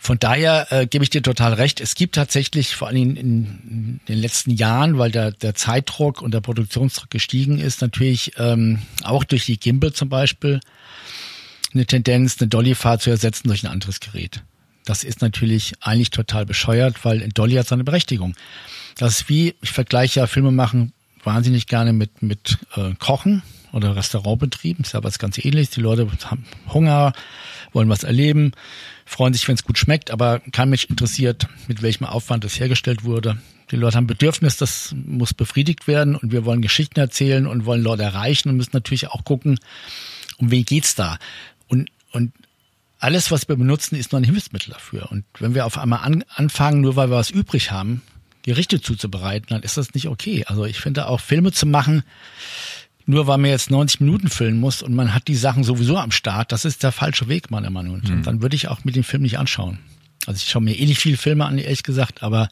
Von 0.00 0.20
daher 0.20 0.68
äh, 0.70 0.86
gebe 0.86 1.02
ich 1.02 1.10
dir 1.10 1.22
total 1.22 1.54
recht. 1.54 1.80
Es 1.80 1.96
gibt 1.96 2.14
tatsächlich 2.14 2.76
vor 2.76 2.86
allem 2.86 3.16
in, 3.16 3.16
in 3.16 4.00
den 4.06 4.18
letzten 4.18 4.52
Jahren, 4.52 4.96
weil 4.96 5.10
der, 5.10 5.32
der 5.32 5.56
Zeitdruck 5.56 6.22
und 6.22 6.32
der 6.32 6.40
Produktionsdruck 6.40 7.10
gestiegen 7.10 7.58
ist, 7.58 7.82
natürlich 7.82 8.32
ähm, 8.38 8.80
auch 9.02 9.24
durch 9.24 9.46
die 9.46 9.58
Gimbal 9.58 9.92
zum 9.92 10.08
Beispiel 10.08 10.60
eine 11.74 11.84
Tendenz, 11.84 12.36
eine 12.40 12.48
Dolly-Fahrt 12.48 13.02
zu 13.02 13.10
ersetzen 13.10 13.48
durch 13.48 13.64
ein 13.64 13.72
anderes 13.72 13.98
Gerät. 13.98 14.42
Das 14.84 15.02
ist 15.02 15.20
natürlich 15.20 15.74
eigentlich 15.80 16.10
total 16.10 16.46
bescheuert, 16.46 17.04
weil 17.04 17.22
ein 17.22 17.30
Dolly 17.30 17.56
hat 17.56 17.66
seine 17.66 17.84
Berechtigung. 17.84 18.36
Das 18.96 19.20
ist 19.20 19.28
wie, 19.28 19.56
ich 19.60 19.72
vergleiche 19.72 20.20
ja 20.20 20.26
Filme 20.28 20.52
machen 20.52 20.92
wahnsinnig 21.28 21.66
gerne 21.66 21.92
mit, 21.92 22.22
mit 22.22 22.58
äh, 22.76 22.94
Kochen 22.98 23.42
oder 23.72 23.94
Restaurantbetrieben. 23.94 24.84
Ist 24.84 24.94
ja 24.94 25.04
was 25.04 25.18
ganz 25.18 25.38
ähnliches. 25.38 25.70
Die 25.70 25.80
Leute 25.80 26.08
haben 26.24 26.44
Hunger, 26.72 27.12
wollen 27.72 27.88
was 27.88 28.02
erleben 28.02 28.52
freuen 29.08 29.32
sich, 29.32 29.48
wenn 29.48 29.54
es 29.54 29.64
gut 29.64 29.78
schmeckt, 29.78 30.10
aber 30.10 30.40
kein 30.52 30.68
Mensch 30.68 30.84
interessiert, 30.84 31.48
mit 31.66 31.80
welchem 31.80 32.04
Aufwand 32.04 32.44
das 32.44 32.60
hergestellt 32.60 33.04
wurde. 33.04 33.38
Die 33.70 33.76
Leute 33.76 33.96
haben 33.96 34.06
Bedürfnis, 34.06 34.58
das 34.58 34.94
muss 34.94 35.32
befriedigt 35.32 35.88
werden 35.88 36.14
und 36.14 36.30
wir 36.30 36.44
wollen 36.44 36.62
Geschichten 36.62 37.00
erzählen 37.00 37.46
und 37.46 37.64
wollen 37.64 37.82
Leute 37.82 38.02
erreichen 38.02 38.50
und 38.50 38.56
müssen 38.56 38.70
natürlich 38.74 39.08
auch 39.08 39.24
gucken, 39.24 39.58
um 40.36 40.50
wen 40.50 40.64
geht's 40.64 40.94
da. 40.94 41.18
Und, 41.68 41.90
und 42.12 42.32
alles, 42.98 43.30
was 43.30 43.48
wir 43.48 43.56
benutzen, 43.56 43.96
ist 43.96 44.12
nur 44.12 44.20
ein 44.20 44.24
Hilfsmittel 44.24 44.72
dafür. 44.72 45.10
Und 45.10 45.24
wenn 45.38 45.54
wir 45.54 45.64
auf 45.64 45.78
einmal 45.78 46.00
an, 46.00 46.24
anfangen, 46.28 46.82
nur 46.82 46.96
weil 46.96 47.10
wir 47.10 47.16
was 47.16 47.30
übrig 47.30 47.70
haben, 47.70 48.02
Gerichte 48.48 48.80
zuzubereiten, 48.80 49.48
dann 49.50 49.62
ist 49.62 49.76
das 49.76 49.92
nicht 49.92 50.08
okay. 50.08 50.44
Also 50.46 50.64
ich 50.64 50.80
finde 50.80 51.06
auch 51.06 51.20
Filme 51.20 51.52
zu 51.52 51.66
machen, 51.66 52.02
nur 53.04 53.26
weil 53.26 53.36
man 53.36 53.50
jetzt 53.50 53.70
90 53.70 54.00
Minuten 54.00 54.28
füllen 54.28 54.58
muss 54.58 54.80
und 54.80 54.94
man 54.94 55.14
hat 55.14 55.28
die 55.28 55.36
Sachen 55.36 55.64
sowieso 55.64 55.98
am 55.98 56.12
Start, 56.12 56.50
das 56.50 56.64
ist 56.64 56.82
der 56.82 56.90
falsche 56.90 57.28
Weg, 57.28 57.50
meiner 57.50 57.68
Meinung 57.68 58.00
nach. 58.02 58.08
Mhm. 58.08 58.22
Dann 58.22 58.40
würde 58.40 58.56
ich 58.56 58.68
auch 58.68 58.84
mit 58.84 58.96
dem 58.96 59.04
Film 59.04 59.22
nicht 59.22 59.38
anschauen. 59.38 59.80
Also 60.26 60.38
ich 60.38 60.48
schaue 60.48 60.62
mir 60.62 60.78
eh 60.78 60.86
nicht 60.86 60.98
viele 60.98 61.18
Filme 61.18 61.44
an, 61.44 61.58
ehrlich 61.58 61.82
gesagt, 61.82 62.22
aber 62.22 62.48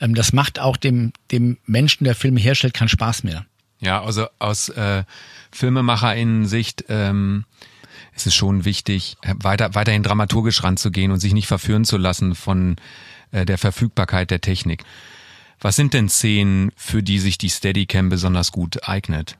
ähm, 0.00 0.14
das 0.14 0.32
macht 0.32 0.58
auch 0.58 0.78
dem, 0.78 1.12
dem 1.30 1.58
Menschen, 1.66 2.04
der 2.04 2.14
Filme 2.14 2.40
herstellt, 2.40 2.72
keinen 2.72 2.88
Spaß 2.88 3.22
mehr. 3.22 3.44
Ja, 3.80 4.02
also 4.02 4.26
aus 4.38 4.70
äh, 4.70 5.04
FilmemacherInnen-Sicht 5.52 6.86
ähm, 6.88 7.44
ist 8.16 8.26
es 8.26 8.34
schon 8.34 8.64
wichtig, 8.64 9.18
weiter, 9.22 9.74
weiterhin 9.74 10.02
dramaturgisch 10.02 10.62
ranzugehen 10.64 11.12
und 11.12 11.20
sich 11.20 11.34
nicht 11.34 11.46
verführen 11.46 11.84
zu 11.84 11.98
lassen 11.98 12.34
von 12.34 12.76
äh, 12.76 12.80
der 13.32 13.58
Verfügbarkeit 13.58 14.30
der 14.30 14.40
Technik. 14.40 14.84
Was 15.60 15.76
sind 15.76 15.94
denn 15.94 16.08
Szenen, 16.08 16.72
für 16.76 17.02
die 17.02 17.18
sich 17.18 17.36
die 17.38 17.50
Steadicam 17.50 18.08
besonders 18.08 18.50
gut 18.50 18.88
eignet? 18.88 19.36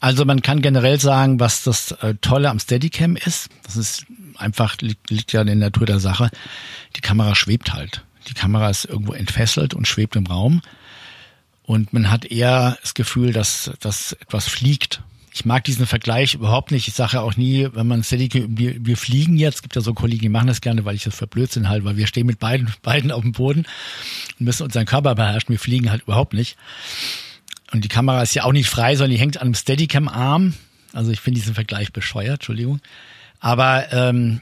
Also 0.00 0.24
man 0.24 0.42
kann 0.42 0.62
generell 0.62 1.00
sagen, 1.00 1.40
was 1.40 1.62
das 1.62 1.92
äh, 1.92 2.14
Tolle 2.20 2.50
am 2.50 2.58
Steadicam 2.58 3.16
ist. 3.16 3.50
Das 3.64 3.76
ist 3.76 4.06
einfach, 4.36 4.76
liegt, 4.80 5.10
liegt 5.10 5.32
ja 5.32 5.40
in 5.40 5.48
der 5.48 5.56
Natur 5.56 5.86
der 5.86 6.00
Sache. 6.00 6.30
Die 6.96 7.00
Kamera 7.00 7.34
schwebt 7.34 7.72
halt. 7.72 8.04
Die 8.28 8.34
Kamera 8.34 8.70
ist 8.70 8.84
irgendwo 8.84 9.12
entfesselt 9.12 9.74
und 9.74 9.86
schwebt 9.86 10.16
im 10.16 10.26
Raum. 10.26 10.62
Und 11.62 11.92
man 11.92 12.10
hat 12.10 12.24
eher 12.24 12.78
das 12.80 12.94
Gefühl, 12.94 13.32
dass, 13.32 13.70
dass 13.80 14.12
etwas 14.12 14.48
fliegt. 14.48 15.02
Ich 15.38 15.44
mag 15.44 15.62
diesen 15.62 15.86
Vergleich 15.86 16.34
überhaupt 16.34 16.72
nicht. 16.72 16.88
Ich 16.88 16.94
sage 16.94 17.20
auch 17.20 17.36
nie, 17.36 17.68
wenn 17.72 17.86
man 17.86 18.02
Steadicam, 18.02 18.58
wir, 18.58 18.84
wir 18.84 18.96
fliegen 18.96 19.36
jetzt, 19.36 19.62
gibt 19.62 19.76
ja 19.76 19.82
so 19.82 19.94
Kollegen, 19.94 20.22
die 20.22 20.28
machen 20.28 20.48
das 20.48 20.60
gerne, 20.60 20.84
weil 20.84 20.96
ich 20.96 21.04
das 21.04 21.14
für 21.14 21.28
Blödsinn 21.28 21.68
halt, 21.68 21.84
weil 21.84 21.96
wir 21.96 22.08
stehen 22.08 22.26
mit 22.26 22.40
beiden, 22.40 22.72
beiden 22.82 23.12
auf 23.12 23.22
dem 23.22 23.30
Boden 23.30 23.64
und 24.40 24.44
müssen 24.44 24.64
unseren 24.64 24.84
Körper 24.84 25.14
beherrschen. 25.14 25.50
Wir 25.50 25.60
fliegen 25.60 25.92
halt 25.92 26.02
überhaupt 26.02 26.32
nicht. 26.32 26.56
Und 27.70 27.84
die 27.84 27.88
Kamera 27.88 28.20
ist 28.20 28.34
ja 28.34 28.42
auch 28.42 28.52
nicht 28.52 28.68
frei, 28.68 28.96
sondern 28.96 29.12
die 29.12 29.20
hängt 29.20 29.36
an 29.36 29.42
einem 29.42 29.54
Steadicam-Arm. 29.54 30.54
Also 30.92 31.12
ich 31.12 31.20
finde 31.20 31.38
diesen 31.38 31.54
Vergleich 31.54 31.92
bescheuert, 31.92 32.40
Entschuldigung. 32.40 32.80
Aber 33.38 33.92
ähm, 33.92 34.40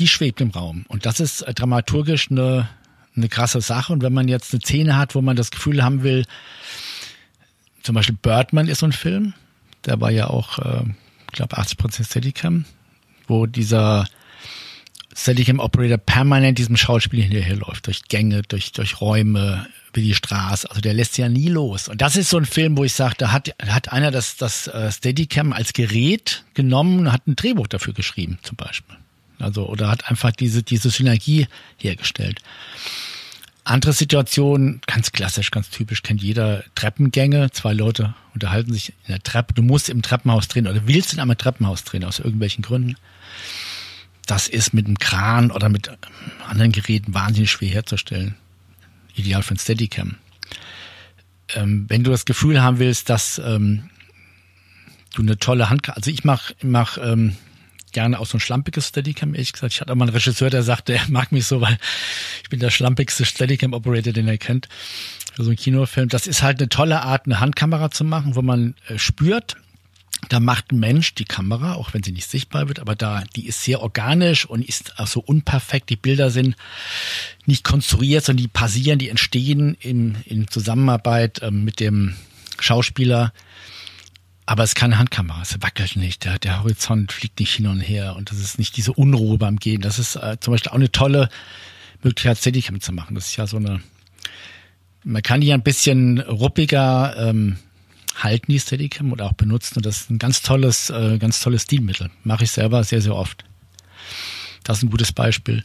die 0.00 0.08
schwebt 0.08 0.40
im 0.40 0.50
Raum. 0.50 0.86
Und 0.88 1.06
das 1.06 1.20
ist 1.20 1.44
dramaturgisch 1.54 2.32
eine, 2.32 2.68
eine 3.14 3.28
krasse 3.28 3.60
Sache. 3.60 3.92
Und 3.92 4.02
wenn 4.02 4.12
man 4.12 4.26
jetzt 4.26 4.52
eine 4.52 4.60
Szene 4.60 4.96
hat, 4.96 5.14
wo 5.14 5.22
man 5.22 5.36
das 5.36 5.52
Gefühl 5.52 5.84
haben 5.84 6.02
will, 6.02 6.24
zum 7.84 7.94
Beispiel 7.94 8.16
Birdman 8.20 8.66
ist 8.66 8.80
so 8.80 8.86
ein 8.86 8.92
Film, 8.92 9.32
der 9.84 10.00
war 10.00 10.10
ja 10.10 10.28
auch, 10.28 10.58
äh, 10.58 10.82
ich 11.30 11.32
glaube, 11.32 11.58
80% 11.58 12.04
Steadicam, 12.04 12.64
wo 13.26 13.46
dieser 13.46 14.06
Steadicam 15.14 15.60
Operator 15.60 15.98
permanent 15.98 16.58
diesem 16.58 16.76
Schauspiel 16.76 17.22
hinterherläuft, 17.22 17.86
durch 17.86 18.02
Gänge, 18.08 18.42
durch, 18.42 18.72
durch 18.72 19.00
Räume, 19.00 19.66
wie 19.94 20.02
die 20.02 20.14
Straße. 20.14 20.68
Also 20.68 20.82
der 20.82 20.92
lässt 20.92 21.16
ja 21.16 21.28
nie 21.28 21.48
los. 21.48 21.88
Und 21.88 22.02
das 22.02 22.16
ist 22.16 22.28
so 22.28 22.36
ein 22.36 22.44
Film, 22.44 22.76
wo 22.76 22.84
ich 22.84 22.92
sage, 22.92 23.14
da 23.18 23.32
hat, 23.32 23.54
hat 23.66 23.92
einer 23.92 24.10
das, 24.10 24.36
das 24.36 24.66
äh, 24.68 24.92
Steadicam 24.92 25.52
als 25.52 25.72
Gerät 25.72 26.44
genommen 26.54 27.00
und 27.00 27.12
hat 27.12 27.26
ein 27.26 27.34
Drehbuch 27.34 27.66
dafür 27.66 27.94
geschrieben, 27.94 28.38
zum 28.42 28.56
Beispiel. 28.56 28.96
Also, 29.38 29.66
oder 29.66 29.88
hat 29.88 30.08
einfach 30.08 30.32
diese, 30.32 30.62
diese 30.62 30.90
Synergie 30.90 31.46
hergestellt. 31.78 32.40
Andere 33.66 33.92
Situation, 33.92 34.80
ganz 34.86 35.12
klassisch, 35.12 35.50
ganz 35.50 35.70
typisch, 35.70 36.02
kennt 36.02 36.22
jeder 36.22 36.64
Treppengänge. 36.74 37.50
Zwei 37.50 37.72
Leute 37.72 38.14
unterhalten 38.32 38.72
sich 38.72 38.90
in 39.06 39.08
der 39.08 39.22
Treppe. 39.22 39.54
Du 39.54 39.62
musst 39.62 39.88
im 39.88 40.02
Treppenhaus 40.02 40.48
drehen 40.48 40.66
oder 40.66 40.86
willst 40.86 41.12
in 41.12 41.20
einem 41.20 41.36
Treppenhaus 41.36 41.84
drehen, 41.84 42.04
aus 42.04 42.20
irgendwelchen 42.20 42.62
Gründen 42.62 42.96
das 44.26 44.48
ist 44.48 44.74
mit 44.74 44.86
einem 44.86 44.98
Kran 44.98 45.50
oder 45.50 45.68
mit 45.68 45.90
anderen 46.46 46.72
Geräten 46.72 47.14
wahnsinnig 47.14 47.50
schwer 47.50 47.70
herzustellen. 47.70 48.34
Ideal 49.14 49.42
für 49.42 49.54
ein 49.54 49.58
Steadicam. 49.58 50.16
Ähm, 51.54 51.86
wenn 51.88 52.04
du 52.04 52.10
das 52.10 52.24
Gefühl 52.24 52.60
haben 52.60 52.80
willst, 52.80 53.08
dass 53.08 53.38
ähm, 53.38 53.88
du 55.14 55.22
eine 55.22 55.38
tolle 55.38 55.70
Hand, 55.70 55.88
also 55.88 56.10
ich 56.10 56.24
mache 56.24 56.54
mach, 56.62 56.98
ähm, 56.98 57.36
gerne 57.96 58.20
auch 58.20 58.26
so 58.26 58.36
ein 58.36 58.40
schlampiges 58.40 58.88
Steadicam, 58.88 59.32
ehrlich 59.32 59.54
gesagt. 59.54 59.72
Ich 59.72 59.80
hatte 59.80 59.94
mal 59.94 60.04
einen 60.04 60.14
Regisseur, 60.14 60.50
der 60.50 60.62
sagte, 60.62 60.92
er 60.92 61.08
mag 61.08 61.32
mich 61.32 61.46
so, 61.46 61.62
weil 61.62 61.78
ich 62.42 62.50
bin 62.50 62.60
der 62.60 62.68
schlampigste 62.68 63.24
Steadicam-Operator, 63.24 64.12
den 64.12 64.28
er 64.28 64.36
kennt. 64.36 64.68
Für 65.32 65.44
so 65.44 65.48
einen 65.48 65.56
Kinofilm. 65.56 66.10
Das 66.10 66.26
ist 66.26 66.42
halt 66.42 66.60
eine 66.60 66.68
tolle 66.68 67.00
Art, 67.00 67.24
eine 67.24 67.40
Handkamera 67.40 67.90
zu 67.90 68.04
machen, 68.04 68.36
wo 68.36 68.42
man 68.42 68.74
äh, 68.88 68.98
spürt, 68.98 69.56
da 70.28 70.40
macht 70.40 70.72
ein 70.72 70.78
Mensch 70.78 71.14
die 71.14 71.24
Kamera, 71.24 71.74
auch 71.74 71.94
wenn 71.94 72.02
sie 72.02 72.12
nicht 72.12 72.28
sichtbar 72.28 72.68
wird, 72.68 72.80
aber 72.80 72.94
da, 72.94 73.24
die 73.34 73.46
ist 73.46 73.62
sehr 73.62 73.80
organisch 73.80 74.44
und 74.44 74.66
ist 74.66 74.98
auch 74.98 75.06
so 75.06 75.20
unperfekt. 75.20 75.88
Die 75.88 75.96
Bilder 75.96 76.30
sind 76.30 76.54
nicht 77.46 77.64
konstruiert, 77.64 78.24
sondern 78.24 78.42
die 78.42 78.48
passieren, 78.48 78.98
die 78.98 79.08
entstehen 79.08 79.74
in, 79.80 80.16
in 80.26 80.48
Zusammenarbeit 80.48 81.40
ähm, 81.42 81.64
mit 81.64 81.80
dem 81.80 82.14
Schauspieler. 82.58 83.32
Aber 84.46 84.62
es 84.62 84.70
ist 84.70 84.74
keine 84.76 84.98
Handkamera, 84.98 85.42
es 85.42 85.60
wackelt 85.60 85.96
nicht, 85.96 86.24
der, 86.24 86.38
der 86.38 86.62
Horizont 86.62 87.10
fliegt 87.10 87.40
nicht 87.40 87.54
hin 87.54 87.66
und 87.66 87.80
her 87.80 88.14
und 88.14 88.30
das 88.30 88.38
ist 88.38 88.58
nicht 88.58 88.76
diese 88.76 88.92
Unruhe 88.92 89.38
beim 89.38 89.56
Gehen. 89.56 89.80
Das 89.80 89.98
ist 89.98 90.14
äh, 90.14 90.36
zum 90.38 90.52
Beispiel 90.52 90.70
auch 90.70 90.76
eine 90.76 90.92
tolle 90.92 91.28
Möglichkeit, 92.02 92.38
Steadicam 92.38 92.80
zu 92.80 92.92
machen. 92.92 93.16
Das 93.16 93.26
ist 93.26 93.36
ja 93.36 93.48
so 93.48 93.56
eine, 93.56 93.80
man 95.02 95.22
kann 95.22 95.40
die 95.40 95.52
ein 95.52 95.62
bisschen 95.62 96.20
ruppiger 96.20 97.16
ähm, 97.18 97.56
halten, 98.14 98.52
die 98.52 98.60
Steadicam, 98.60 99.12
oder 99.12 99.26
auch 99.26 99.32
benutzen. 99.32 99.78
Und 99.78 99.86
das 99.86 100.02
ist 100.02 100.10
ein 100.10 100.18
ganz 100.18 100.42
tolles, 100.42 100.90
äh, 100.90 101.18
ganz 101.18 101.40
tolles 101.40 101.62
Stilmittel. 101.62 102.10
Mache 102.22 102.44
ich 102.44 102.52
selber 102.52 102.84
sehr, 102.84 103.02
sehr 103.02 103.14
oft. 103.14 103.44
Das 104.62 104.78
ist 104.78 104.84
ein 104.84 104.90
gutes 104.90 105.12
Beispiel. 105.12 105.64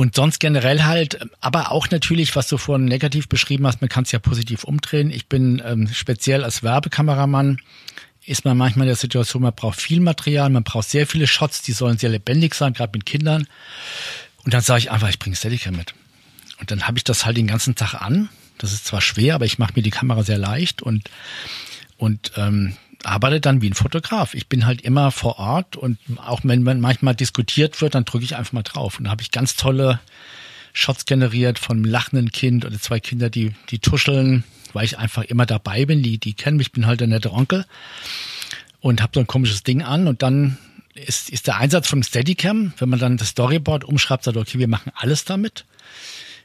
Und 0.00 0.14
sonst 0.14 0.40
generell 0.40 0.84
halt, 0.84 1.20
aber 1.42 1.72
auch 1.72 1.90
natürlich, 1.90 2.34
was 2.34 2.48
du 2.48 2.56
vorhin 2.56 2.86
negativ 2.86 3.28
beschrieben 3.28 3.66
hast, 3.66 3.82
man 3.82 3.90
kann 3.90 4.04
es 4.04 4.12
ja 4.12 4.18
positiv 4.18 4.64
umdrehen. 4.64 5.10
Ich 5.10 5.26
bin 5.26 5.60
ähm, 5.62 5.90
speziell 5.92 6.42
als 6.42 6.62
Werbekameramann, 6.62 7.60
ist 8.24 8.46
man 8.46 8.56
manchmal 8.56 8.86
in 8.86 8.92
der 8.92 8.96
Situation, 8.96 9.42
man 9.42 9.52
braucht 9.52 9.78
viel 9.78 10.00
Material, 10.00 10.48
man 10.48 10.64
braucht 10.64 10.88
sehr 10.88 11.06
viele 11.06 11.26
Shots, 11.26 11.60
die 11.60 11.72
sollen 11.72 11.98
sehr 11.98 12.08
lebendig 12.08 12.54
sein, 12.54 12.72
gerade 12.72 12.96
mit 12.96 13.04
Kindern. 13.04 13.46
Und 14.42 14.54
dann 14.54 14.62
sage 14.62 14.78
ich 14.78 14.90
einfach, 14.90 15.10
ich 15.10 15.18
bringe 15.18 15.36
Steadicam 15.36 15.76
mit. 15.76 15.92
Und 16.60 16.70
dann 16.70 16.88
habe 16.88 16.96
ich 16.96 17.04
das 17.04 17.26
halt 17.26 17.36
den 17.36 17.48
ganzen 17.48 17.74
Tag 17.74 17.92
an. 17.92 18.30
Das 18.56 18.72
ist 18.72 18.86
zwar 18.86 19.02
schwer, 19.02 19.34
aber 19.34 19.44
ich 19.44 19.58
mache 19.58 19.74
mir 19.76 19.82
die 19.82 19.90
Kamera 19.90 20.22
sehr 20.22 20.38
leicht 20.38 20.80
und, 20.80 21.10
und 21.98 22.32
ähm, 22.38 22.74
arbeite 23.04 23.40
dann 23.40 23.62
wie 23.62 23.70
ein 23.70 23.74
Fotograf. 23.74 24.34
Ich 24.34 24.48
bin 24.48 24.66
halt 24.66 24.82
immer 24.82 25.10
vor 25.10 25.38
Ort 25.38 25.76
und 25.76 25.98
auch 26.16 26.40
wenn 26.44 26.62
man 26.62 26.80
manchmal 26.80 27.14
diskutiert 27.14 27.80
wird, 27.80 27.94
dann 27.94 28.04
drücke 28.04 28.24
ich 28.24 28.36
einfach 28.36 28.52
mal 28.52 28.62
drauf. 28.62 28.98
Und 28.98 29.04
da 29.04 29.10
habe 29.10 29.22
ich 29.22 29.30
ganz 29.30 29.56
tolle 29.56 30.00
Shots 30.72 31.06
generiert 31.06 31.58
von 31.58 31.78
einem 31.78 31.84
lachenden 31.84 32.30
Kind 32.30 32.64
oder 32.64 32.78
zwei 32.78 33.00
Kinder, 33.00 33.30
die, 33.30 33.52
die 33.70 33.78
tuscheln, 33.78 34.44
weil 34.72 34.84
ich 34.84 34.98
einfach 34.98 35.24
immer 35.24 35.46
dabei 35.46 35.86
bin. 35.86 36.02
Die, 36.02 36.18
die 36.18 36.34
kennen 36.34 36.56
mich, 36.56 36.68
ich 36.68 36.72
bin 36.72 36.86
halt 36.86 37.00
der 37.00 37.08
nette 37.08 37.32
Onkel 37.32 37.64
und 38.80 39.02
habe 39.02 39.12
so 39.14 39.20
ein 39.20 39.26
komisches 39.26 39.62
Ding 39.62 39.82
an 39.82 40.06
und 40.06 40.22
dann 40.22 40.58
ist, 40.94 41.30
ist 41.30 41.46
der 41.46 41.56
Einsatz 41.56 41.88
von 41.88 42.02
Steadicam, 42.02 42.72
wenn 42.78 42.88
man 42.88 42.98
dann 42.98 43.16
das 43.16 43.28
Storyboard 43.28 43.84
umschreibt, 43.84 44.24
sagt, 44.24 44.36
okay, 44.36 44.58
wir 44.58 44.68
machen 44.68 44.92
alles 44.94 45.24
damit. 45.24 45.64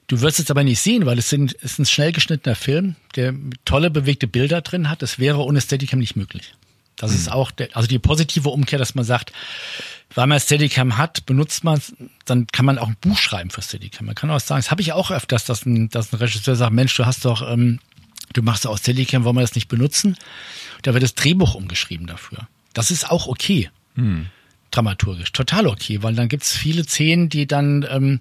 Du 0.08 0.22
wirst 0.22 0.40
es 0.40 0.52
aber 0.52 0.64
nicht 0.64 0.80
sehen, 0.80 1.06
weil 1.06 1.18
es, 1.18 1.30
sind, 1.30 1.56
es 1.62 1.74
ist 1.74 1.80
ein 1.80 1.86
schnell 1.86 2.12
geschnittener 2.12 2.56
Film, 2.56 2.96
der 3.16 3.34
tolle 3.66 3.90
bewegte 3.90 4.28
Bilder 4.28 4.62
drin 4.62 4.90
hat. 4.90 5.02
Das 5.02 5.18
wäre 5.18 5.44
ohne 5.44 5.62
Steadicam 5.62 6.00
nicht 6.00 6.16
möglich. 6.16 6.54
Das 6.96 7.12
mhm. 7.12 7.18
ist 7.18 7.32
auch 7.32 7.52
der, 7.52 7.76
also 7.76 7.88
die 7.88 8.00
positive 8.00 8.50
Umkehr, 8.50 8.78
dass 8.78 8.96
man 8.96 9.04
sagt, 9.04 9.34
weil 10.14 10.28
man 10.28 10.40
Steadicam 10.40 10.98
hat, 10.98 11.26
benutzt 11.26 11.64
man 11.64 11.78
es, 11.78 11.94
dann 12.26 12.48
kann 12.48 12.66
man 12.66 12.78
auch 12.78 12.88
ein 12.88 12.98
Buch 13.02 13.18
schreiben 13.18 13.50
für 13.50 13.62
Steadicam. 13.62 14.06
Man 14.06 14.16
kann 14.16 14.30
auch 14.30 14.40
sagen, 14.40 14.62
das 14.62 14.72
habe 14.72 14.82
ich 14.82 14.94
auch 14.94 15.12
öfters, 15.12 15.46
dass 15.46 15.66
ein, 15.66 15.90
dass 15.90 16.14
ein 16.14 16.18
Regisseur 16.18 16.56
sagt, 16.56 16.74
Mensch, 16.74 16.96
du 16.96 17.06
hast 17.06 17.26
doch, 17.26 17.42
ähm, 17.50 17.80
du 18.34 18.44
machst 18.44 18.68
auch 18.68 18.78
Steadicam, 18.78 19.24
wollen 19.24 19.36
wir 19.36 19.42
das 19.42 19.56
nicht 19.56 19.68
benutzen? 19.68 20.18
Da 20.84 20.94
wird 20.94 21.04
das 21.04 21.16
Drehbuch 21.16 21.56
umgeschrieben 21.56 22.06
dafür. 22.06 22.48
Das 22.74 22.92
ist 22.92 23.10
auch 23.10 23.28
okay. 23.28 23.70
Mhm. 23.96 24.28
Dramaturgisch. 24.72 25.32
Total 25.32 25.68
okay, 25.68 26.04
weil 26.04 26.16
dann 26.16 26.28
gibt's 26.28 26.56
viele 26.56 26.84
Szenen, 26.84 27.30
die 27.30 27.48
dann 27.48 27.86
ähm, 27.90 28.20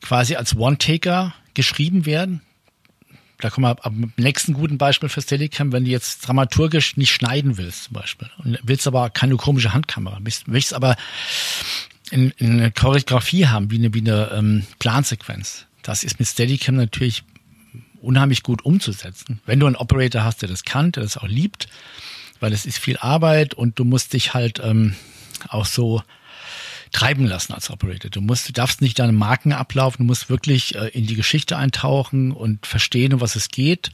quasi 0.00 0.36
als 0.36 0.56
One-Taker 0.56 1.34
geschrieben 1.54 2.06
werden. 2.06 2.40
Da 3.38 3.48
kommen 3.48 3.66
wir 3.66 3.90
dem 3.90 4.12
nächsten 4.16 4.52
guten 4.52 4.76
Beispiel 4.76 5.08
für 5.08 5.22
Steadicam, 5.22 5.72
wenn 5.72 5.84
du 5.84 5.90
jetzt 5.90 6.26
dramaturgisch 6.26 6.96
nicht 6.96 7.12
schneiden 7.12 7.56
willst, 7.56 7.84
zum 7.84 7.94
Beispiel, 7.94 8.28
und 8.38 8.58
willst 8.62 8.86
aber 8.86 9.08
keine 9.10 9.36
komische 9.36 9.72
Handkamera, 9.72 10.18
willst, 10.20 10.44
willst 10.46 10.74
aber 10.74 10.96
in, 12.10 12.32
in 12.36 12.52
eine 12.52 12.70
Choreografie 12.70 13.46
haben, 13.46 13.70
wie 13.70 13.78
eine, 13.78 13.94
wie 13.94 14.00
eine 14.00 14.30
ähm, 14.32 14.66
Plansequenz. 14.78 15.66
Das 15.82 16.04
ist 16.04 16.18
mit 16.18 16.28
Steadicam 16.28 16.76
natürlich 16.76 17.22
unheimlich 18.02 18.42
gut 18.42 18.64
umzusetzen. 18.64 19.40
Wenn 19.46 19.60
du 19.60 19.66
einen 19.66 19.76
Operator 19.76 20.24
hast, 20.24 20.42
der 20.42 20.48
das 20.48 20.64
kann, 20.64 20.92
der 20.92 21.02
das 21.02 21.16
auch 21.16 21.28
liebt, 21.28 21.68
weil 22.40 22.52
es 22.52 22.66
ist 22.66 22.78
viel 22.78 22.96
Arbeit 22.98 23.54
und 23.54 23.78
du 23.78 23.84
musst 23.84 24.12
dich 24.12 24.34
halt 24.34 24.60
ähm, 24.62 24.94
auch 25.48 25.66
so 25.66 26.02
treiben 26.92 27.26
lassen 27.26 27.52
als 27.52 27.70
Operator. 27.70 28.10
Du 28.10 28.20
musst, 28.20 28.48
du 28.48 28.52
darfst 28.52 28.80
nicht 28.80 28.98
deine 28.98 29.12
Marken 29.12 29.52
ablaufen, 29.52 29.98
du 29.98 30.04
musst 30.04 30.28
wirklich 30.28 30.74
äh, 30.74 30.88
in 30.88 31.06
die 31.06 31.14
Geschichte 31.14 31.56
eintauchen 31.56 32.32
und 32.32 32.66
verstehen, 32.66 33.14
um 33.14 33.20
was 33.20 33.36
es 33.36 33.48
geht 33.48 33.90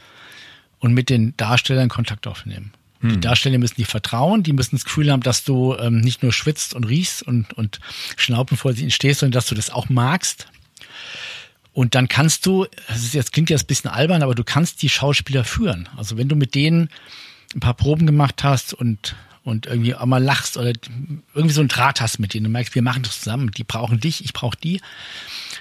und 0.79 0.95
mit 0.95 1.11
den 1.11 1.37
Darstellern 1.37 1.89
Kontakt 1.89 2.27
aufnehmen. 2.27 2.73
Hm. 3.01 3.11
Die 3.11 3.21
Darsteller 3.21 3.59
müssen 3.59 3.77
dir 3.77 3.87
vertrauen, 3.87 4.43
die 4.43 4.53
müssen 4.53 4.77
das 4.77 4.85
Gefühl 4.85 5.11
haben, 5.11 5.23
dass 5.23 5.45
du 5.45 5.77
ähm, 5.77 6.01
nicht 6.01 6.23
nur 6.23 6.33
schwitzt 6.33 6.75
und 6.75 6.85
riechst 6.85 7.23
und, 7.23 7.53
und 7.55 7.81
schnaupen 8.17 8.57
vor 8.57 8.73
ihnen 8.73 8.91
stehst, 8.91 9.21
sondern 9.21 9.33
dass 9.33 9.47
du 9.47 9.55
das 9.55 9.71
auch 9.71 9.89
magst. 9.89 10.49
Und 11.73 11.95
dann 11.95 12.09
kannst 12.09 12.47
du, 12.47 12.67
das 12.89 12.99
ist 12.99 13.13
jetzt 13.13 13.33
klingt 13.33 13.51
jetzt 13.51 13.65
ein 13.65 13.67
bisschen 13.67 13.91
albern, 13.91 14.23
aber 14.23 14.35
du 14.35 14.45
kannst 14.45 14.81
die 14.81 14.89
Schauspieler 14.89 15.45
führen. 15.45 15.89
Also 15.97 16.17
wenn 16.17 16.29
du 16.29 16.35
mit 16.35 16.55
denen 16.55 16.89
ein 17.55 17.61
paar 17.61 17.75
Proben 17.75 18.07
gemacht 18.07 18.43
hast 18.45 18.73
und 18.73 19.15
und 19.47 19.67
irgendwie 19.67 19.95
auch 19.95 20.05
mal 20.07 20.23
lachst 20.23 20.57
oder 20.57 20.73
irgendwie 21.35 21.55
so 21.55 21.61
ein 21.61 21.69
Draht 21.69 22.01
hast 22.01 22.19
mit 22.19 22.35
denen, 22.35 22.45
du 22.45 22.51
merkst, 22.51 22.75
wir 22.75 22.83
machen 22.83 23.05
das 23.05 23.21
zusammen, 23.21 23.53
die 23.53 23.63
brauchen 23.63 24.01
dich, 24.01 24.25
ich 24.25 24.33
brauche 24.33 24.57
die, 24.57 24.81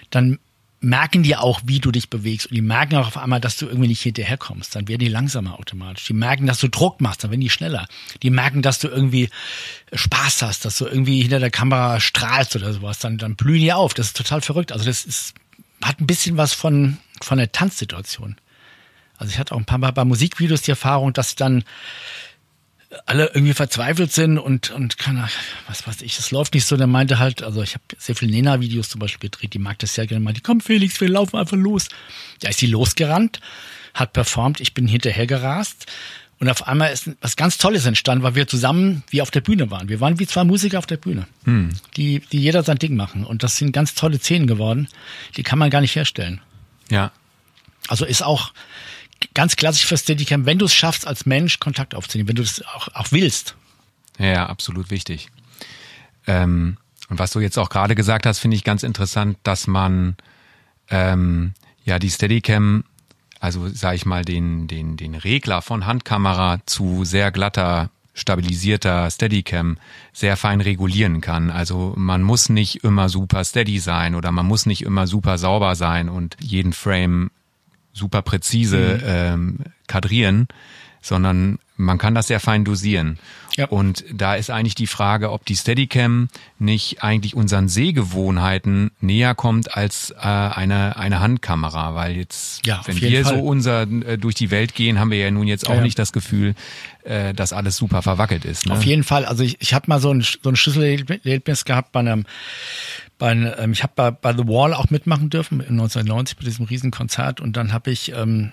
dann 0.10 0.40
merken 0.80 1.22
die 1.22 1.36
auch, 1.36 1.62
wie 1.66 1.80
du 1.80 1.92
dich 1.92 2.10
bewegst. 2.10 2.48
Und 2.48 2.56
die 2.56 2.62
merken 2.62 2.96
auch 2.96 3.08
auf 3.08 3.18
einmal, 3.18 3.40
dass 3.40 3.58
du 3.58 3.68
irgendwie 3.68 3.88
nicht 3.88 4.02
hinterherkommst. 4.02 4.76
Dann 4.76 4.88
werden 4.88 5.00
die 5.00 5.08
langsamer 5.08 5.60
automatisch. 5.60 6.06
Die 6.06 6.14
merken, 6.14 6.48
dass 6.48 6.60
du 6.60 6.68
Druck 6.68 7.00
machst, 7.00 7.24
dann 7.24 7.32
werden 7.32 7.42
die 7.42 7.50
schneller. 7.50 7.88
Die 8.24 8.30
merken, 8.30 8.62
dass 8.62 8.80
du 8.80 8.88
irgendwie 8.88 9.30
Spaß 9.94 10.42
hast, 10.42 10.66
dass 10.66 10.78
du 10.78 10.86
irgendwie 10.86 11.22
hinter 11.22 11.40
der 11.40 11.52
Kamera 11.52 12.00
strahlst 12.00 12.56
oder 12.56 12.74
sowas. 12.74 13.00
Dann, 13.00 13.18
dann 13.18 13.36
blühen 13.36 13.62
die 13.62 13.74
auf. 13.74 13.94
Das 13.94 14.08
ist 14.08 14.18
total 14.18 14.42
verrückt. 14.42 14.72
Also 14.72 14.86
das 14.86 15.06
ist, 15.06 15.34
hat 15.84 16.00
ein 16.02 16.08
bisschen 16.08 16.38
was 16.38 16.54
von, 16.54 16.98
von 17.22 17.38
der 17.38 17.52
Tanzsituation. 17.52 18.36
Also 19.18 19.32
ich 19.32 19.40
hatte 19.40 19.56
auch 19.56 19.60
ein 19.60 19.66
paar 19.66 19.78
Mal 19.78 19.92
bei 19.92 20.06
Musikvideos 20.06 20.62
die 20.64 20.72
Erfahrung, 20.72 21.14
dass 21.14 21.36
dann 21.36 21.64
alle 23.06 23.28
irgendwie 23.34 23.54
verzweifelt 23.54 24.12
sind 24.12 24.38
und 24.38 24.72
und 24.72 24.98
kann 24.98 25.28
was 25.68 25.88
weiß 25.88 26.02
ich, 26.02 26.18
es 26.18 26.32
läuft 26.32 26.54
nicht 26.54 26.66
so. 26.66 26.78
Der 26.78 26.88
meinte 26.88 27.20
halt, 27.20 27.44
also 27.44 27.62
ich 27.62 27.74
habe 27.74 27.84
sehr 27.98 28.16
viele 28.16 28.32
Nena-Videos 28.32 28.90
zum 28.90 29.00
Beispiel 29.00 29.30
gedreht, 29.30 29.54
die 29.54 29.60
mag 29.60 29.80
das 29.80 29.94
sehr 29.94 30.08
gerne 30.08 30.24
mal. 30.24 30.34
Die 30.34 30.42
komm 30.42 30.62
Felix, 30.62 31.00
wir 31.02 31.10
laufen 31.10 31.38
einfach 31.38 31.58
los. 31.58 31.90
Da 32.40 32.50
ist 32.50 32.60
sie 32.60 32.68
losgerannt, 32.68 33.40
hat 33.94 34.14
performt, 34.14 34.60
ich 34.60 34.74
bin 34.74 34.88
hinterher 34.88 35.28
gerast. 35.28 35.86
Und 36.38 36.50
auf 36.50 36.68
einmal 36.68 36.92
ist 36.92 37.10
was 37.22 37.38
ganz 37.38 37.58
Tolles 37.58 37.86
entstanden, 37.86 38.24
weil 38.24 38.36
wir 38.36 38.46
zusammen 38.46 39.04
wie 39.10 39.22
auf 39.22 39.32
der 39.32 39.40
Bühne 39.40 39.72
waren. 39.72 39.88
Wir 39.88 40.02
waren 40.02 40.20
wie 40.20 40.28
zwei 40.28 40.44
Musiker 40.44 40.80
auf 40.80 40.86
der 40.86 40.98
Bühne, 40.98 41.28
hm. 41.46 41.70
die, 41.96 42.20
die 42.20 42.40
jeder 42.40 42.62
sein 42.64 42.78
Ding 42.78 42.96
machen. 42.96 43.26
Und 43.26 43.42
das 43.42 43.58
sind 43.58 43.72
ganz 43.72 43.96
tolle 43.96 44.20
Szenen 44.20 44.46
geworden. 44.46 44.90
Die 45.38 45.44
kann 45.44 45.58
man 45.58 45.70
gar 45.70 45.80
nicht 45.80 45.96
herstellen. 45.96 46.42
Ja. 46.90 47.12
Also 47.88 48.04
ist 48.04 48.22
auch, 48.22 48.52
ganz 49.34 49.56
klassisch 49.56 49.86
für 49.86 49.98
Steadicam, 49.98 50.46
wenn 50.46 50.60
du 50.60 50.66
es 50.66 50.74
schaffst, 50.74 51.08
als 51.08 51.26
Mensch 51.26 51.60
Kontakt 51.60 51.96
aufzunehmen, 51.96 52.30
wenn 52.30 52.36
du 52.36 52.44
das 52.44 52.64
auch, 52.76 52.88
auch 52.94 53.12
willst. 53.12 53.56
Ja, 54.18 54.48
absolut 54.48 54.92
wichtig. 54.92 55.30
Ähm, 56.28 56.78
und 57.10 57.20
was 57.20 57.32
du 57.32 57.40
jetzt 57.40 57.58
auch 57.58 57.70
gerade 57.70 57.96
gesagt 57.96 58.26
hast, 58.26 58.40
finde 58.40 58.58
ich 58.58 58.64
ganz 58.64 58.84
interessant, 58.84 59.38
dass 59.44 59.68
man 59.68 60.16
ähm, 60.90 61.54
ja 61.84 62.00
die 62.00 62.10
Steadicam, 62.10 62.84
also 63.40 63.68
sage 63.70 63.96
ich 63.96 64.06
mal 64.06 64.26
den 64.26 64.68
den 64.68 64.98
den 64.98 65.16
Regler 65.16 65.62
von 65.62 65.86
Handkamera 65.86 66.60
zu 66.66 67.04
sehr 67.04 67.32
glatter 67.32 67.90
stabilisierter 68.16 69.12
Steadicam 69.12 69.78
sehr 70.14 70.38
fein 70.38 70.62
regulieren 70.62 71.22
kann. 71.22 71.52
Also 71.52 71.94
man 71.98 72.24
muss 72.24 72.50
nicht 72.50 72.84
immer 72.84 73.10
super 73.10 73.44
steady 73.44 73.78
sein 73.80 74.16
oder 74.16 74.32
man 74.32 74.46
muss 74.46 74.66
nicht 74.66 74.84
immer 74.84 75.06
super 75.06 75.38
sauber 75.38 75.76
sein 75.76 76.08
und 76.08 76.38
jeden 76.40 76.72
Frame 76.72 77.30
super 77.96 78.22
präzise 78.22 79.00
mhm. 79.02 79.04
ähm, 79.06 79.58
kadrieren, 79.88 80.48
sondern 81.02 81.60
man 81.78 81.98
kann 81.98 82.16
das 82.16 82.28
sehr 82.28 82.40
fein 82.40 82.66
dosieren. 82.66 83.20
Ja. 83.58 83.68
Und 83.68 84.04
da 84.12 84.36
ist 84.36 84.50
eigentlich 84.50 84.76
die 84.76 84.88
Frage, 84.88 85.32
ob 85.32 85.46
die 85.46 85.56
Steadicam 85.56 86.30
nicht 86.60 87.04
eigentlich 87.04 87.36
unseren 87.36 87.70
Sehgewohnheiten 87.70 88.92
näher 89.00 89.34
kommt 89.34 89.76
als 89.76 90.12
äh, 90.12 90.24
eine, 90.24 90.98
eine 90.98 91.20
Handkamera, 91.22 91.96
weil 91.96 92.18
jetzt, 92.18 92.66
ja, 92.66 92.82
wenn 92.86 93.00
wir 93.00 93.24
Fall. 93.24 93.36
so 93.36 93.42
unser 93.42 93.84
äh, 93.84 94.18
durch 94.18 94.36
die 94.36 94.52
Welt 94.52 94.76
gehen, 94.76 95.00
haben 95.00 95.12
wir 95.12 95.20
ja 95.20 95.32
nun 95.32 95.48
jetzt 95.48 95.70
auch 95.70 95.76
ja, 95.76 95.82
nicht 95.82 95.98
das 95.98 96.12
Gefühl, 96.12 96.56
äh, 97.04 97.34
dass 97.34 97.54
alles 97.54 97.78
super 97.78 98.02
verwackelt 98.02 98.44
ist. 98.46 98.66
Ne? 98.66 98.74
Auf 98.74 98.84
jeden 98.84 99.04
Fall. 99.04 99.26
Also 99.26 99.44
ich, 99.44 99.58
ich 99.62 99.74
habe 99.74 99.86
mal 99.88 100.00
so 100.00 100.14
ein, 100.14 100.22
so 100.22 100.50
ein 100.50 100.56
Schlüsselerlebnis 100.56 101.64
gehabt 101.64 101.92
bei 101.92 102.02
einem 102.02 102.26
bei, 103.18 103.32
ähm, 103.32 103.72
ich 103.72 103.84
habe 103.84 103.94
bei, 103.96 104.12
bei 104.12 104.34
The 104.34 104.48
Wall 104.48 104.74
auch 104.74 104.90
mitmachen 104.90 105.30
dürfen, 105.30 105.62
1990 105.62 106.38
bei 106.38 106.44
diesem 106.44 106.66
Riesenkonzert 106.66 107.42
und 107.42 107.56
dann 107.56 107.74
habe 107.74 107.92
ich, 107.92 108.12
ähm, 108.12 108.52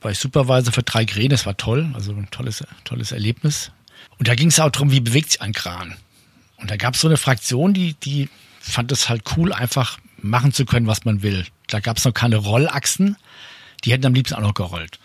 war 0.00 0.10
ich 0.10 0.18
Supervisor 0.18 0.72
für 0.72 0.82
drei 0.82 1.04
Kräne, 1.04 1.30
das 1.30 1.46
war 1.46 1.56
toll, 1.56 1.90
also 1.94 2.12
ein 2.12 2.28
tolles, 2.30 2.64
tolles 2.84 3.12
Erlebnis. 3.12 3.72
Und 4.18 4.28
da 4.28 4.34
ging 4.34 4.48
es 4.48 4.60
auch 4.60 4.70
darum, 4.70 4.90
wie 4.90 5.00
bewegt 5.00 5.32
sich 5.32 5.40
ein 5.40 5.52
Kran. 5.52 5.96
Und 6.56 6.70
da 6.70 6.76
gab 6.76 6.94
es 6.94 7.00
so 7.00 7.08
eine 7.08 7.16
Fraktion, 7.16 7.74
die, 7.74 7.94
die 7.94 8.28
fand 8.60 8.92
es 8.92 9.08
halt 9.08 9.22
cool, 9.36 9.52
einfach 9.52 9.98
machen 10.18 10.52
zu 10.52 10.64
können, 10.64 10.86
was 10.86 11.04
man 11.04 11.22
will. 11.22 11.44
Da 11.66 11.80
gab 11.80 11.96
es 11.96 12.04
noch 12.04 12.14
keine 12.14 12.36
Rollachsen, 12.36 13.16
die 13.84 13.92
hätten 13.92 14.06
am 14.06 14.14
liebsten 14.14 14.36
auch 14.36 14.40
noch 14.40 14.54
gerollt. 14.54 14.98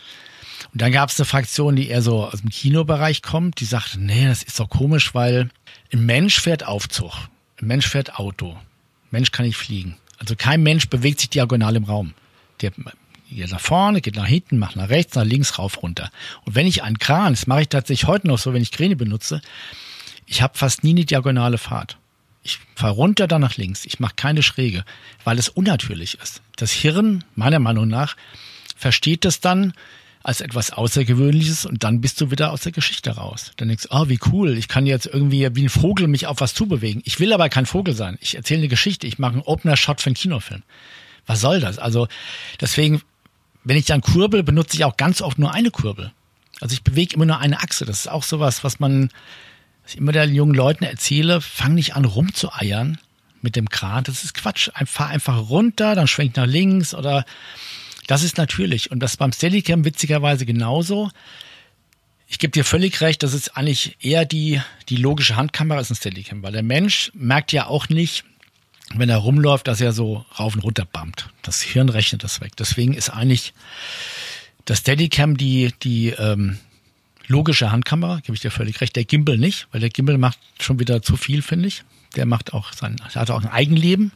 Und 0.72 0.82
dann 0.82 0.92
gab 0.92 1.10
es 1.10 1.20
eine 1.20 1.26
Fraktion, 1.26 1.76
die 1.76 1.90
eher 1.90 2.02
so 2.02 2.26
aus 2.26 2.42
dem 2.42 2.50
Kinobereich 2.50 3.22
kommt, 3.22 3.60
die 3.60 3.66
sagte, 3.66 4.00
nee, 4.00 4.28
das 4.28 4.44
ist 4.44 4.60
doch 4.60 4.70
komisch, 4.70 5.14
weil 5.16 5.50
ein 5.92 6.06
Mensch 6.06 6.40
fährt 6.40 6.66
Aufzug, 6.66 7.12
ein 7.60 7.68
Mensch 7.68 7.88
fährt 7.88 8.16
Auto, 8.16 8.56
Mensch 9.12 9.32
kann 9.32 9.46
nicht 9.46 9.58
fliegen. 9.58 9.98
Also 10.18 10.36
kein 10.36 10.64
Mensch 10.64 10.90
bewegt 10.90 11.20
sich 11.20 11.30
diagonal 11.30 11.76
im 11.76 11.86
Raum. 11.86 12.14
Der, 12.62 12.72
geht 13.32 13.52
nach 13.52 13.60
vorne, 13.60 14.02
geht 14.02 14.16
nach 14.16 14.26
hinten, 14.26 14.58
macht 14.58 14.76
nach 14.76 14.90
rechts, 14.90 15.16
nach 15.16 15.24
links, 15.24 15.58
rauf, 15.58 15.82
runter. 15.82 16.12
Und 16.46 16.56
wenn 16.56 16.68
ich 16.68 16.84
einen 16.84 17.00
Kran, 17.00 17.34
das 17.34 17.48
mache 17.48 17.62
ich 17.62 17.70
tatsächlich 17.70 18.08
heute 18.08 18.28
noch 18.28 18.38
so, 18.38 18.54
wenn 18.54 18.62
ich 18.62 18.72
Kräne 18.72 18.96
benutze, 18.96 19.42
ich 20.26 20.42
habe 20.42 20.58
fast 20.58 20.84
nie 20.84 20.92
eine 20.92 21.06
diagonale 21.06 21.58
Fahrt. 21.58 21.98
Ich 22.44 22.60
fahre 22.76 22.94
runter, 22.94 23.28
dann 23.28 23.42
nach 23.42 23.58
links. 23.58 23.86
Ich 23.86 24.00
mache 24.00 24.16
keine 24.16 24.44
Schräge, 24.44 24.86
weil 25.24 25.38
es 25.38 25.50
unnatürlich 25.50 26.18
ist. 26.22 26.42
Das 26.56 26.72
Hirn, 26.72 27.24
meiner 27.36 27.60
Meinung 27.60 27.88
nach, 27.88 28.16
versteht 28.76 29.26
das 29.26 29.40
dann 29.40 29.74
als 30.30 30.42
etwas 30.42 30.72
Außergewöhnliches 30.72 31.66
und 31.66 31.84
dann 31.84 32.02
bist 32.02 32.22
du 32.22 32.30
wieder 32.30 32.52
aus 32.52 32.62
der 32.62 32.72
Geschichte 32.72 33.10
raus. 33.10 33.52
Dann 33.58 33.68
denkst 33.68 33.88
du, 33.90 33.90
oh, 33.92 34.10
wie 34.10 34.20
cool, 34.32 34.58
ich 34.58 34.68
kann 34.68 34.86
jetzt 34.86 35.08
irgendwie 35.08 35.50
wie 35.56 35.64
ein 35.64 35.70
Vogel 35.70 36.08
mich 36.08 36.28
auf 36.28 36.40
was 36.40 36.54
zubewegen. 36.54 37.02
Ich 37.04 37.20
will 37.20 37.34
aber 37.34 37.50
kein 37.50 37.66
Vogel 37.66 37.96
sein. 37.96 38.18
Ich 38.22 38.36
erzähle 38.36 38.60
eine 38.60 38.68
Geschichte, 38.68 39.08
ich 39.08 39.18
mache 39.18 39.34
einen 39.34 39.42
Opener-Shot 39.42 40.02
für 40.02 40.08
einen 40.08 40.16
Kinofilm. 40.16 40.62
Was 41.26 41.42
soll 41.42 41.60
das? 41.60 41.80
Also 41.80 42.08
deswegen, 42.62 43.02
wenn 43.64 43.76
ich 43.76 43.86
dann 43.86 44.02
kurbel, 44.02 44.44
benutze 44.44 44.78
ich 44.78 44.86
auch 44.86 44.98
ganz 44.98 45.22
oft 45.22 45.40
nur 45.40 45.52
eine 45.52 45.72
Kurbel. 45.72 46.12
Also 46.62 46.74
ich 46.74 46.84
bewege 46.84 47.16
immer 47.16 47.26
nur 47.26 47.40
eine 47.40 47.60
Achse. 47.62 47.86
Das 47.86 48.02
ist 48.02 48.08
auch 48.08 48.24
sowas, 48.24 48.64
was 48.64 48.80
man 48.80 49.10
was 49.84 49.96
ich 49.96 50.00
immer 50.00 50.12
den 50.12 50.36
jungen 50.36 50.54
Leuten 50.54 50.84
erzähle, 50.84 51.42
fang 51.42 51.74
nicht 51.74 51.96
an 51.96 52.06
rumzueiern 52.06 53.00
mit 53.42 53.56
dem 53.56 53.68
Kran. 53.70 54.04
Das 54.04 54.24
ist 54.24 54.36
Quatsch. 54.36 54.70
Fahr 54.86 55.08
einfach 55.08 55.50
runter, 55.50 55.96
dann 55.96 56.08
schwenk 56.08 56.38
nach 56.38 56.46
links 56.46 56.94
oder 56.94 57.26
das 58.10 58.24
ist 58.24 58.38
natürlich. 58.38 58.90
Und 58.90 59.02
das 59.02 59.18
beim 59.18 59.32
Steadicam 59.32 59.86
witzigerweise 59.86 60.48
genauso. 60.48 61.12
Ich 62.28 62.40
gebe 62.40 62.50
dir 62.50 62.66
völlig 62.66 63.02
recht, 63.02 63.22
das 63.22 63.36
ist 63.36 63.56
eigentlich 63.56 63.98
eher 64.02 64.26
die, 64.26 64.60
die 64.90 64.96
logische 64.96 65.36
Handkamera 65.36 65.78
als 65.78 65.92
ein 65.92 65.96
Steadicam, 65.96 66.42
weil 66.42 66.52
der 66.52 66.64
Mensch 66.64 67.12
merkt 67.14 67.52
ja 67.52 67.68
auch 67.68 67.88
nicht, 67.88 68.24
wenn 68.96 69.10
er 69.10 69.18
rumläuft, 69.18 69.68
dass 69.68 69.80
er 69.80 69.94
so 69.94 70.26
rauf 70.40 70.56
und 70.56 70.62
runter 70.62 70.86
bammt. 70.86 71.30
Das 71.44 71.62
Hirn 71.62 71.88
rechnet 71.88 72.24
das 72.24 72.42
weg. 72.42 72.56
Deswegen 72.58 72.96
ist 72.96 73.12
eigentlich 73.12 73.54
das 74.66 74.80
Steadicam 74.80 75.38
die, 75.38 75.72
die 75.84 76.10
ähm, 76.10 76.58
logische 77.28 77.72
Handkamera, 77.72 78.22
gebe 78.22 78.34
ich 78.34 78.42
dir 78.42 78.50
völlig 78.50 78.82
recht. 78.82 78.96
Der 78.96 79.06
Gimbal 79.06 79.38
nicht, 79.38 79.68
weil 79.72 79.82
der 79.82 79.92
Gimbal 79.92 80.18
macht 80.18 80.40
schon 80.60 80.80
wieder 80.80 81.04
zu 81.04 81.16
viel, 81.16 81.44
finde 81.44 81.68
ich. 81.68 81.84
Der 82.16 82.26
macht 82.26 82.54
auch 82.54 82.74
sein, 82.74 82.96
hat 83.14 83.30
auch 83.30 83.44
ein 83.44 83.52
Eigenleben, 83.52 84.14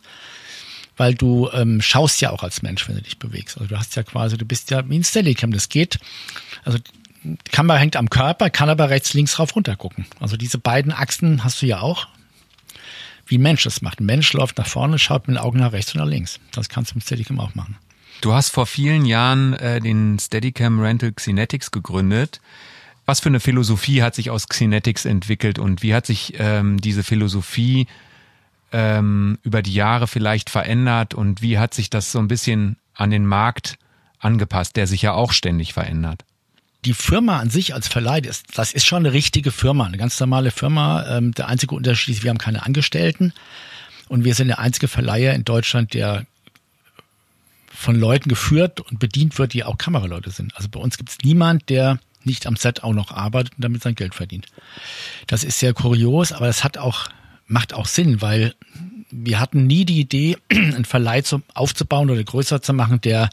weil 0.97 1.15
du 1.15 1.49
ähm, 1.53 1.81
schaust 1.81 2.21
ja 2.21 2.31
auch 2.31 2.43
als 2.43 2.61
Mensch, 2.61 2.87
wenn 2.87 2.95
du 2.95 3.01
dich 3.01 3.17
bewegst. 3.17 3.57
Also 3.57 3.69
du 3.69 3.77
hast 3.77 3.95
ja 3.95 4.03
quasi, 4.03 4.37
du 4.37 4.45
bist 4.45 4.71
ja 4.71 4.87
wie 4.89 4.99
ein 4.99 5.03
Steadicam, 5.03 5.51
das 5.51 5.69
geht. 5.69 5.99
Also 6.63 6.77
die 7.23 7.37
Kamera 7.51 7.77
hängt 7.77 7.95
am 7.95 8.09
Körper, 8.09 8.49
kann 8.49 8.69
aber 8.69 8.89
rechts, 8.89 9.13
links 9.13 9.39
rauf 9.39 9.55
runter 9.55 9.75
gucken. 9.75 10.05
Also 10.19 10.37
diese 10.37 10.57
beiden 10.57 10.91
Achsen 10.91 11.43
hast 11.43 11.61
du 11.61 11.65
ja 11.65 11.79
auch, 11.79 12.07
wie 13.25 13.37
ein 13.37 13.41
Mensch 13.41 13.63
das 13.63 13.81
macht. 13.81 13.99
Ein 13.99 14.05
Mensch 14.05 14.33
läuft 14.33 14.57
nach 14.57 14.67
vorne, 14.67 14.99
schaut 14.99 15.27
mit 15.27 15.37
den 15.37 15.41
Augen 15.41 15.59
nach 15.59 15.71
rechts 15.71 15.93
und 15.93 16.01
nach 16.01 16.07
links. 16.07 16.39
Das 16.51 16.69
kannst 16.69 16.91
du 16.91 16.95
mit 16.95 17.05
Steadicam 17.05 17.39
auch 17.39 17.55
machen. 17.55 17.77
Du 18.21 18.33
hast 18.33 18.49
vor 18.49 18.65
vielen 18.65 19.05
Jahren 19.05 19.53
äh, 19.53 19.81
den 19.81 20.19
Steadicam 20.19 20.79
Rental 20.79 21.11
Xenetics 21.11 21.71
gegründet. 21.71 22.39
Was 23.05 23.19
für 23.19 23.29
eine 23.29 23.41
Philosophie 23.41 24.01
hat 24.01 24.15
sich 24.15 24.29
aus 24.29 24.47
Xenetics 24.47 25.05
entwickelt 25.05 25.59
und 25.59 25.83
wie 25.83 25.93
hat 25.93 26.05
sich 26.05 26.35
ähm, 26.37 26.79
diese 26.79 27.03
Philosophie 27.03 27.87
ähm, 28.73 29.37
über 29.43 29.61
die 29.61 29.73
Jahre 29.73 30.07
vielleicht 30.07 30.49
verändert 30.49 31.13
und 31.13 31.41
wie 31.41 31.57
hat 31.57 31.73
sich 31.73 31.89
das 31.89 32.11
so 32.11 32.19
ein 32.19 32.27
bisschen 32.27 32.77
an 32.93 33.11
den 33.11 33.25
Markt 33.25 33.77
angepasst, 34.19 34.75
der 34.75 34.87
sich 34.87 35.01
ja 35.01 35.13
auch 35.13 35.31
ständig 35.31 35.73
verändert? 35.73 36.25
Die 36.83 36.93
Firma 36.93 37.39
an 37.39 37.49
sich 37.49 37.73
als 37.73 37.87
Verleih, 37.87 38.19
das, 38.19 38.43
das 38.43 38.73
ist 38.73 38.85
schon 38.85 39.05
eine 39.05 39.13
richtige 39.13 39.51
Firma, 39.51 39.85
eine 39.85 39.97
ganz 39.97 40.19
normale 40.19 40.51
Firma. 40.51 41.05
Ähm, 41.07 41.33
der 41.33 41.47
einzige 41.47 41.75
Unterschied 41.75 42.15
ist, 42.15 42.23
wir 42.23 42.29
haben 42.29 42.37
keine 42.37 42.65
Angestellten 42.65 43.31
und 44.09 44.25
wir 44.25 44.35
sind 44.35 44.49
der 44.49 44.59
einzige 44.59 44.89
Verleiher 44.89 45.33
in 45.33 45.45
Deutschland, 45.45 45.93
der 45.93 46.25
von 47.73 47.95
Leuten 47.95 48.29
geführt 48.29 48.81
und 48.81 48.99
bedient 48.99 49.37
wird, 49.39 49.53
die 49.53 49.63
auch 49.63 49.77
Kameraleute 49.77 50.31
sind. 50.31 50.55
Also 50.55 50.69
bei 50.69 50.79
uns 50.79 50.97
gibt 50.97 51.09
es 51.09 51.17
niemand, 51.23 51.69
der 51.69 51.99
nicht 52.23 52.47
am 52.47 52.55
Set 52.55 52.83
auch 52.83 52.93
noch 52.93 53.11
arbeitet 53.11 53.55
und 53.55 53.63
damit 53.63 53.83
sein 53.83 53.95
Geld 53.95 54.15
verdient. 54.15 54.47
Das 55.27 55.43
ist 55.43 55.59
sehr 55.59 55.73
kurios, 55.73 56.31
aber 56.31 56.47
das 56.47 56.63
hat 56.63 56.77
auch, 56.77 57.07
macht 57.47 57.73
auch 57.73 57.85
Sinn, 57.85 58.21
weil 58.21 58.55
wir 59.11 59.39
hatten 59.39 59.67
nie 59.67 59.85
die 59.85 59.99
Idee, 59.99 60.37
einen 60.51 60.85
Verleih 60.85 61.21
zu, 61.21 61.41
aufzubauen 61.53 62.09
oder 62.09 62.23
größer 62.23 62.61
zu 62.61 62.73
machen, 62.73 63.01
der 63.01 63.29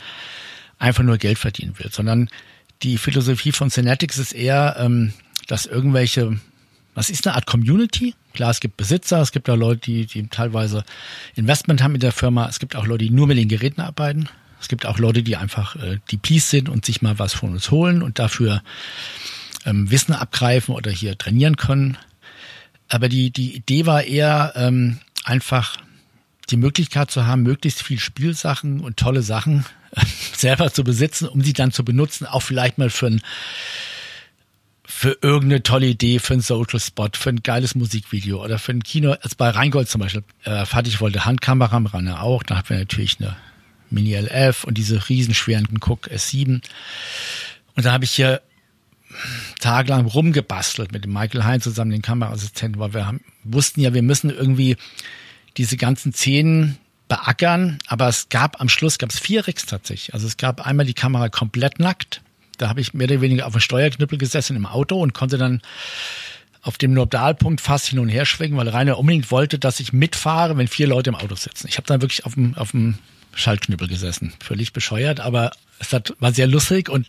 einfach 0.79 1.03
nur 1.03 1.19
Geld 1.19 1.39
verdienen 1.39 1.79
will, 1.79 1.91
sondern 1.91 2.29
die 2.83 2.99
Philosophie 2.99 3.53
von 3.53 3.71
Synetics 3.71 4.19
ist 4.19 4.33
eher, 4.33 4.77
ähm, 4.79 5.13
dass 5.47 5.67
irgendwelche, 5.67 6.39
was 6.95 7.11
ist 7.11 7.27
eine 7.27 7.37
Art 7.37 7.47
Community? 7.47 8.15
Klar, 8.33 8.51
es 8.51 8.61
gibt 8.61 8.77
Besitzer, 8.77 9.21
es 9.21 9.33
gibt 9.33 9.51
auch 9.51 9.57
Leute, 9.57 9.81
die, 9.81 10.07
die 10.07 10.27
teilweise 10.29 10.85
Investment 11.35 11.83
haben 11.83 11.95
in 11.95 12.01
der 12.01 12.13
Firma, 12.13 12.49
es 12.49 12.59
gibt 12.59 12.77
auch 12.77 12.87
Leute, 12.87 13.05
die 13.05 13.11
nur 13.11 13.27
mit 13.27 13.37
den 13.37 13.49
Geräten 13.49 13.81
arbeiten. 13.81 14.29
Es 14.61 14.69
gibt 14.69 14.85
auch 14.87 14.99
Leute, 14.99 15.23
die 15.23 15.37
einfach 15.37 15.77
äh, 15.77 15.99
die 16.11 16.19
Peace 16.19 16.51
sind 16.51 16.69
und 16.69 16.85
sich 16.85 17.03
mal 17.03 17.19
was 17.19 17.33
von 17.33 17.53
uns 17.53 17.71
holen 17.71 18.03
und 18.03 18.19
dafür 18.19 18.63
ähm, 19.65 19.91
Wissen 19.91 20.13
abgreifen 20.13 20.75
oder 20.75 20.91
hier 20.91 21.17
trainieren 21.17 21.57
können. 21.57 21.97
Aber 22.91 23.09
die, 23.09 23.31
die 23.31 23.55
Idee 23.55 23.87
war 23.87 24.03
eher 24.03 24.53
ähm, 24.57 24.99
einfach 25.25 25.77
die 26.51 26.57
Möglichkeit 26.57 27.11
zu 27.11 27.27
haben, 27.27 27.43
möglichst 27.43 27.83
viel 27.83 27.99
Spielsachen 27.99 28.81
und 28.81 28.97
tolle 28.97 29.23
Sachen 29.23 29.65
selber 30.37 30.73
zu 30.73 30.85
besitzen, 30.85 31.29
um 31.29 31.43
sie 31.43 31.53
dann 31.53 31.73
zu 31.73 31.85
benutzen, 31.85 32.27
auch 32.27 32.41
vielleicht 32.41 32.79
mal 32.79 32.91
für 32.91 33.07
ein 33.07 33.23
für 34.85 35.17
irgendeine 35.23 35.63
tolle 35.63 35.87
Idee, 35.87 36.19
für 36.19 36.35
ein 36.35 36.41
Social 36.41 36.81
Spot, 36.81 37.09
für 37.15 37.31
ein 37.31 37.45
geiles 37.45 37.77
Musikvideo 37.77 38.43
oder 38.43 38.59
für 38.59 38.73
ein 38.73 38.83
Kino. 38.83 39.13
Also 39.13 39.37
bei 39.39 39.49
Rheingold 39.49 39.89
zum 39.89 40.01
Beispiel, 40.01 40.25
äh, 40.43 40.67
Fatih 40.67 40.99
wollte 40.99 41.25
Handkamera, 41.25 41.77
Ranne 41.77 42.21
auch, 42.21 42.43
da 42.43 42.57
haben 42.57 42.69
wir 42.69 42.79
natürlich 42.79 43.19
eine 43.21 43.37
Mini 43.89 44.17
LF 44.17 44.65
und 44.65 44.77
diese 44.77 45.09
riesenschweren 45.09 45.69
Cook 45.81 46.09
S7. 46.09 46.61
Und 47.77 47.87
da 47.87 47.93
habe 47.93 48.05
ich 48.05 48.11
hier 48.11 48.43
tagelang 49.61 50.07
rumgebastelt 50.07 50.93
mit 50.93 51.05
dem 51.05 51.13
Michael 51.13 51.45
Hein 51.45 51.61
zusammen, 51.61 51.91
den 51.91 52.03
Kameraassistenten, 52.03 52.81
weil 52.81 52.95
wir 52.95 53.07
haben, 53.07 53.21
wussten 53.45 53.81
ja, 53.81 53.95
wir 53.95 54.03
müssen 54.03 54.31
irgendwie 54.31 54.77
diese 55.57 55.77
ganzen 55.77 56.13
Szenen 56.13 56.79
beackern, 57.09 57.79
aber 57.87 58.09
es 58.09 58.29
gab 58.29 58.61
am 58.61 58.69
Schluss 58.69 58.99
gab 58.99 59.11
es 59.11 59.19
vier 59.19 59.47
Rigs 59.47 59.67
tatsächlich. 59.67 60.15
Also 60.15 60.27
es 60.27 60.37
gab 60.37 60.67
einmal 60.67 60.87
die 60.87 60.95
Kamera 60.95 61.29
komplett 61.29 61.79
nackt. 61.79 62.23
Da 62.57 62.69
habe 62.69 62.81
ich 62.81 62.95
mehr 62.95 63.07
oder 63.11 63.21
weniger 63.21 63.47
auf 63.47 63.53
dem 63.53 63.61
Steuerknüppel 63.61 64.19
gesessen 64.19 64.57
im 64.57 64.67
Auto 64.67 65.01
und 65.01 65.13
konnte 65.13 65.39
dann 65.39 65.61
auf 66.63 66.79
dem 66.79 66.93
Nordalpunkt 66.93 67.61
fast 67.61 67.87
hin 67.89 67.99
und 67.99 68.09
her 68.09 68.27
schwingen, 68.27 68.57
weil 68.57 68.69
Rainer 68.69 68.99
unbedingt 68.99 69.31
wollte, 69.31 69.59
dass 69.59 69.81
ich 69.81 69.93
mitfahre, 69.93 70.57
wenn 70.57 70.69
vier 70.69 70.87
Leute 70.87 71.11
im 71.11 71.17
Auto 71.17 71.35
sitzen. 71.35 71.69
Ich 71.69 71.79
habe 71.79 71.87
dann 71.87 72.03
wirklich 72.03 72.27
auf 72.27 72.35
dem, 72.35 72.55
auf 72.57 72.73
dem 72.73 72.99
Schaltknüppel 73.35 73.89
gesessen. 73.89 74.35
Völlig 74.41 74.73
bescheuert, 74.73 75.21
aber 75.21 75.53
es 75.81 75.93
war 76.19 76.33
sehr 76.33 76.47
lustig 76.47 76.89
und 76.89 77.09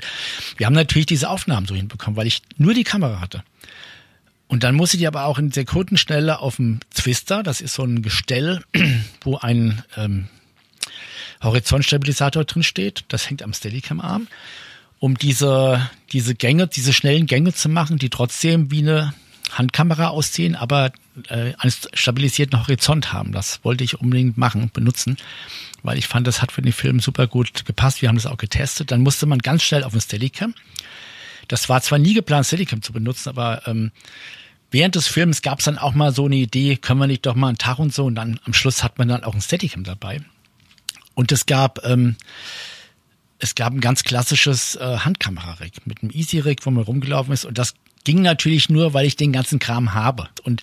wir 0.57 0.65
haben 0.65 0.73
natürlich 0.73 1.05
diese 1.05 1.29
Aufnahmen 1.29 1.67
so 1.67 1.75
hinbekommen, 1.75 2.17
weil 2.17 2.27
ich 2.27 2.41
nur 2.57 2.73
die 2.73 2.85
Kamera 2.85 3.19
hatte. 3.19 3.43
Und 4.47 4.63
dann 4.63 4.75
musste 4.75 4.97
ich 4.97 5.07
aber 5.07 5.25
auch 5.25 5.37
in 5.37 5.51
Sekundenschnelle 5.51 6.39
auf 6.39 6.55
dem 6.55 6.79
Twister, 6.93 7.43
das 7.43 7.61
ist 7.61 7.73
so 7.73 7.83
ein 7.83 8.01
Gestell, 8.01 8.63
wo 9.21 9.37
ein 9.37 9.83
ähm, 9.97 10.27
Horizontstabilisator 11.41 12.45
drin 12.45 12.63
steht, 12.63 13.05
das 13.09 13.29
hängt 13.29 13.43
am 13.43 13.53
Steadicam-Arm, 13.53 14.27
um 14.99 15.17
diese, 15.17 15.89
diese 16.11 16.35
Gänge, 16.35 16.67
diese 16.67 16.93
schnellen 16.93 17.27
Gänge 17.27 17.53
zu 17.53 17.69
machen, 17.69 17.97
die 17.97 18.09
trotzdem 18.09 18.71
wie 18.71 18.79
eine 18.79 19.13
Handkamera 19.51 20.09
aussehen, 20.09 20.55
aber 20.55 20.91
äh, 21.27 21.53
einen 21.57 21.73
stabilisierten 21.93 22.59
Horizont 22.59 23.11
haben. 23.11 23.31
Das 23.31 23.63
wollte 23.63 23.83
ich 23.83 23.99
unbedingt 23.99 24.37
machen, 24.37 24.69
benutzen 24.73 25.17
weil 25.83 25.97
ich 25.97 26.07
fand, 26.07 26.27
das 26.27 26.41
hat 26.41 26.51
für 26.51 26.61
den 26.61 26.73
Film 26.73 26.99
super 26.99 27.27
gut 27.27 27.65
gepasst. 27.65 28.01
Wir 28.01 28.09
haben 28.09 28.15
das 28.15 28.25
auch 28.25 28.37
getestet. 28.37 28.91
Dann 28.91 29.01
musste 29.01 29.25
man 29.25 29.39
ganz 29.39 29.63
schnell 29.63 29.83
auf 29.83 29.93
ein 29.93 30.01
Steadicam. 30.01 30.53
Das 31.47 31.69
war 31.69 31.81
zwar 31.81 31.99
nie 31.99 32.13
geplant, 32.13 32.45
Steadicam 32.45 32.81
zu 32.81 32.93
benutzen, 32.93 33.29
aber 33.29 33.67
ähm, 33.67 33.91
während 34.69 34.95
des 34.95 35.07
Films 35.07 35.41
gab 35.41 35.59
es 35.59 35.65
dann 35.65 35.77
auch 35.77 35.93
mal 35.93 36.13
so 36.13 36.25
eine 36.25 36.35
Idee, 36.35 36.77
können 36.77 36.99
wir 36.99 37.07
nicht 37.07 37.25
doch 37.25 37.35
mal 37.35 37.49
einen 37.49 37.57
Tag 37.57 37.79
und 37.79 37.93
so. 37.93 38.05
Und 38.05 38.15
dann 38.15 38.39
am 38.45 38.53
Schluss 38.53 38.83
hat 38.83 38.97
man 38.97 39.07
dann 39.07 39.23
auch 39.23 39.33
ein 39.33 39.41
Steadicam 39.41 39.83
dabei. 39.83 40.21
Und 41.13 41.31
es 41.31 41.45
gab 41.45 41.85
ähm, 41.85 42.15
es 43.41 43.55
gab 43.55 43.73
ein 43.73 43.81
ganz 43.81 44.03
klassisches 44.03 44.75
äh, 44.75 44.97
Handkamera-Rig 44.99 45.85
mit 45.85 46.01
einem 46.01 46.11
Easy-Rig, 46.11 46.59
wo 46.63 46.69
man 46.69 46.83
rumgelaufen 46.83 47.33
ist. 47.33 47.43
Und 47.43 47.57
das 47.57 47.73
ging 48.03 48.21
natürlich 48.21 48.69
nur, 48.69 48.93
weil 48.93 49.07
ich 49.07 49.15
den 49.15 49.33
ganzen 49.33 49.57
Kram 49.57 49.93
habe. 49.93 50.29
Und 50.43 50.61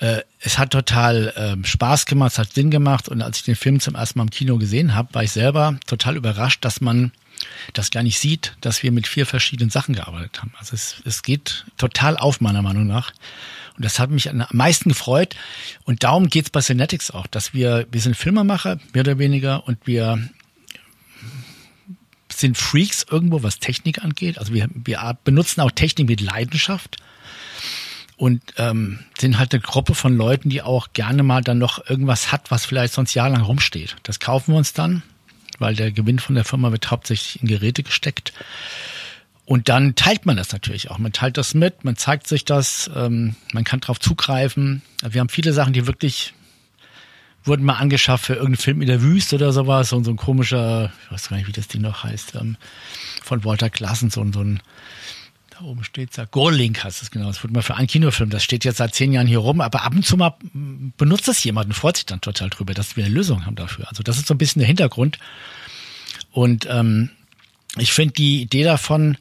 äh, 0.00 0.22
es 0.40 0.58
hat 0.58 0.70
total 0.70 1.28
äh, 1.62 1.66
Spaß 1.66 2.06
gemacht, 2.06 2.32
es 2.32 2.38
hat 2.38 2.52
Sinn 2.52 2.70
gemacht 2.70 3.08
und 3.08 3.22
als 3.22 3.38
ich 3.38 3.44
den 3.44 3.56
Film 3.56 3.80
zum 3.80 3.94
ersten 3.94 4.18
Mal 4.18 4.24
im 4.24 4.30
Kino 4.30 4.56
gesehen 4.56 4.94
habe, 4.94 5.14
war 5.14 5.22
ich 5.22 5.30
selber 5.30 5.78
total 5.86 6.16
überrascht, 6.16 6.64
dass 6.64 6.80
man 6.80 7.12
das 7.74 7.90
gar 7.90 8.02
nicht 8.02 8.18
sieht, 8.18 8.54
dass 8.60 8.82
wir 8.82 8.92
mit 8.92 9.06
vier 9.06 9.26
verschiedenen 9.26 9.70
Sachen 9.70 9.94
gearbeitet 9.94 10.40
haben. 10.40 10.52
Also 10.58 10.74
es, 10.74 11.02
es 11.04 11.22
geht 11.22 11.66
total 11.76 12.16
auf, 12.16 12.40
meiner 12.40 12.62
Meinung 12.62 12.86
nach. 12.86 13.12
Und 13.76 13.84
das 13.84 13.98
hat 13.98 14.10
mich 14.10 14.28
am 14.28 14.44
meisten 14.52 14.90
gefreut. 14.90 15.36
Und 15.84 16.02
darum 16.02 16.28
geht's 16.28 16.50
bei 16.50 16.60
Cinetics 16.60 17.10
auch, 17.10 17.26
dass 17.26 17.54
wir, 17.54 17.86
wir 17.90 18.00
sind 18.00 18.16
Filmemacher, 18.16 18.78
mehr 18.92 19.02
oder 19.02 19.18
weniger, 19.18 19.66
und 19.66 19.86
wir 19.86 20.28
sind 22.28 22.58
Freaks 22.58 23.06
irgendwo, 23.10 23.42
was 23.42 23.58
Technik 23.58 24.02
angeht. 24.02 24.38
Also 24.38 24.52
wir, 24.52 24.68
wir 24.74 25.18
benutzen 25.24 25.60
auch 25.60 25.70
Technik 25.70 26.08
mit 26.08 26.20
Leidenschaft 26.20 26.98
und 28.20 28.42
ähm, 28.58 28.98
sind 29.18 29.38
halt 29.38 29.54
eine 29.54 29.62
Gruppe 29.62 29.94
von 29.94 30.14
Leuten, 30.14 30.50
die 30.50 30.60
auch 30.60 30.88
gerne 30.92 31.22
mal 31.22 31.40
dann 31.40 31.56
noch 31.56 31.88
irgendwas 31.88 32.30
hat, 32.30 32.50
was 32.50 32.66
vielleicht 32.66 32.92
sonst 32.92 33.14
jahrelang 33.14 33.40
rumsteht. 33.40 33.96
Das 34.02 34.20
kaufen 34.20 34.52
wir 34.52 34.58
uns 34.58 34.74
dann, 34.74 35.02
weil 35.58 35.74
der 35.74 35.90
Gewinn 35.90 36.18
von 36.18 36.34
der 36.34 36.44
Firma 36.44 36.70
wird 36.70 36.90
hauptsächlich 36.90 37.40
in 37.40 37.48
Geräte 37.48 37.82
gesteckt. 37.82 38.34
Und 39.46 39.70
dann 39.70 39.94
teilt 39.94 40.26
man 40.26 40.36
das 40.36 40.52
natürlich 40.52 40.90
auch. 40.90 40.98
Man 40.98 41.14
teilt 41.14 41.38
das 41.38 41.54
mit, 41.54 41.82
man 41.82 41.96
zeigt 41.96 42.26
sich 42.26 42.44
das, 42.44 42.90
ähm, 42.94 43.36
man 43.54 43.64
kann 43.64 43.80
darauf 43.80 43.98
zugreifen. 43.98 44.82
Wir 45.02 45.22
haben 45.22 45.30
viele 45.30 45.54
Sachen, 45.54 45.72
die 45.72 45.86
wirklich 45.86 46.34
wurden 47.42 47.64
mal 47.64 47.76
angeschafft 47.76 48.26
für 48.26 48.34
irgendeinen 48.34 48.58
Film 48.58 48.82
in 48.82 48.88
der 48.88 49.00
Wüste 49.00 49.36
oder 49.36 49.54
sowas. 49.54 49.88
So, 49.88 50.04
so 50.04 50.10
ein 50.10 50.18
komischer, 50.18 50.92
ich 51.06 51.12
weiß 51.12 51.30
gar 51.30 51.38
nicht, 51.38 51.48
wie 51.48 51.52
das 51.52 51.68
Ding 51.68 51.80
noch 51.80 52.04
heißt, 52.04 52.34
ähm, 52.34 52.58
von 53.22 53.46
Walter 53.46 53.70
Klassen, 53.70 54.10
so, 54.10 54.22
so 54.30 54.42
ein 54.42 54.60
oben 55.62 55.84
steht 55.84 56.16
da, 56.16 56.24
Gorlink 56.24 56.82
heißt 56.84 57.02
es 57.02 57.10
genau. 57.10 57.26
Das 57.26 57.42
wurde 57.42 57.54
mal 57.54 57.62
für 57.62 57.76
einen 57.76 57.86
Kinofilm. 57.86 58.30
Das 58.30 58.42
steht 58.42 58.64
jetzt 58.64 58.78
seit 58.78 58.94
zehn 58.94 59.12
Jahren 59.12 59.26
hier 59.26 59.38
rum, 59.38 59.60
aber 59.60 59.82
ab 59.82 59.94
und 59.94 60.04
zu 60.04 60.16
mal 60.16 60.36
benutzt 60.96 61.28
es 61.28 61.42
jemand 61.44 61.66
und 61.66 61.74
freut 61.74 61.96
sich 61.96 62.06
dann 62.06 62.20
total 62.20 62.50
drüber, 62.50 62.74
dass 62.74 62.96
wir 62.96 63.04
eine 63.04 63.14
Lösung 63.14 63.46
haben 63.46 63.56
dafür. 63.56 63.88
Also 63.88 64.02
das 64.02 64.18
ist 64.18 64.26
so 64.26 64.34
ein 64.34 64.38
bisschen 64.38 64.60
der 64.60 64.66
Hintergrund. 64.66 65.18
Und 66.32 66.66
ähm, 66.70 67.10
ich 67.76 67.92
finde 67.92 68.14
die 68.14 68.42
Idee 68.42 68.64
davon, 68.64 69.16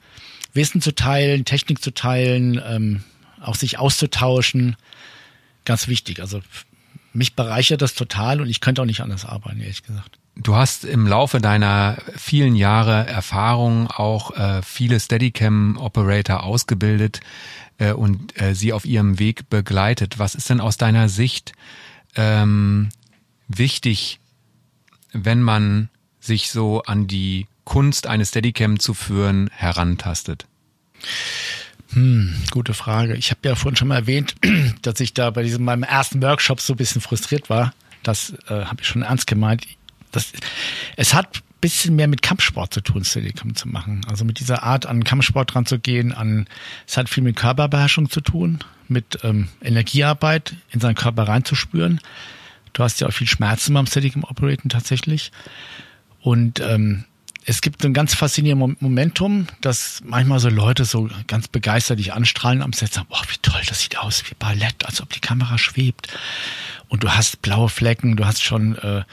Wissen 0.53 0.81
zu 0.81 0.93
teilen, 0.93 1.45
Technik 1.45 1.81
zu 1.81 1.93
teilen, 1.93 2.61
ähm, 2.65 3.03
auch 3.41 3.55
sich 3.55 3.77
auszutauschen, 3.79 4.75
ganz 5.65 5.87
wichtig. 5.87 6.21
Also 6.21 6.41
mich 7.13 7.35
bereichert 7.35 7.81
das 7.81 7.93
total 7.93 8.41
und 8.41 8.49
ich 8.49 8.61
könnte 8.61 8.81
auch 8.81 8.85
nicht 8.85 9.01
anders 9.01 9.25
arbeiten, 9.25 9.61
ehrlich 9.61 9.83
gesagt. 9.83 10.19
Du 10.41 10.55
hast 10.55 10.85
im 10.85 11.05
Laufe 11.05 11.39
deiner 11.39 11.97
vielen 12.15 12.55
Jahre 12.55 13.05
Erfahrung 13.05 13.87
auch 13.87 14.31
äh, 14.31 14.61
viele 14.61 14.99
Steadicam-Operator 14.99 16.43
ausgebildet 16.43 17.19
äh, 17.77 17.91
und 17.91 18.39
äh, 18.41 18.55
sie 18.55 18.71
auf 18.71 18.85
ihrem 18.85 19.19
Weg 19.19 19.49
begleitet. 19.49 20.17
Was 20.17 20.35
ist 20.35 20.49
denn 20.49 20.61
aus 20.61 20.77
deiner 20.77 21.09
Sicht 21.09 21.51
ähm, 22.15 22.89
wichtig, 23.49 24.19
wenn 25.11 25.43
man 25.43 25.89
sich 26.21 26.51
so 26.51 26.83
an 26.83 27.07
die 27.07 27.47
Kunst, 27.65 28.07
eine 28.07 28.25
Steadicam 28.25 28.79
zu 28.79 28.93
führen, 28.93 29.49
herantastet? 29.53 30.45
Hm, 31.91 32.33
gute 32.51 32.73
Frage. 32.73 33.15
Ich 33.15 33.31
habe 33.31 33.41
ja 33.43 33.55
vorhin 33.55 33.75
schon 33.75 33.89
mal 33.89 33.95
erwähnt, 33.95 34.35
dass 34.83 35.01
ich 35.01 35.13
da 35.13 35.31
bei 35.31 35.43
diesem 35.43 35.65
meinem 35.65 35.83
ersten 35.83 36.21
Workshop 36.21 36.61
so 36.61 36.73
ein 36.73 36.77
bisschen 36.77 37.01
frustriert 37.01 37.49
war. 37.49 37.73
Das 38.03 38.33
äh, 38.47 38.65
habe 38.65 38.77
ich 38.81 38.87
schon 38.87 39.01
ernst 39.01 39.27
gemeint. 39.27 39.67
Das, 40.11 40.31
es 40.95 41.13
hat 41.13 41.43
bisschen 41.61 41.95
mehr 41.95 42.07
mit 42.07 42.21
Kampfsport 42.21 42.73
zu 42.73 42.81
tun, 42.81 43.03
Steadicam 43.03 43.55
zu 43.55 43.67
machen. 43.67 44.01
Also 44.07 44.23
mit 44.23 44.39
dieser 44.39 44.63
Art 44.63 44.85
an 44.85 45.03
Kampfsport 45.03 45.53
dran 45.53 45.65
zu 45.65 45.79
gehen, 45.79 46.13
an 46.13 46.47
es 46.87 46.97
hat 46.97 47.09
viel 47.09 47.23
mit 47.23 47.35
Körperbeherrschung 47.35 48.09
zu 48.09 48.21
tun, 48.21 48.59
mit 48.87 49.19
ähm, 49.23 49.49
Energiearbeit 49.61 50.55
in 50.71 50.79
seinen 50.79 50.95
Körper 50.95 51.27
reinzuspüren. 51.27 51.99
Du 52.73 52.83
hast 52.83 53.01
ja 53.01 53.07
auch 53.07 53.13
viel 53.13 53.27
Schmerzen 53.27 53.73
beim 53.73 53.87
Steadicam 53.87 54.23
Operaten 54.23 54.69
tatsächlich. 54.69 55.31
Und 56.21 56.59
ähm, 56.61 57.05
es 57.45 57.61
gibt 57.61 57.83
ein 57.83 57.93
ganz 57.93 58.13
faszinierendes 58.13 58.81
Momentum, 58.81 59.47
dass 59.61 60.01
manchmal 60.05 60.39
so 60.39 60.49
Leute 60.49 60.85
so 60.85 61.09
ganz 61.27 61.47
begeistert 61.47 61.99
dich 61.99 62.13
anstrahlen 62.13 62.61
am 62.61 62.73
Set 62.73 62.93
sagen, 62.93 63.07
boah, 63.09 63.23
wie 63.27 63.37
toll, 63.41 63.61
das 63.67 63.81
sieht 63.81 63.97
aus 63.97 64.23
wie 64.29 64.35
Ballett, 64.37 64.85
als 64.85 65.01
ob 65.01 65.11
die 65.11 65.19
Kamera 65.19 65.57
schwebt. 65.57 66.07
Und 66.89 67.03
du 67.03 67.09
hast 67.09 67.41
blaue 67.41 67.69
Flecken, 67.69 68.15
du 68.15 68.25
hast 68.25 68.43
schon 68.43 68.77
äh, 68.77 69.03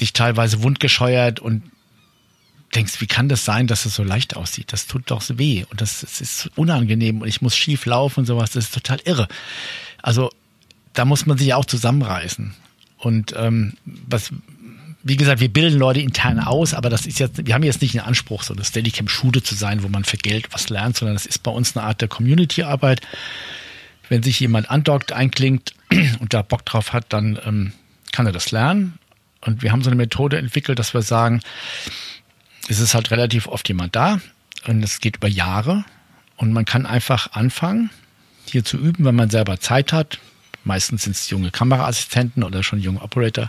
dich 0.00 0.12
teilweise 0.12 0.62
wundgescheuert 0.62 1.40
und 1.40 1.62
denkst, 2.74 3.00
wie 3.00 3.06
kann 3.06 3.28
das 3.28 3.44
sein, 3.44 3.66
dass 3.66 3.84
es 3.84 3.94
so 3.94 4.04
leicht 4.04 4.36
aussieht? 4.36 4.72
Das 4.72 4.86
tut 4.86 5.10
doch 5.10 5.22
weh 5.28 5.64
und 5.70 5.80
das, 5.80 6.00
das 6.00 6.20
ist 6.20 6.50
unangenehm 6.56 7.20
und 7.22 7.28
ich 7.28 7.42
muss 7.42 7.56
schief 7.56 7.86
laufen 7.86 8.20
und 8.20 8.26
sowas. 8.26 8.52
Das 8.52 8.64
ist 8.64 8.74
total 8.74 9.00
irre. 9.04 9.28
Also 10.02 10.30
da 10.92 11.04
muss 11.04 11.26
man 11.26 11.38
sich 11.38 11.54
auch 11.54 11.64
zusammenreißen. 11.64 12.54
Und 12.98 13.34
ähm, 13.36 13.74
was 13.84 14.32
wie 15.02 15.16
gesagt, 15.16 15.40
wir 15.40 15.50
bilden 15.50 15.78
Leute 15.78 16.00
intern 16.00 16.38
aus, 16.40 16.74
aber 16.74 16.90
das 16.90 17.06
ist 17.06 17.18
jetzt, 17.18 17.46
wir 17.46 17.54
haben 17.54 17.62
jetzt 17.62 17.80
nicht 17.80 17.94
den 17.94 18.02
Anspruch, 18.02 18.42
so 18.42 18.52
eine 18.52 18.64
Steadicam-Schule 18.64 19.42
zu 19.42 19.54
sein, 19.54 19.82
wo 19.82 19.88
man 19.88 20.04
für 20.04 20.18
Geld 20.18 20.52
was 20.52 20.68
lernt, 20.68 20.96
sondern 20.96 21.14
das 21.14 21.26
ist 21.26 21.42
bei 21.42 21.50
uns 21.50 21.76
eine 21.76 21.86
Art 21.86 22.00
der 22.00 22.08
Community-Arbeit. 22.08 23.00
Wenn 24.08 24.22
sich 24.22 24.40
jemand 24.40 24.70
andockt, 24.70 25.12
einklingt 25.12 25.74
und 26.20 26.34
da 26.34 26.42
Bock 26.42 26.66
drauf 26.66 26.92
hat, 26.92 27.06
dann 27.12 27.38
ähm, 27.46 27.72
kann 28.12 28.26
er 28.26 28.32
das 28.32 28.50
lernen. 28.50 28.98
Und 29.40 29.62
wir 29.62 29.72
haben 29.72 29.82
so 29.82 29.90
eine 29.90 29.96
Methode 29.96 30.38
entwickelt, 30.38 30.78
dass 30.78 30.94
wir 30.94 31.02
sagen, 31.02 31.40
es 32.68 32.78
ist 32.78 32.94
halt 32.94 33.10
relativ 33.10 33.46
oft 33.46 33.68
jemand 33.68 33.96
da 33.96 34.20
und 34.66 34.82
es 34.82 35.00
geht 35.00 35.16
über 35.16 35.28
Jahre 35.28 35.84
und 36.36 36.52
man 36.52 36.64
kann 36.64 36.86
einfach 36.86 37.32
anfangen, 37.32 37.90
hier 38.46 38.64
zu 38.64 38.76
üben, 38.76 39.04
wenn 39.04 39.14
man 39.16 39.30
selber 39.30 39.58
Zeit 39.58 39.92
hat. 39.92 40.18
Meistens 40.64 41.04
sind 41.04 41.16
es 41.16 41.30
junge 41.30 41.50
Kameraassistenten 41.50 42.44
oder 42.44 42.62
schon 42.62 42.80
junge 42.80 43.00
Operator 43.00 43.48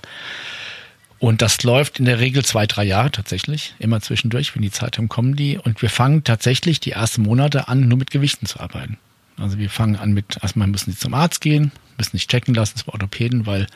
und 1.21 1.43
das 1.43 1.61
läuft 1.61 1.99
in 1.99 2.05
der 2.05 2.19
Regel 2.19 2.43
zwei, 2.43 2.65
drei 2.65 2.83
Jahre 2.83 3.11
tatsächlich, 3.11 3.75
immer 3.77 4.01
zwischendurch, 4.01 4.55
wenn 4.55 4.63
die 4.63 4.71
Zeit 4.71 4.97
haben, 4.97 5.07
kommen 5.07 5.35
die. 5.35 5.59
Und 5.59 5.83
wir 5.83 5.91
fangen 5.91 6.23
tatsächlich 6.23 6.79
die 6.79 6.93
ersten 6.93 7.21
Monate 7.21 7.67
an, 7.67 7.87
nur 7.87 7.99
mit 7.99 8.09
Gewichten 8.09 8.47
zu 8.47 8.59
arbeiten. 8.59 8.97
Also 9.41 9.57
wir 9.57 9.69
fangen 9.69 9.95
an 9.95 10.13
mit, 10.13 10.37
erstmal 10.41 10.67
müssen 10.67 10.91
sie 10.91 10.97
zum 10.97 11.13
Arzt 11.13 11.41
gehen, 11.41 11.71
müssen 11.97 12.11
sich 12.11 12.27
checken 12.27 12.53
lassen 12.53 12.77
zum 12.77 12.93
Orthopäden, 12.93 13.45
weil 13.45 13.67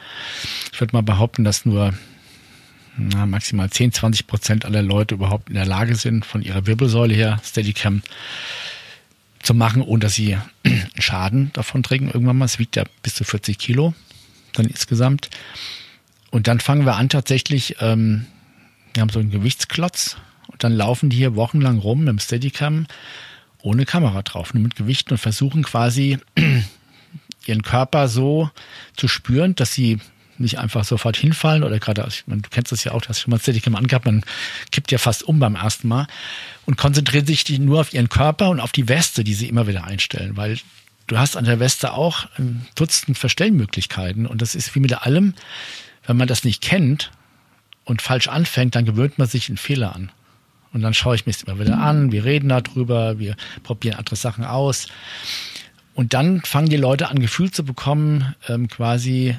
ich 0.71 0.79
würde 0.79 0.95
mal 0.95 1.03
behaupten, 1.03 1.43
dass 1.43 1.65
nur 1.65 1.93
na, 2.97 3.25
maximal 3.25 3.69
10, 3.69 3.93
20 3.93 4.27
Prozent 4.27 4.65
aller 4.65 4.81
Leute 4.81 5.15
überhaupt 5.15 5.49
in 5.49 5.55
der 5.55 5.65
Lage 5.65 5.95
sind, 5.95 6.25
von 6.25 6.41
ihrer 6.41 6.65
Wirbelsäule 6.65 7.13
her 7.13 7.41
Steadicam 7.43 8.01
zu 9.41 9.53
machen, 9.53 9.81
ohne 9.81 9.99
dass 9.99 10.15
sie 10.15 10.37
Schaden 10.99 11.51
davon 11.53 11.83
trägen 11.83 12.09
irgendwann 12.09 12.37
mal. 12.37 12.45
Es 12.45 12.59
wiegt 12.59 12.75
ja 12.75 12.83
bis 13.03 13.15
zu 13.15 13.23
40 13.23 13.57
Kilo 13.57 13.93
dann 14.53 14.65
insgesamt. 14.65 15.29
Und 16.31 16.47
dann 16.47 16.59
fangen 16.59 16.85
wir 16.85 16.95
an 16.95 17.09
tatsächlich, 17.09 17.77
ähm, 17.79 18.25
wir 18.93 19.01
haben 19.01 19.09
so 19.09 19.19
einen 19.19 19.31
Gewichtsklotz 19.31 20.17
und 20.47 20.63
dann 20.63 20.73
laufen 20.73 21.09
die 21.09 21.17
hier 21.17 21.35
wochenlang 21.35 21.79
rum 21.79 21.99
mit 21.99 22.09
dem 22.09 22.19
Steadicam 22.19 22.87
ohne 23.65 23.85
Kamera 23.85 24.21
drauf, 24.21 24.53
nur 24.53 24.63
mit 24.63 24.75
Gewichten 24.75 25.13
und 25.13 25.17
versuchen 25.17 25.63
quasi 25.63 26.19
ihren 27.45 27.63
Körper 27.63 28.07
so 28.07 28.49
zu 28.95 29.07
spüren, 29.07 29.55
dass 29.55 29.73
sie 29.73 29.99
nicht 30.37 30.59
einfach 30.59 30.83
sofort 30.83 31.17
hinfallen 31.17 31.63
oder 31.63 31.79
gerade, 31.79 32.03
also 32.03 32.17
du 32.27 32.49
kennst 32.49 32.71
das 32.71 32.83
ja 32.83 32.91
auch, 32.91 33.01
du 33.01 33.09
hast 33.09 33.21
schon 33.21 33.31
mal 33.31 33.39
Steadicam 33.39 33.75
angehabt, 33.75 34.05
man 34.05 34.23
kippt 34.71 34.91
ja 34.91 34.97
fast 34.97 35.23
um 35.23 35.39
beim 35.39 35.55
ersten 35.55 35.87
Mal 35.87 36.07
und 36.65 36.77
konzentrieren 36.77 37.25
sich 37.25 37.47
nur 37.57 37.79
auf 37.79 37.93
ihren 37.93 38.09
Körper 38.09 38.49
und 38.49 38.59
auf 38.59 38.71
die 38.71 38.87
Weste, 38.87 39.23
die 39.23 39.33
sie 39.33 39.47
immer 39.47 39.65
wieder 39.65 39.85
einstellen, 39.85 40.37
weil 40.37 40.59
du 41.07 41.17
hast 41.17 41.37
an 41.37 41.45
der 41.45 41.59
Weste 41.59 41.93
auch 41.93 42.27
ein 42.37 42.67
Dutzend 42.75 43.17
Verstellmöglichkeiten 43.17 44.27
und 44.27 44.41
das 44.41 44.55
ist 44.55 44.75
wie 44.75 44.79
mit 44.79 44.93
allem, 44.93 45.33
wenn 46.05 46.17
man 46.17 46.27
das 46.27 46.43
nicht 46.43 46.61
kennt 46.61 47.11
und 47.83 48.01
falsch 48.01 48.27
anfängt, 48.27 48.75
dann 48.75 48.85
gewöhnt 48.85 49.17
man 49.17 49.27
sich 49.27 49.47
einen 49.47 49.57
Fehler 49.57 49.95
an. 49.95 50.11
Und 50.75 50.81
dann 50.81 50.93
schaue 50.93 51.15
ich 51.15 51.25
mir 51.25 51.31
es 51.31 51.41
immer 51.41 51.57
wieder 51.57 51.77
an, 51.77 52.11
wir 52.11 52.25
reden 52.25 52.49
darüber, 52.49 53.17
wir 53.17 53.37
probieren 53.63 53.95
andere 53.97 54.17
Sachen 54.17 54.43
aus. 54.43 54.87
Und 55.93 56.13
dann 56.13 56.41
fangen 56.41 56.67
die 56.67 56.75
Leute 56.75 57.07
an, 57.07 57.19
Gefühl 57.19 57.49
zu 57.49 57.63
bekommen, 57.63 58.35
ähm, 58.49 58.67
quasi, 58.67 59.37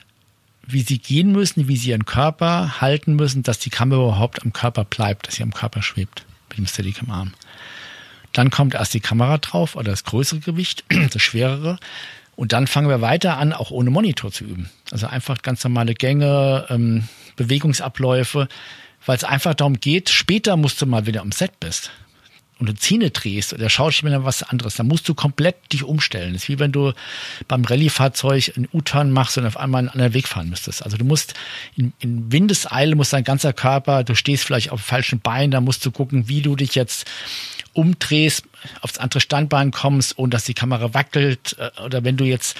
wie 0.66 0.80
sie 0.80 0.96
gehen 0.96 1.32
müssen, 1.32 1.68
wie 1.68 1.76
sie 1.76 1.90
ihren 1.90 2.06
Körper 2.06 2.80
halten 2.80 3.16
müssen, 3.16 3.42
dass 3.42 3.58
die 3.58 3.68
Kamera 3.68 4.00
überhaupt 4.00 4.42
am 4.46 4.54
Körper 4.54 4.84
bleibt, 4.84 5.26
dass 5.26 5.34
sie 5.34 5.42
am 5.42 5.52
Körper 5.52 5.82
schwebt 5.82 6.24
mit 6.48 6.56
dem 6.56 6.66
Steadicam-Arm. 6.66 7.34
Dann 8.32 8.48
kommt 8.48 8.72
erst 8.72 8.94
die 8.94 9.00
Kamera 9.00 9.36
drauf 9.36 9.76
oder 9.76 9.90
das 9.90 10.04
größere 10.04 10.40
Gewicht, 10.40 10.84
das 11.12 11.20
schwerere. 11.20 11.78
Und 12.34 12.54
dann 12.54 12.66
fangen 12.66 12.88
wir 12.88 13.02
weiter 13.02 13.36
an, 13.36 13.52
auch 13.52 13.70
ohne 13.70 13.90
Monitor 13.90 14.32
zu 14.32 14.44
üben. 14.44 14.70
Also 14.90 15.06
einfach 15.06 15.42
ganz 15.42 15.62
normale 15.64 15.92
Gänge, 15.92 16.64
ähm, 16.70 17.06
Bewegungsabläufe, 17.36 18.48
weil 19.06 19.16
es 19.16 19.24
einfach 19.24 19.54
darum 19.54 19.80
geht, 19.80 20.10
später 20.10 20.56
musst 20.56 20.80
du 20.82 20.86
mal 20.86 21.06
wieder 21.06 21.22
am 21.22 21.32
Set 21.32 21.58
bist 21.60 21.90
und 22.58 22.68
du 22.68 22.74
Zähne 22.74 23.10
drehst 23.10 23.52
oder 23.52 23.68
Schauspieler 23.68 24.24
was 24.24 24.42
anderes, 24.42 24.76
dann 24.76 24.86
musst 24.86 25.08
du 25.08 25.14
komplett 25.14 25.72
dich 25.72 25.84
umstellen. 25.84 26.32
Das 26.32 26.44
ist 26.44 26.48
wie 26.48 26.58
wenn 26.58 26.72
du 26.72 26.92
beim 27.48 27.64
Rallye-Fahrzeug 27.64 28.52
einen 28.56 28.68
U-Turn 28.72 29.10
machst 29.10 29.36
und 29.36 29.46
auf 29.46 29.58
einmal 29.58 29.80
einen 29.80 29.88
anderen 29.90 30.14
Weg 30.14 30.26
fahren 30.26 30.48
müsstest. 30.48 30.82
Also 30.82 30.96
du 30.96 31.04
musst 31.04 31.34
in, 31.76 31.92
in 32.00 32.32
Windeseile 32.32 32.94
muss 32.94 33.10
dein 33.10 33.24
ganzer 33.24 33.52
Körper, 33.52 34.04
du 34.04 34.14
stehst 34.14 34.44
vielleicht 34.44 34.70
auf 34.70 34.80
falschen 34.80 35.20
Beinen, 35.20 35.50
da 35.50 35.60
musst 35.60 35.84
du 35.84 35.90
gucken, 35.90 36.28
wie 36.28 36.40
du 36.40 36.56
dich 36.56 36.74
jetzt 36.74 37.06
umdrehst, 37.74 38.44
aufs 38.80 38.96
andere 38.96 39.20
Standbein 39.20 39.70
kommst, 39.70 40.18
ohne 40.18 40.30
dass 40.30 40.44
die 40.44 40.54
Kamera 40.54 40.94
wackelt. 40.94 41.56
Äh, 41.58 41.82
oder 41.82 42.04
wenn 42.04 42.16
du 42.16 42.24
jetzt 42.24 42.56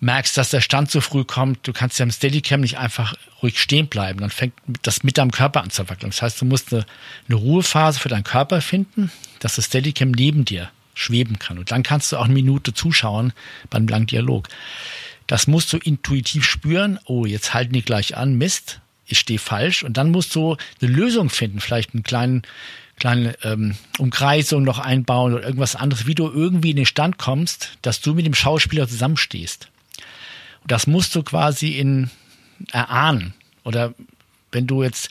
merkst, 0.00 0.36
dass 0.36 0.50
der 0.50 0.60
Stand 0.60 0.90
zu 0.90 1.00
früh 1.00 1.24
kommt, 1.24 1.66
du 1.66 1.72
kannst 1.72 1.98
ja 1.98 2.04
im 2.04 2.10
Steadicam 2.10 2.60
nicht 2.60 2.78
einfach 2.78 3.14
ruhig 3.42 3.58
stehen 3.58 3.88
bleiben. 3.88 4.20
Dann 4.20 4.30
fängt 4.30 4.54
das 4.82 5.02
mit 5.02 5.18
deinem 5.18 5.30
Körper 5.30 5.62
an 5.62 5.70
zu 5.70 5.88
wackeln. 5.88 6.10
Das 6.10 6.22
heißt, 6.22 6.40
du 6.40 6.44
musst 6.44 6.72
eine, 6.72 6.86
eine 7.28 7.36
Ruhephase 7.36 7.98
für 7.98 8.08
deinen 8.08 8.24
Körper 8.24 8.60
finden, 8.60 9.10
dass 9.40 9.56
das 9.56 9.66
Steadicam 9.66 10.10
neben 10.10 10.44
dir 10.44 10.70
schweben 10.94 11.38
kann. 11.38 11.58
Und 11.58 11.70
dann 11.70 11.82
kannst 11.82 12.12
du 12.12 12.16
auch 12.16 12.24
eine 12.24 12.34
Minute 12.34 12.74
zuschauen 12.74 13.32
beim 13.70 13.86
langen 13.86 14.06
Dialog. 14.06 14.48
Das 15.26 15.46
musst 15.46 15.72
du 15.72 15.78
intuitiv 15.78 16.44
spüren. 16.44 16.98
Oh, 17.04 17.26
jetzt 17.26 17.54
halten 17.54 17.72
die 17.72 17.82
gleich 17.82 18.16
an. 18.16 18.36
Mist, 18.36 18.80
ich 19.06 19.18
stehe 19.18 19.38
falsch. 19.38 19.82
Und 19.82 19.96
dann 19.96 20.10
musst 20.10 20.34
du 20.34 20.56
eine 20.80 20.90
Lösung 20.90 21.30
finden, 21.30 21.60
vielleicht 21.60 21.94
einen 21.94 22.02
kleinen 22.02 22.42
kleine 22.98 23.36
ähm, 23.44 23.76
Umkreisung 23.98 24.64
noch 24.64 24.80
einbauen 24.80 25.32
oder 25.32 25.44
irgendwas 25.44 25.76
anderes, 25.76 26.06
wie 26.06 26.16
du 26.16 26.28
irgendwie 26.28 26.70
in 26.70 26.76
den 26.76 26.86
Stand 26.86 27.16
kommst, 27.16 27.78
dass 27.82 28.00
du 28.00 28.14
mit 28.14 28.26
dem 28.26 28.34
Schauspieler 28.34 28.88
zusammenstehst. 28.88 29.68
Und 30.62 30.72
das 30.72 30.86
musst 30.86 31.14
du 31.14 31.22
quasi 31.22 31.72
in 31.72 32.10
erahnen. 32.72 33.34
Oder 33.64 33.94
wenn 34.50 34.66
du 34.66 34.82
jetzt 34.82 35.10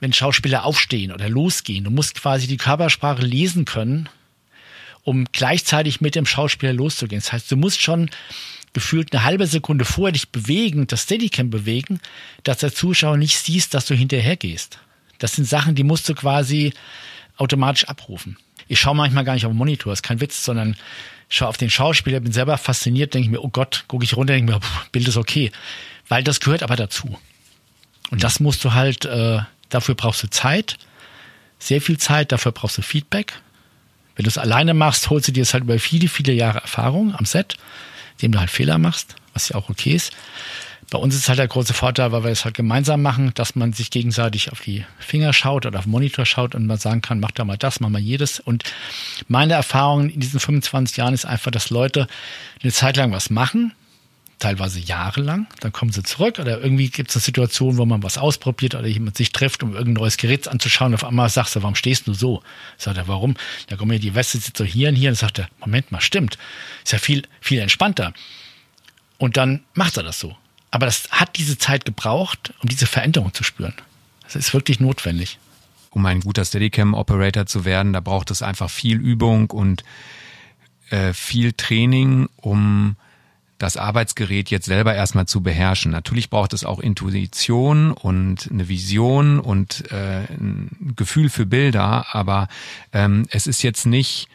wenn 0.00 0.12
Schauspieler 0.12 0.64
aufstehen 0.64 1.12
oder 1.12 1.28
losgehen. 1.28 1.84
Du 1.84 1.90
musst 1.90 2.20
quasi 2.20 2.46
die 2.46 2.56
Körpersprache 2.56 3.22
lesen 3.22 3.64
können, 3.64 4.08
um 5.02 5.26
gleichzeitig 5.32 6.00
mit 6.00 6.14
dem 6.14 6.26
Schauspieler 6.26 6.72
loszugehen. 6.72 7.20
Das 7.20 7.32
heißt, 7.32 7.50
du 7.50 7.56
musst 7.56 7.80
schon 7.80 8.10
gefühlt 8.72 9.12
eine 9.12 9.24
halbe 9.24 9.46
Sekunde 9.46 9.84
vorher 9.84 10.12
dich 10.12 10.28
bewegen, 10.28 10.86
das 10.86 11.04
Steadicam 11.04 11.50
bewegen, 11.50 12.00
dass 12.44 12.58
der 12.58 12.72
Zuschauer 12.72 13.16
nicht 13.16 13.38
siehst, 13.38 13.74
dass 13.74 13.86
du 13.86 13.94
hinterher 13.94 14.36
gehst. 14.36 14.78
Das 15.18 15.32
sind 15.32 15.46
Sachen, 15.46 15.74
die 15.74 15.84
musst 15.84 16.08
du 16.08 16.14
quasi 16.14 16.72
automatisch 17.38 17.84
abrufen. 17.84 18.36
Ich 18.68 18.80
schaue 18.80 18.94
manchmal 18.94 19.24
gar 19.24 19.34
nicht 19.34 19.46
auf 19.46 19.52
den 19.52 19.58
Monitor, 19.58 19.92
ist 19.92 20.02
kein 20.02 20.20
Witz, 20.20 20.44
sondern 20.44 20.76
schaue 21.28 21.48
auf 21.48 21.56
den 21.56 21.70
Schauspieler, 21.70 22.20
bin 22.20 22.32
selber 22.32 22.58
fasziniert, 22.58 23.14
denke 23.14 23.30
mir, 23.30 23.42
oh 23.42 23.48
Gott, 23.48 23.84
gucke 23.88 24.04
ich 24.04 24.16
runter, 24.16 24.34
denke 24.34 24.52
mir, 24.52 24.60
pff, 24.60 24.88
Bild 24.90 25.08
ist 25.08 25.16
okay. 25.16 25.50
Weil 26.08 26.22
das 26.22 26.40
gehört 26.40 26.62
aber 26.62 26.76
dazu. 26.76 27.18
Und 28.10 28.22
das 28.22 28.40
musst 28.40 28.64
du 28.64 28.74
halt, 28.74 29.04
äh, 29.04 29.40
dafür 29.68 29.94
brauchst 29.94 30.22
du 30.22 30.30
Zeit, 30.30 30.78
sehr 31.58 31.80
viel 31.80 31.98
Zeit, 31.98 32.32
dafür 32.32 32.52
brauchst 32.52 32.78
du 32.78 32.82
Feedback. 32.82 33.34
Wenn 34.16 34.24
du 34.24 34.28
es 34.28 34.38
alleine 34.38 34.74
machst, 34.74 35.10
holst 35.10 35.28
du 35.28 35.32
dir 35.32 35.42
es 35.42 35.52
halt 35.52 35.64
über 35.64 35.78
viele, 35.78 36.08
viele 36.08 36.32
Jahre 36.32 36.60
Erfahrung 36.60 37.14
am 37.14 37.24
Set, 37.24 37.56
indem 38.16 38.32
du 38.32 38.40
halt 38.40 38.50
Fehler 38.50 38.78
machst, 38.78 39.16
was 39.32 39.50
ja 39.50 39.56
auch 39.56 39.68
okay 39.68 39.92
ist. 39.92 40.12
Bei 40.90 40.98
uns 40.98 41.14
ist 41.14 41.28
halt 41.28 41.38
der 41.38 41.48
große 41.48 41.74
Vorteil, 41.74 42.12
weil 42.12 42.24
wir 42.24 42.30
es 42.30 42.46
halt 42.46 42.54
gemeinsam 42.54 43.02
machen, 43.02 43.32
dass 43.34 43.54
man 43.54 43.74
sich 43.74 43.90
gegenseitig 43.90 44.50
auf 44.52 44.60
die 44.62 44.86
Finger 44.98 45.34
schaut 45.34 45.66
oder 45.66 45.78
auf 45.78 45.84
den 45.84 45.90
Monitor 45.90 46.24
schaut 46.24 46.54
und 46.54 46.66
man 46.66 46.78
sagen 46.78 47.02
kann, 47.02 47.20
mach 47.20 47.30
da 47.30 47.44
mal 47.44 47.58
das, 47.58 47.80
mach 47.80 47.90
mal 47.90 48.00
jedes. 48.00 48.40
Und 48.40 48.64
meine 49.28 49.52
Erfahrung 49.52 50.08
in 50.08 50.20
diesen 50.20 50.40
25 50.40 50.96
Jahren 50.96 51.12
ist 51.12 51.26
einfach, 51.26 51.50
dass 51.50 51.68
Leute 51.68 52.06
eine 52.62 52.72
Zeit 52.72 52.96
lang 52.96 53.12
was 53.12 53.28
machen, 53.28 53.72
teilweise 54.38 54.78
jahrelang, 54.78 55.46
dann 55.60 55.72
kommen 55.72 55.92
sie 55.92 56.02
zurück 56.02 56.38
oder 56.38 56.60
irgendwie 56.60 56.88
gibt 56.88 57.10
es 57.10 57.16
eine 57.16 57.22
Situation, 57.22 57.76
wo 57.76 57.84
man 57.84 58.02
was 58.02 58.18
ausprobiert 58.18 58.74
oder 58.74 58.86
jemand 58.86 59.16
sich 59.16 59.32
trifft, 59.32 59.62
um 59.62 59.72
irgendein 59.72 60.02
neues 60.02 60.16
Gerät 60.16 60.48
anzuschauen. 60.48 60.94
Auf 60.94 61.04
einmal 61.04 61.28
sagst 61.28 61.56
du, 61.56 61.62
warum 61.62 61.74
stehst 61.74 62.06
du 62.06 62.14
so? 62.14 62.42
Sagt 62.76 62.96
er, 62.96 63.08
warum? 63.08 63.34
Da 63.66 63.76
kommt 63.76 63.90
mir 63.90 63.98
die 63.98 64.14
Weste 64.14 64.38
sitzt 64.38 64.56
so 64.56 64.64
hier 64.64 64.88
und 64.88 64.94
hier 64.94 65.10
und 65.10 65.16
sagt 65.16 65.38
er, 65.38 65.48
Moment 65.60 65.92
mal, 65.92 66.00
stimmt. 66.00 66.38
Ist 66.84 66.92
ja 66.92 66.98
viel, 66.98 67.24
viel 67.40 67.58
entspannter. 67.58 68.12
Und 69.18 69.36
dann 69.36 69.64
macht 69.74 69.96
er 69.96 70.04
das 70.04 70.20
so. 70.20 70.36
Aber 70.78 70.86
das 70.86 71.08
hat 71.10 71.36
diese 71.38 71.58
Zeit 71.58 71.84
gebraucht, 71.84 72.54
um 72.62 72.68
diese 72.68 72.86
Veränderung 72.86 73.34
zu 73.34 73.42
spüren. 73.42 73.74
Das 74.22 74.36
ist 74.36 74.54
wirklich 74.54 74.78
notwendig. 74.78 75.40
Um 75.90 76.06
ein 76.06 76.20
guter 76.20 76.44
Steadicam-Operator 76.44 77.46
zu 77.46 77.64
werden, 77.64 77.92
da 77.92 77.98
braucht 77.98 78.30
es 78.30 78.42
einfach 78.42 78.70
viel 78.70 78.96
Übung 78.96 79.50
und 79.50 79.82
äh, 80.90 81.12
viel 81.14 81.52
Training, 81.52 82.28
um 82.36 82.94
das 83.58 83.76
Arbeitsgerät 83.76 84.50
jetzt 84.50 84.66
selber 84.66 84.94
erstmal 84.94 85.26
zu 85.26 85.42
beherrschen. 85.42 85.90
Natürlich 85.90 86.30
braucht 86.30 86.52
es 86.52 86.62
auch 86.62 86.78
Intuition 86.78 87.90
und 87.90 88.48
eine 88.48 88.68
Vision 88.68 89.40
und 89.40 89.90
äh, 89.90 90.28
ein 90.30 90.94
Gefühl 90.94 91.28
für 91.28 91.44
Bilder, 91.44 92.06
aber 92.12 92.46
ähm, 92.92 93.26
es 93.30 93.48
ist 93.48 93.62
jetzt 93.62 93.84
nicht 93.84 94.28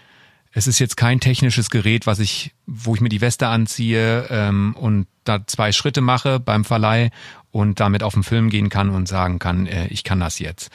es 0.54 0.68
ist 0.68 0.80
jetzt 0.80 0.98
kein 0.98 1.20
technisches 1.20 1.70
Gerät, 1.70 2.06
was 2.06 2.20
ich, 2.20 2.54
wo 2.68 2.94
ich 2.94 3.02
mir 3.02 3.10
die 3.10 3.22
Weste 3.22 3.48
anziehe 3.48 4.28
ähm, 4.30 4.76
und 4.76 5.08
da 5.24 5.46
zwei 5.48 5.72
Schritte 5.72 6.02
mache 6.02 6.40
beim 6.40 6.64
Verleih 6.64 7.10
und 7.52 7.80
damit 7.80 8.04
auf 8.04 8.14
den 8.14 8.24
Film 8.24 8.50
gehen 8.50 8.70
kann 8.70 8.90
und 8.90 9.08
sagen 9.08 9.40
kann, 9.40 9.66
äh, 9.66 9.88
ich 9.88 10.04
kann 10.04 10.20
das 10.20 10.40
jetzt. 10.40 10.70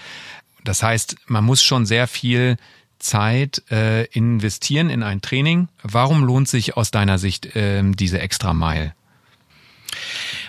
Das 0.64 0.82
heißt, 0.82 1.16
man 1.26 1.44
muss 1.44 1.62
schon 1.62 1.86
sehr 1.86 2.08
viel 2.08 2.56
Zeit 2.98 3.62
äh, 3.70 4.04
investieren 4.06 4.90
in 4.90 5.04
ein 5.04 5.20
Training. 5.20 5.68
Warum 5.82 6.24
lohnt 6.24 6.48
sich 6.48 6.76
aus 6.76 6.90
deiner 6.90 7.18
Sicht 7.18 7.54
äh, 7.54 7.82
diese 7.84 8.18
extra 8.18 8.52
Mile? 8.54 8.94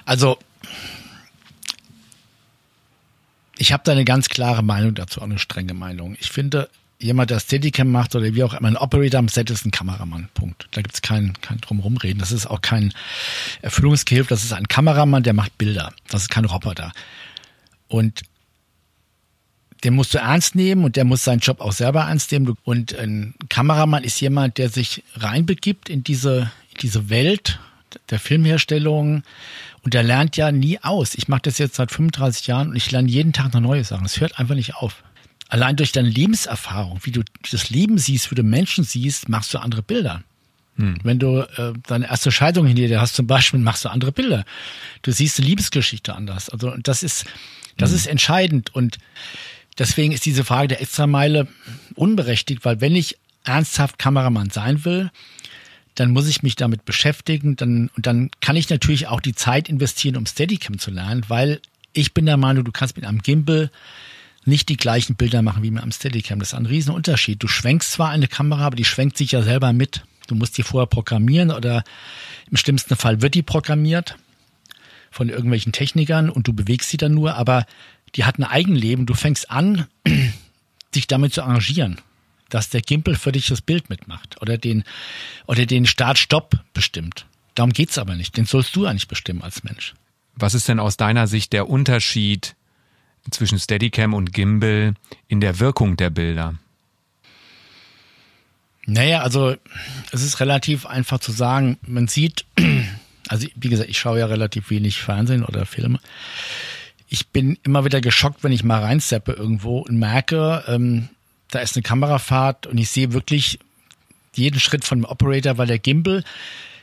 Also 0.05 0.39
ich 3.57 3.73
habe 3.73 3.83
da 3.85 3.91
eine 3.91 4.05
ganz 4.05 4.29
klare 4.29 4.63
Meinung 4.63 4.95
dazu, 4.95 5.19
auch 5.19 5.25
eine 5.25 5.37
strenge 5.37 5.75
Meinung. 5.75 6.15
Ich 6.19 6.31
finde, 6.31 6.69
jemand, 6.99 7.31
der 7.31 7.39
Steadicam 7.39 7.89
macht 7.89 8.15
oder 8.15 8.33
wie 8.33 8.43
auch 8.43 8.53
immer, 8.53 8.67
ein 8.67 8.77
Operator 8.77 9.19
am 9.19 9.29
Set 9.29 9.49
ist 9.49 9.65
ein 9.65 9.71
Kameramann. 9.71 10.29
Punkt. 10.33 10.67
Da 10.71 10.81
gibt's 10.81 11.01
kein, 11.01 11.33
kein 11.41 11.59
Drumherumreden. 11.59 12.19
Das 12.19 12.31
ist 12.31 12.45
auch 12.45 12.61
kein 12.61 12.93
Erfüllungsgehilfe, 13.61 14.29
das 14.29 14.43
ist 14.43 14.53
ein 14.53 14.67
Kameramann, 14.67 15.23
der 15.23 15.33
macht 15.33 15.57
Bilder. 15.57 15.93
Das 16.09 16.23
ist 16.23 16.29
kein 16.29 16.45
Roboter. 16.45 16.91
Und 17.87 18.21
den 19.83 19.95
musst 19.95 20.13
du 20.13 20.17
ernst 20.17 20.55
nehmen 20.55 20.83
und 20.83 20.97
der 20.97 21.05
muss 21.05 21.23
seinen 21.23 21.39
Job 21.39 21.61
auch 21.61 21.71
selber 21.71 22.01
ernst 22.01 22.31
nehmen. 22.31 22.57
Und 22.63 22.93
ein 22.97 23.33
Kameramann 23.47 24.03
ist 24.03 24.19
jemand, 24.19 24.57
der 24.57 24.69
sich 24.69 25.03
reinbegibt 25.15 25.89
in 25.89 26.03
diese, 26.03 26.51
in 26.71 26.77
diese 26.81 27.09
Welt 27.09 27.59
der 28.09 28.19
Filmherstellung 28.19 29.23
und 29.83 29.93
der 29.93 30.03
lernt 30.03 30.37
ja 30.37 30.51
nie 30.51 30.79
aus. 30.79 31.15
Ich 31.15 31.27
mache 31.27 31.43
das 31.43 31.57
jetzt 31.57 31.75
seit 31.75 31.91
35 31.91 32.45
Jahren 32.47 32.69
und 32.69 32.75
ich 32.75 32.91
lerne 32.91 33.09
jeden 33.09 33.33
Tag 33.33 33.53
noch 33.53 33.61
neue 33.61 33.83
Sachen. 33.83 34.05
Es 34.05 34.19
hört 34.19 34.37
einfach 34.37 34.53
nicht 34.55 34.75
auf 34.75 35.01
allein 35.49 35.75
durch 35.75 35.91
deine 35.91 36.09
Lebenserfahrung, 36.09 36.99
wie 37.03 37.11
du 37.11 37.23
das 37.51 37.69
Leben 37.69 37.97
siehst, 37.97 38.31
wie 38.31 38.35
du 38.35 38.43
Menschen 38.43 38.83
siehst, 38.83 39.27
machst 39.27 39.53
du 39.53 39.57
andere 39.57 39.81
Bilder. 39.81 40.23
Hm. 40.77 40.97
Wenn 41.03 41.19
du 41.19 41.39
äh, 41.39 41.73
deine 41.87 42.07
erste 42.07 42.31
Scheidung 42.31 42.65
hinter 42.65 42.87
dir 42.87 43.01
hast 43.01 43.15
zum 43.15 43.27
Beispiel, 43.27 43.59
machst 43.59 43.83
du 43.83 43.89
andere 43.89 44.11
Bilder. 44.11 44.45
Du 45.01 45.11
siehst 45.11 45.37
die 45.39 45.41
Liebesgeschichte 45.41 46.15
anders. 46.15 46.49
Also 46.49 46.75
das 46.77 47.03
ist, 47.03 47.25
das 47.77 47.89
hm. 47.89 47.95
ist 47.97 48.07
entscheidend 48.07 48.73
und 48.73 48.99
deswegen 49.77 50.13
ist 50.13 50.25
diese 50.25 50.45
Frage 50.45 50.69
der 50.69 50.81
Extrameile 50.81 51.47
unberechtigt, 51.95 52.63
weil 52.63 52.79
wenn 52.79 52.95
ich 52.95 53.17
ernsthaft 53.43 53.97
Kameramann 53.97 54.51
sein 54.51 54.85
will, 54.85 55.11
dann 55.95 56.11
muss 56.11 56.27
ich 56.27 56.43
mich 56.43 56.55
damit 56.55 56.85
beschäftigen, 56.85 57.55
dann, 57.55 57.89
und 57.95 58.05
dann 58.05 58.29
kann 58.39 58.55
ich 58.55 58.69
natürlich 58.69 59.07
auch 59.07 59.19
die 59.19 59.33
Zeit 59.33 59.67
investieren, 59.67 60.15
um 60.15 60.25
Steadicam 60.25 60.77
zu 60.77 60.91
lernen, 60.91 61.25
weil 61.27 61.59
ich 61.91 62.13
bin 62.13 62.25
der 62.25 62.37
Meinung, 62.37 62.63
du 62.63 62.71
kannst 62.71 62.95
mit 62.95 63.05
einem 63.05 63.21
Gimbal 63.21 63.71
nicht 64.49 64.69
die 64.69 64.77
gleichen 64.77 65.15
Bilder 65.15 65.41
machen 65.41 65.63
wie 65.63 65.71
mit 65.71 65.83
am 65.83 65.91
Steadicam. 65.91 66.39
Das 66.39 66.49
ist 66.49 66.53
ein 66.53 66.65
Riesenunterschied. 66.65 67.41
Du 67.41 67.47
schwenkst 67.47 67.91
zwar 67.91 68.09
eine 68.09 68.27
Kamera, 68.27 68.65
aber 68.65 68.75
die 68.75 68.85
schwenkt 68.85 69.17
sich 69.17 69.31
ja 69.31 69.41
selber 69.41 69.71
mit. 69.73 70.03
Du 70.27 70.35
musst 70.35 70.57
die 70.57 70.63
vorher 70.63 70.87
programmieren 70.87 71.51
oder 71.51 71.83
im 72.51 72.57
schlimmsten 72.57 72.95
Fall 72.95 73.21
wird 73.21 73.35
die 73.35 73.43
programmiert 73.43 74.17
von 75.11 75.29
irgendwelchen 75.29 75.71
Technikern 75.71 76.29
und 76.29 76.47
du 76.47 76.53
bewegst 76.53 76.89
sie 76.89 76.97
dann 76.97 77.13
nur, 77.13 77.35
aber 77.35 77.65
die 78.15 78.25
hat 78.25 78.37
ein 78.37 78.43
Eigenleben. 78.43 79.05
Du 79.05 79.13
fängst 79.13 79.49
an, 79.49 79.87
dich 80.95 81.07
damit 81.07 81.33
zu 81.33 81.43
arrangieren, 81.43 81.99
dass 82.49 82.69
der 82.69 82.81
Gimpel 82.81 83.15
für 83.15 83.31
dich 83.31 83.47
das 83.47 83.61
Bild 83.61 83.89
mitmacht 83.89 84.41
oder 84.41 84.57
den, 84.57 84.83
oder 85.47 85.65
den 85.65 85.85
Start-Stopp 85.85 86.59
bestimmt. 86.73 87.25
Darum 87.55 87.73
geht's 87.73 87.97
aber 87.97 88.15
nicht. 88.15 88.37
Den 88.37 88.45
sollst 88.45 88.75
du 88.75 88.85
eigentlich 88.85 89.07
bestimmen 89.07 89.41
als 89.41 89.63
Mensch. 89.63 89.93
Was 90.35 90.53
ist 90.53 90.67
denn 90.67 90.79
aus 90.79 90.95
deiner 90.95 91.27
Sicht 91.27 91.53
der 91.53 91.69
Unterschied 91.69 92.55
zwischen 93.31 93.59
Steadicam 93.59 94.13
und 94.13 94.33
Gimbal 94.33 94.93
in 95.27 95.41
der 95.41 95.59
Wirkung 95.59 95.97
der 95.97 96.09
Bilder? 96.09 96.55
Naja, 98.85 99.21
also 99.21 99.55
es 100.11 100.23
ist 100.23 100.39
relativ 100.39 100.85
einfach 100.85 101.19
zu 101.19 101.31
sagen. 101.31 101.77
Man 101.85 102.07
sieht, 102.07 102.45
also 103.27 103.47
wie 103.55 103.69
gesagt, 103.69 103.89
ich 103.89 103.99
schaue 103.99 104.19
ja 104.19 104.25
relativ 104.25 104.69
wenig 104.69 104.99
Fernsehen 104.99 105.45
oder 105.45 105.65
Filme. 105.65 105.99
Ich 107.07 107.27
bin 107.27 107.57
immer 107.63 107.85
wieder 107.85 108.01
geschockt, 108.01 108.43
wenn 108.43 108.51
ich 108.51 108.63
mal 108.63 108.81
reinsteppe 108.81 109.33
irgendwo 109.33 109.79
und 109.79 109.97
merke, 109.97 110.63
ähm, 110.67 111.09
da 111.51 111.59
ist 111.59 111.75
eine 111.75 111.83
Kamerafahrt 111.83 112.67
und 112.67 112.77
ich 112.77 112.89
sehe 112.89 113.13
wirklich 113.13 113.59
jeden 114.35 114.59
Schritt 114.59 114.85
von 114.85 114.99
dem 114.99 115.05
Operator, 115.05 115.57
weil 115.57 115.67
der 115.67 115.79
Gimbal 115.79 116.23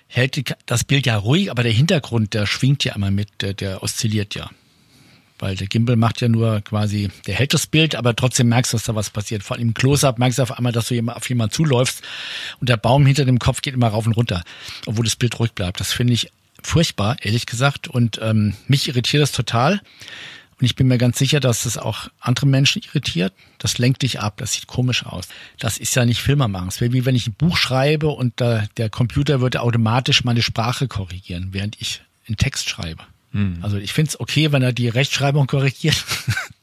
hält 0.08 0.54
das 0.66 0.84
Bild 0.84 1.06
ja 1.06 1.16
ruhig, 1.16 1.50
aber 1.50 1.62
der 1.62 1.72
Hintergrund, 1.72 2.34
der 2.34 2.46
schwingt 2.46 2.84
ja 2.84 2.94
immer 2.94 3.10
mit, 3.10 3.28
der, 3.42 3.54
der 3.54 3.82
oszilliert 3.82 4.34
ja. 4.34 4.50
Weil 5.38 5.56
der 5.56 5.66
Gimbal 5.66 5.96
macht 5.96 6.20
ja 6.20 6.28
nur 6.28 6.60
quasi, 6.62 7.10
der 7.26 7.34
hält 7.34 7.52
das 7.52 7.66
Bild, 7.66 7.94
aber 7.94 8.16
trotzdem 8.16 8.48
merkst 8.48 8.72
du, 8.72 8.76
dass 8.76 8.84
da 8.84 8.94
was 8.94 9.10
passiert. 9.10 9.42
Vor 9.42 9.56
allem 9.56 9.68
im 9.68 9.74
Close-Up 9.74 10.18
merkst 10.18 10.38
du 10.38 10.42
auf 10.42 10.52
einmal, 10.52 10.72
dass 10.72 10.88
du 10.88 11.00
auf 11.08 11.28
jemanden 11.28 11.52
zuläufst 11.52 12.02
und 12.60 12.68
der 12.68 12.76
Baum 12.76 13.04
hinter 13.04 13.24
dem 13.24 13.38
Kopf 13.38 13.60
geht 13.60 13.74
immer 13.74 13.88
rauf 13.88 14.06
und 14.06 14.12
runter, 14.12 14.42
obwohl 14.86 15.04
das 15.04 15.16
Bild 15.16 15.38
ruhig 15.38 15.52
bleibt. 15.52 15.80
Das 15.80 15.92
finde 15.92 16.14
ich 16.14 16.30
furchtbar, 16.62 17.16
ehrlich 17.20 17.46
gesagt. 17.46 17.88
Und 17.88 18.18
ähm, 18.22 18.54
mich 18.66 18.88
irritiert 18.88 19.22
das 19.22 19.32
total. 19.32 19.80
Und 20.58 20.64
ich 20.64 20.74
bin 20.74 20.88
mir 20.88 20.96
ganz 20.96 21.18
sicher, 21.18 21.38
dass 21.38 21.64
das 21.64 21.76
auch 21.76 22.08
andere 22.18 22.46
Menschen 22.46 22.80
irritiert. 22.82 23.34
Das 23.58 23.76
lenkt 23.76 24.02
dich 24.02 24.20
ab, 24.20 24.38
das 24.38 24.54
sieht 24.54 24.66
komisch 24.66 25.04
aus. 25.04 25.28
Das 25.58 25.76
ist 25.76 25.94
ja 25.94 26.06
nicht 26.06 26.22
Filmer 26.22 26.48
machen. 26.48 26.68
Es 26.68 26.80
wäre 26.80 26.92
wie 26.92 27.04
wenn 27.04 27.14
ich 27.14 27.26
ein 27.26 27.34
Buch 27.34 27.58
schreibe 27.58 28.08
und 28.08 28.40
der, 28.40 28.68
der 28.78 28.88
Computer 28.88 29.40
würde 29.42 29.60
automatisch 29.60 30.24
meine 30.24 30.42
Sprache 30.42 30.88
korrigieren, 30.88 31.48
während 31.52 31.80
ich 31.80 32.02
einen 32.26 32.38
Text 32.38 32.70
schreibe. 32.70 33.02
Hm. 33.36 33.58
Also 33.60 33.76
ich 33.76 33.92
finde 33.92 34.08
es 34.08 34.18
okay, 34.18 34.50
wenn 34.50 34.62
er 34.62 34.72
die 34.72 34.88
Rechtschreibung 34.88 35.46
korrigiert. 35.46 36.02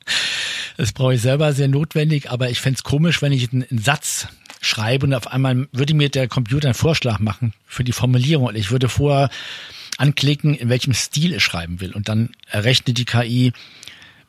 das 0.78 0.91
brauche 0.91 1.13
ich 1.13 1.21
selber 1.21 1.53
sehr 1.53 1.67
notwendig, 1.67 2.32
aber 2.32 2.49
ich 2.49 2.59
fände 2.61 2.78
es 2.78 2.84
komisch, 2.84 3.21
wenn 3.21 3.32
ich 3.32 3.53
einen, 3.53 3.63
einen 3.69 3.80
Satz 3.80 4.28
schreibe 4.59 5.05
und 5.05 5.13
auf 5.13 5.28
einmal 5.28 5.67
würde 5.71 5.93
mir 5.93 6.09
der 6.09 6.28
Computer 6.28 6.69
einen 6.69 6.74
Vorschlag 6.74 7.19
machen 7.19 7.53
für 7.67 7.84
die 7.84 7.91
Formulierung. 7.91 8.47
Und 8.47 8.55
ich 8.55 8.71
würde 8.71 8.89
vorher 8.89 9.30
anklicken, 9.99 10.55
in 10.55 10.69
welchem 10.69 10.93
Stil 10.93 11.34
ich 11.34 11.43
schreiben 11.43 11.80
will. 11.80 11.91
Und 11.91 12.09
dann 12.09 12.32
errechnet 12.49 12.97
die 12.97 13.05
KI 13.05 13.53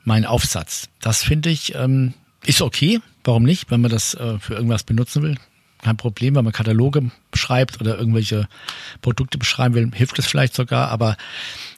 meinen 0.02 0.26
Aufsatz. 0.26 0.90
Das 1.00 1.22
finde 1.22 1.48
ich 1.48 1.74
ähm, 1.74 2.12
ist 2.44 2.60
okay. 2.60 3.00
Warum 3.22 3.44
nicht, 3.44 3.70
wenn 3.70 3.80
man 3.80 3.90
das 3.90 4.12
äh, 4.12 4.38
für 4.38 4.52
irgendwas 4.52 4.82
benutzen 4.82 5.22
will? 5.22 5.36
Kein 5.84 5.96
Problem, 5.96 6.34
wenn 6.34 6.44
man 6.44 6.52
Kataloge 6.52 7.10
beschreibt 7.30 7.80
oder 7.80 7.96
irgendwelche 7.96 8.48
Produkte 9.02 9.38
beschreiben 9.38 9.74
will, 9.74 9.90
hilft 9.94 10.18
es 10.18 10.26
vielleicht 10.26 10.54
sogar, 10.54 10.88
aber 10.88 11.16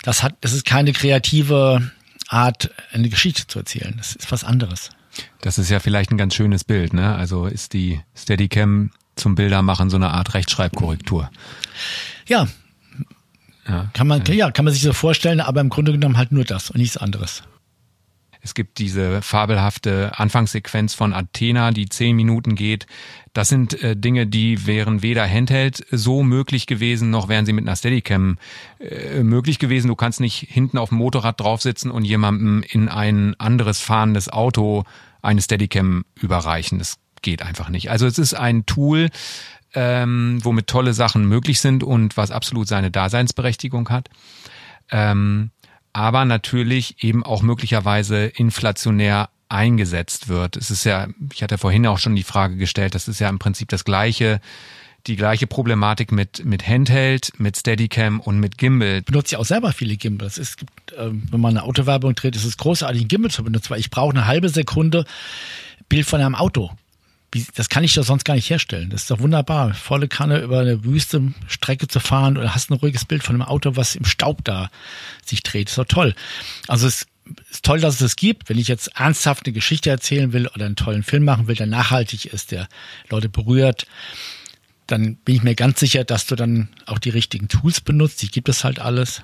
das 0.02 0.22
hat, 0.22 0.36
das 0.40 0.52
ist 0.52 0.64
keine 0.64 0.92
kreative 0.92 1.90
Art, 2.28 2.70
eine 2.92 3.08
Geschichte 3.08 3.46
zu 3.46 3.58
erzählen. 3.58 3.94
Das 3.98 4.14
ist 4.14 4.32
was 4.32 4.44
anderes. 4.44 4.90
Das 5.40 5.58
ist 5.58 5.70
ja 5.70 5.80
vielleicht 5.80 6.10
ein 6.10 6.18
ganz 6.18 6.34
schönes 6.34 6.64
Bild, 6.64 6.92
ne? 6.92 7.14
Also 7.14 7.46
ist 7.46 7.72
die 7.72 8.00
Steadicam 8.14 8.90
zum 9.16 9.34
Bildermachen 9.34 9.90
so 9.90 9.96
eine 9.96 10.10
Art 10.10 10.34
Rechtschreibkorrektur. 10.34 11.30
Ja. 12.28 12.46
ja. 13.66 13.88
Kann 13.94 14.06
man, 14.06 14.24
ja, 14.26 14.50
kann 14.50 14.64
man 14.64 14.74
sich 14.74 14.82
so 14.82 14.92
vorstellen, 14.92 15.40
aber 15.40 15.60
im 15.60 15.70
Grunde 15.70 15.92
genommen 15.92 16.16
halt 16.16 16.32
nur 16.32 16.44
das 16.44 16.70
und 16.70 16.78
nichts 16.78 16.96
anderes. 16.96 17.42
Es 18.46 18.54
gibt 18.54 18.78
diese 18.78 19.22
fabelhafte 19.22 20.12
Anfangssequenz 20.20 20.94
von 20.94 21.12
Athena, 21.12 21.72
die 21.72 21.88
zehn 21.88 22.14
Minuten 22.14 22.54
geht. 22.54 22.86
Das 23.32 23.48
sind 23.48 23.82
äh, 23.82 23.96
Dinge, 23.96 24.28
die 24.28 24.68
wären 24.68 25.02
weder 25.02 25.28
Handheld 25.28 25.84
so 25.90 26.22
möglich 26.22 26.68
gewesen, 26.68 27.10
noch 27.10 27.28
wären 27.28 27.44
sie 27.44 27.52
mit 27.52 27.66
einer 27.66 27.74
Steadicam 27.74 28.38
äh, 28.78 29.24
möglich 29.24 29.58
gewesen. 29.58 29.88
Du 29.88 29.96
kannst 29.96 30.20
nicht 30.20 30.46
hinten 30.48 30.78
auf 30.78 30.90
dem 30.90 30.98
Motorrad 30.98 31.40
draufsitzen 31.40 31.90
und 31.90 32.04
jemandem 32.04 32.62
in 32.62 32.88
ein 32.88 33.34
anderes 33.40 33.80
fahrendes 33.80 34.28
Auto 34.28 34.84
eine 35.22 35.42
Steadicam 35.42 36.04
überreichen. 36.14 36.78
Das 36.78 36.98
geht 37.22 37.42
einfach 37.42 37.68
nicht. 37.68 37.90
Also 37.90 38.06
es 38.06 38.16
ist 38.16 38.34
ein 38.34 38.64
Tool, 38.64 39.08
ähm, 39.74 40.38
womit 40.44 40.68
tolle 40.68 40.94
Sachen 40.94 41.26
möglich 41.26 41.60
sind 41.60 41.82
und 41.82 42.16
was 42.16 42.30
absolut 42.30 42.68
seine 42.68 42.92
Daseinsberechtigung 42.92 43.88
hat. 43.88 44.08
Ähm, 44.92 45.50
aber 45.96 46.26
natürlich 46.26 47.02
eben 47.02 47.24
auch 47.24 47.40
möglicherweise 47.40 48.26
inflationär 48.26 49.30
eingesetzt 49.48 50.28
wird. 50.28 50.58
Es 50.58 50.70
ist 50.70 50.84
ja, 50.84 51.08
ich 51.32 51.42
hatte 51.42 51.56
vorhin 51.56 51.86
auch 51.86 51.98
schon 51.98 52.14
die 52.14 52.22
Frage 52.22 52.56
gestellt, 52.56 52.94
das 52.94 53.08
ist 53.08 53.18
ja 53.18 53.30
im 53.30 53.38
Prinzip 53.38 53.70
das 53.70 53.86
gleiche, 53.86 54.42
die 55.06 55.16
gleiche 55.16 55.46
Problematik 55.46 56.12
mit, 56.12 56.44
mit 56.44 56.68
Handheld, 56.68 57.32
mit 57.38 57.56
Steadicam 57.56 58.20
und 58.20 58.38
mit 58.40 58.58
Gimbal. 58.58 58.98
Ich 58.98 59.04
benutze 59.06 59.32
ja 59.32 59.38
auch 59.38 59.46
selber 59.46 59.72
viele 59.72 59.96
Gimbals. 59.96 60.36
Es 60.36 60.58
gibt, 60.58 60.92
ähm, 60.98 61.22
wenn 61.30 61.40
man 61.40 61.56
eine 61.56 61.66
Autowerbung 61.66 62.14
dreht, 62.14 62.36
ist 62.36 62.44
es 62.44 62.58
großartig, 62.58 63.00
einen 63.00 63.08
Gimbal 63.08 63.30
zu 63.30 63.42
benutzen, 63.42 63.70
weil 63.70 63.80
ich 63.80 63.88
brauche 63.88 64.10
eine 64.10 64.26
halbe 64.26 64.50
Sekunde 64.50 65.06
Bild 65.88 66.04
von 66.04 66.20
einem 66.20 66.34
Auto 66.34 66.72
das 67.54 67.68
kann 67.68 67.84
ich 67.84 67.94
doch 67.94 68.04
sonst 68.04 68.24
gar 68.24 68.34
nicht 68.34 68.50
herstellen. 68.50 68.90
Das 68.90 69.02
ist 69.02 69.10
doch 69.10 69.20
wunderbar, 69.20 69.74
volle 69.74 70.08
Kanne 70.08 70.40
über 70.40 70.60
eine 70.60 70.84
Wüste 70.84 71.32
Strecke 71.46 71.88
zu 71.88 72.00
fahren 72.00 72.36
oder 72.36 72.54
hast 72.54 72.70
ein 72.70 72.74
ruhiges 72.74 73.04
Bild 73.04 73.22
von 73.22 73.34
einem 73.34 73.42
Auto, 73.42 73.76
was 73.76 73.96
im 73.96 74.04
Staub 74.04 74.44
da 74.44 74.70
sich 75.24 75.42
dreht. 75.42 75.68
Das 75.68 75.72
ist 75.72 75.78
doch 75.78 75.84
toll. 75.84 76.14
Also 76.68 76.86
es 76.86 77.06
ist 77.50 77.64
toll, 77.64 77.80
dass 77.80 77.94
es 77.94 78.00
das 78.00 78.16
gibt. 78.16 78.48
Wenn 78.48 78.58
ich 78.58 78.68
jetzt 78.68 78.88
ernsthaft 78.96 79.46
eine 79.46 79.52
Geschichte 79.52 79.90
erzählen 79.90 80.32
will 80.32 80.46
oder 80.48 80.66
einen 80.66 80.76
tollen 80.76 81.02
Film 81.02 81.24
machen 81.24 81.48
will, 81.48 81.56
der 81.56 81.66
nachhaltig 81.66 82.26
ist, 82.26 82.52
der 82.52 82.68
Leute 83.10 83.28
berührt, 83.28 83.86
dann 84.86 85.16
bin 85.16 85.34
ich 85.34 85.42
mir 85.42 85.54
ganz 85.54 85.80
sicher, 85.80 86.04
dass 86.04 86.26
du 86.26 86.36
dann 86.36 86.68
auch 86.86 86.98
die 86.98 87.10
richtigen 87.10 87.48
Tools 87.48 87.80
benutzt. 87.80 88.22
Die 88.22 88.30
gibt 88.30 88.48
es 88.48 88.62
halt 88.62 88.78
alles. 88.78 89.22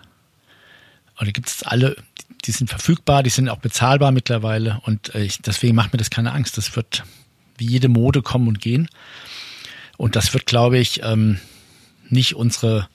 Und 1.19 1.27
die 1.27 1.33
gibt 1.33 1.49
es 1.49 1.63
alle, 1.63 1.97
die 2.45 2.51
sind 2.51 2.69
verfügbar, 2.69 3.23
die 3.23 3.31
sind 3.31 3.49
auch 3.49 3.59
bezahlbar 3.59 4.11
mittlerweile. 4.11 4.81
Und 4.85 5.15
äh, 5.15 5.23
ich, 5.23 5.39
deswegen 5.39 5.77
macht 5.77 5.93
mir 5.93 5.99
das 5.99 6.11
keine 6.11 6.33
Angst. 6.33 6.59
Das 6.59 6.75
wird 6.75 7.05
wie 7.63 7.67
jede 7.67 7.89
Mode 7.89 8.23
kommen 8.23 8.49
und 8.49 8.61
gehen. 8.61 8.89
Und 9.97 10.17
das 10.17 10.35
wird, 10.35 10.47
glaube 10.47 10.79
ich, 10.79 11.03
ähm, 11.05 11.39
nicht 12.09 12.35
unsere 12.35 12.89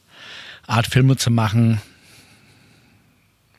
Art, 0.65 0.87
Filme 0.87 1.15
zu 1.15 1.31
machen, 1.31 1.81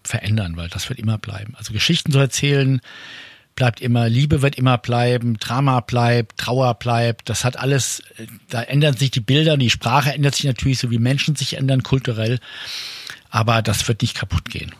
verändern, 0.04 0.56
weil 0.56 0.68
das 0.68 0.88
wird 0.88 0.98
immer 0.98 1.18
bleiben. 1.18 1.54
Also 1.56 1.72
Geschichten 1.72 2.12
zu 2.12 2.18
erzählen 2.18 2.80
bleibt 3.54 3.80
immer, 3.80 4.08
Liebe 4.08 4.42
wird 4.42 4.56
immer 4.56 4.78
bleiben, 4.78 5.38
Drama 5.38 5.80
bleibt, 5.80 6.38
Trauer 6.38 6.74
bleibt. 6.74 7.28
Das 7.28 7.44
hat 7.44 7.56
alles, 7.56 8.02
da 8.50 8.62
ändern 8.62 8.96
sich 8.96 9.10
die 9.10 9.20
Bilder, 9.20 9.56
die 9.56 9.70
Sprache 9.70 10.12
ändert 10.12 10.36
sich 10.36 10.44
natürlich, 10.44 10.78
so 10.78 10.90
wie 10.90 10.98
Menschen 10.98 11.34
sich 11.34 11.56
ändern 11.56 11.82
kulturell. 11.82 12.38
Aber 13.30 13.62
das 13.62 13.88
wird 13.88 14.02
nicht 14.02 14.14
kaputt 14.14 14.44
gehen. 14.44 14.72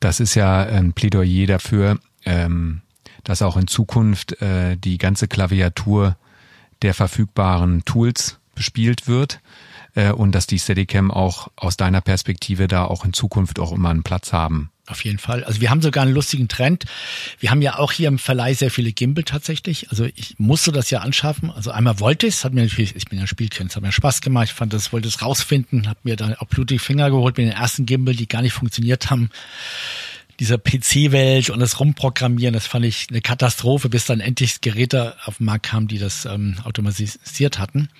Das 0.00 0.18
ist 0.18 0.34
ja 0.34 0.62
ein 0.62 0.94
Plädoyer 0.94 1.46
dafür, 1.46 1.98
ähm, 2.24 2.80
dass 3.24 3.42
auch 3.42 3.56
in 3.56 3.66
Zukunft 3.66 4.40
äh, 4.42 4.76
die 4.76 4.98
ganze 4.98 5.28
Klaviatur 5.28 6.16
der 6.82 6.94
verfügbaren 6.94 7.84
Tools 7.84 8.38
bespielt 8.54 9.08
wird 9.08 9.40
äh, 9.94 10.12
und 10.12 10.32
dass 10.32 10.46
die 10.46 10.58
Steadicam 10.58 11.10
auch 11.10 11.48
aus 11.56 11.76
deiner 11.76 12.00
Perspektive 12.00 12.68
da 12.68 12.84
auch 12.84 13.04
in 13.04 13.12
Zukunft 13.12 13.58
auch 13.58 13.72
immer 13.72 13.90
einen 13.90 14.02
Platz 14.02 14.32
haben. 14.32 14.70
Auf 14.88 15.04
jeden 15.04 15.18
Fall. 15.18 15.44
Also 15.44 15.60
wir 15.60 15.70
haben 15.70 15.80
sogar 15.80 16.02
einen 16.02 16.12
lustigen 16.12 16.48
Trend. 16.48 16.86
Wir 17.38 17.50
haben 17.50 17.62
ja 17.62 17.78
auch 17.78 17.92
hier 17.92 18.08
im 18.08 18.18
Verleih 18.18 18.52
sehr 18.52 18.70
viele 18.70 18.92
Gimbal 18.92 19.22
tatsächlich. 19.22 19.90
Also 19.90 20.06
ich 20.16 20.34
musste 20.38 20.72
das 20.72 20.90
ja 20.90 21.00
anschaffen. 21.00 21.52
Also 21.52 21.70
einmal 21.70 22.00
wollte 22.00 22.26
ich 22.26 22.34
es, 22.34 22.44
hat 22.44 22.52
mir 22.52 22.62
natürlich, 22.62 22.96
ich 22.96 23.06
bin 23.06 23.18
ja 23.18 23.28
Spielkind, 23.28 23.70
es 23.70 23.76
hat 23.76 23.82
mir 23.84 23.92
Spaß 23.92 24.20
gemacht. 24.22 24.46
Ich 24.46 24.54
fand 24.54 24.72
das, 24.72 24.92
wollte 24.92 25.06
es 25.06 25.22
rausfinden, 25.22 25.88
habe 25.88 26.00
mir 26.02 26.16
dann 26.16 26.34
auch 26.34 26.46
blutige 26.46 26.80
Finger 26.80 27.10
geholt 27.10 27.38
mit 27.38 27.46
den 27.46 27.52
ersten 27.52 27.86
Gimbal, 27.86 28.16
die 28.16 28.26
gar 28.26 28.42
nicht 28.42 28.54
funktioniert 28.54 29.08
haben 29.08 29.30
dieser 30.42 30.58
PC-Welt 30.58 31.50
und 31.50 31.60
das 31.60 31.78
Rumprogrammieren, 31.78 32.52
das 32.52 32.66
fand 32.66 32.84
ich 32.84 33.06
eine 33.10 33.20
Katastrophe, 33.20 33.88
bis 33.88 34.06
dann 34.06 34.18
endlich 34.18 34.60
Geräte 34.60 35.14
auf 35.24 35.36
den 35.36 35.46
Markt 35.46 35.66
kamen, 35.66 35.86
die 35.86 35.98
das 36.00 36.24
ähm, 36.24 36.56
automatisiert 36.64 37.60
hatten. 37.60 37.90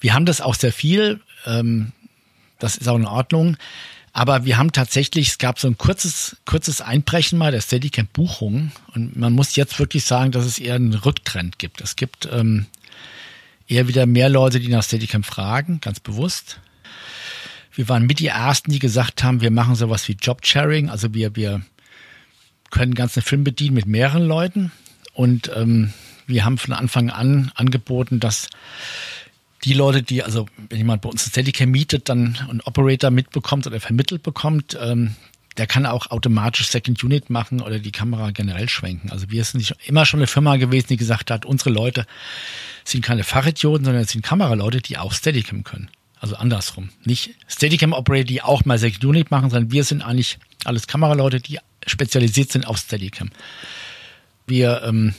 Wir 0.00 0.12
haben 0.12 0.26
das 0.26 0.40
auch 0.40 0.56
sehr 0.56 0.72
viel, 0.72 1.20
ähm, 1.46 1.92
das 2.58 2.76
ist 2.76 2.88
auch 2.88 2.96
in 2.96 3.06
Ordnung. 3.06 3.56
Aber 4.12 4.44
wir 4.44 4.58
haben 4.58 4.72
tatsächlich, 4.72 5.28
es 5.28 5.38
gab 5.38 5.60
so 5.60 5.68
ein 5.68 5.78
kurzes, 5.78 6.38
kurzes 6.46 6.80
Einbrechen 6.80 7.38
mal 7.38 7.52
der 7.52 7.60
Steadicam 7.60 8.08
Buchungen 8.12 8.72
und 8.94 9.16
man 9.16 9.32
muss 9.32 9.54
jetzt 9.54 9.78
wirklich 9.78 10.04
sagen, 10.04 10.32
dass 10.32 10.46
es 10.46 10.58
eher 10.58 10.74
einen 10.74 10.94
Rücktrend 10.94 11.60
gibt. 11.60 11.80
Es 11.80 11.94
gibt 11.94 12.28
ähm, 12.32 12.66
eher 13.68 13.86
wieder 13.86 14.06
mehr 14.06 14.28
Leute, 14.28 14.58
die 14.58 14.66
nach 14.66 14.82
Steadicam 14.82 15.22
fragen, 15.22 15.80
ganz 15.80 16.00
bewusst. 16.00 16.58
Wir 17.78 17.88
waren 17.88 18.06
mit 18.06 18.18
die 18.18 18.26
ersten, 18.26 18.72
die 18.72 18.80
gesagt 18.80 19.22
haben, 19.22 19.40
wir 19.40 19.52
machen 19.52 19.76
sowas 19.76 20.08
wie 20.08 20.16
Job-Sharing. 20.20 20.90
Also 20.90 21.14
wir, 21.14 21.36
wir 21.36 21.62
können 22.72 22.96
ganzen 22.96 23.22
Film 23.22 23.44
bedienen 23.44 23.76
mit 23.76 23.86
mehreren 23.86 24.26
Leuten. 24.26 24.72
Und 25.12 25.52
ähm, 25.54 25.92
wir 26.26 26.44
haben 26.44 26.58
von 26.58 26.74
Anfang 26.74 27.08
an 27.10 27.52
angeboten, 27.54 28.18
dass 28.18 28.48
die 29.62 29.74
Leute, 29.74 30.02
die, 30.02 30.24
also 30.24 30.46
wenn 30.68 30.78
jemand 30.78 31.02
bei 31.02 31.08
uns 31.08 31.24
ein 31.24 31.30
Steadicam 31.30 31.70
mietet, 31.70 32.08
dann 32.08 32.36
einen 32.50 32.62
Operator 32.62 33.12
mitbekommt 33.12 33.64
oder 33.68 33.78
vermittelt 33.78 34.24
bekommt, 34.24 34.76
ähm, 34.82 35.14
der 35.56 35.68
kann 35.68 35.86
auch 35.86 36.10
automatisch 36.10 36.66
Second 36.66 37.04
Unit 37.04 37.30
machen 37.30 37.60
oder 37.60 37.78
die 37.78 37.92
Kamera 37.92 38.32
generell 38.32 38.68
schwenken. 38.68 39.12
Also 39.12 39.30
wir 39.30 39.44
sind 39.44 39.58
nicht 39.58 39.76
immer 39.86 40.04
schon 40.04 40.18
eine 40.18 40.26
Firma 40.26 40.56
gewesen, 40.56 40.88
die 40.88 40.96
gesagt 40.96 41.30
hat, 41.30 41.46
unsere 41.46 41.70
Leute 41.70 42.06
sind 42.82 43.04
keine 43.04 43.22
Fachidioten, 43.22 43.84
sondern 43.84 44.02
es 44.02 44.10
sind 44.10 44.24
Kameraleute, 44.24 44.82
die 44.82 44.98
auch 44.98 45.12
Steadicam 45.12 45.62
können. 45.62 45.88
Also 46.20 46.36
andersrum. 46.36 46.90
Nicht 47.04 47.34
Steadicam 47.46 47.92
Operator, 47.92 48.24
die 48.24 48.42
auch 48.42 48.64
mal 48.64 48.78
Unit 49.02 49.30
machen, 49.30 49.50
sondern 49.50 49.70
wir 49.70 49.84
sind 49.84 50.02
eigentlich 50.02 50.38
alles 50.64 50.86
Kameraleute, 50.86 51.40
die 51.40 51.58
spezialisiert 51.86 52.50
sind 52.50 52.66
auf 52.66 52.78
Steadicam. 52.78 53.30
Wir 54.46 54.82
ähm, 54.84 55.14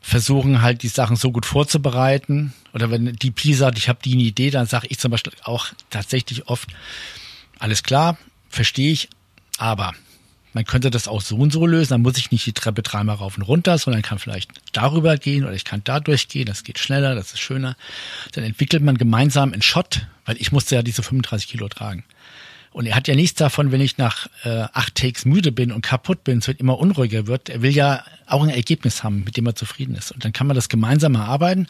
versuchen 0.00 0.62
halt 0.62 0.82
die 0.82 0.88
Sachen 0.88 1.16
so 1.16 1.32
gut 1.32 1.46
vorzubereiten. 1.46 2.52
Oder 2.72 2.90
wenn 2.90 3.14
die 3.16 3.30
P 3.30 3.54
sagt, 3.54 3.78
ich 3.78 3.88
habe 3.88 4.00
die 4.04 4.12
eine 4.12 4.22
Idee, 4.22 4.50
dann 4.50 4.66
sage 4.66 4.86
ich 4.90 4.98
zum 4.98 5.10
Beispiel 5.10 5.32
auch 5.42 5.68
tatsächlich 5.90 6.46
oft, 6.46 6.68
alles 7.58 7.82
klar, 7.82 8.18
verstehe 8.48 8.92
ich, 8.92 9.08
aber 9.56 9.94
man 10.54 10.64
könnte 10.64 10.90
das 10.90 11.08
auch 11.08 11.20
so 11.20 11.36
und 11.36 11.52
so 11.52 11.66
lösen, 11.66 11.90
dann 11.90 12.02
muss 12.02 12.16
ich 12.16 12.30
nicht 12.30 12.46
die 12.46 12.52
Treppe 12.52 12.82
dreimal 12.82 13.16
rauf 13.16 13.36
und 13.36 13.42
runter, 13.42 13.76
sondern 13.76 14.02
kann 14.02 14.18
vielleicht 14.18 14.50
darüber 14.72 15.16
gehen 15.16 15.44
oder 15.44 15.54
ich 15.54 15.64
kann 15.64 15.82
da 15.84 16.00
durchgehen, 16.00 16.46
das 16.46 16.64
geht 16.64 16.78
schneller, 16.78 17.14
das 17.14 17.32
ist 17.32 17.40
schöner. 17.40 17.76
Dann 18.32 18.44
entwickelt 18.44 18.82
man 18.82 18.96
gemeinsam 18.96 19.52
einen 19.52 19.62
Shot, 19.62 20.06
weil 20.24 20.36
ich 20.38 20.52
musste 20.52 20.76
ja 20.76 20.82
diese 20.82 21.02
35 21.02 21.48
Kilo 21.48 21.68
tragen. 21.68 22.04
Und 22.70 22.86
er 22.86 22.96
hat 22.96 23.06
ja 23.06 23.14
nichts 23.14 23.38
davon, 23.38 23.70
wenn 23.70 23.80
ich 23.80 23.98
nach 23.98 24.26
äh, 24.42 24.66
acht 24.72 24.96
Takes 24.96 25.24
müde 25.24 25.52
bin 25.52 25.70
und 25.70 25.82
kaputt 25.82 26.24
bin, 26.24 26.38
es 26.38 26.48
wird 26.48 26.58
immer 26.58 26.78
unruhiger 26.78 27.28
wird. 27.28 27.48
Er 27.48 27.62
will 27.62 27.70
ja 27.70 28.04
auch 28.26 28.42
ein 28.42 28.48
Ergebnis 28.48 29.04
haben, 29.04 29.22
mit 29.22 29.36
dem 29.36 29.46
er 29.46 29.54
zufrieden 29.54 29.94
ist. 29.94 30.10
Und 30.10 30.24
dann 30.24 30.32
kann 30.32 30.48
man 30.48 30.56
das 30.56 30.68
gemeinsam 30.68 31.14
erarbeiten. 31.14 31.68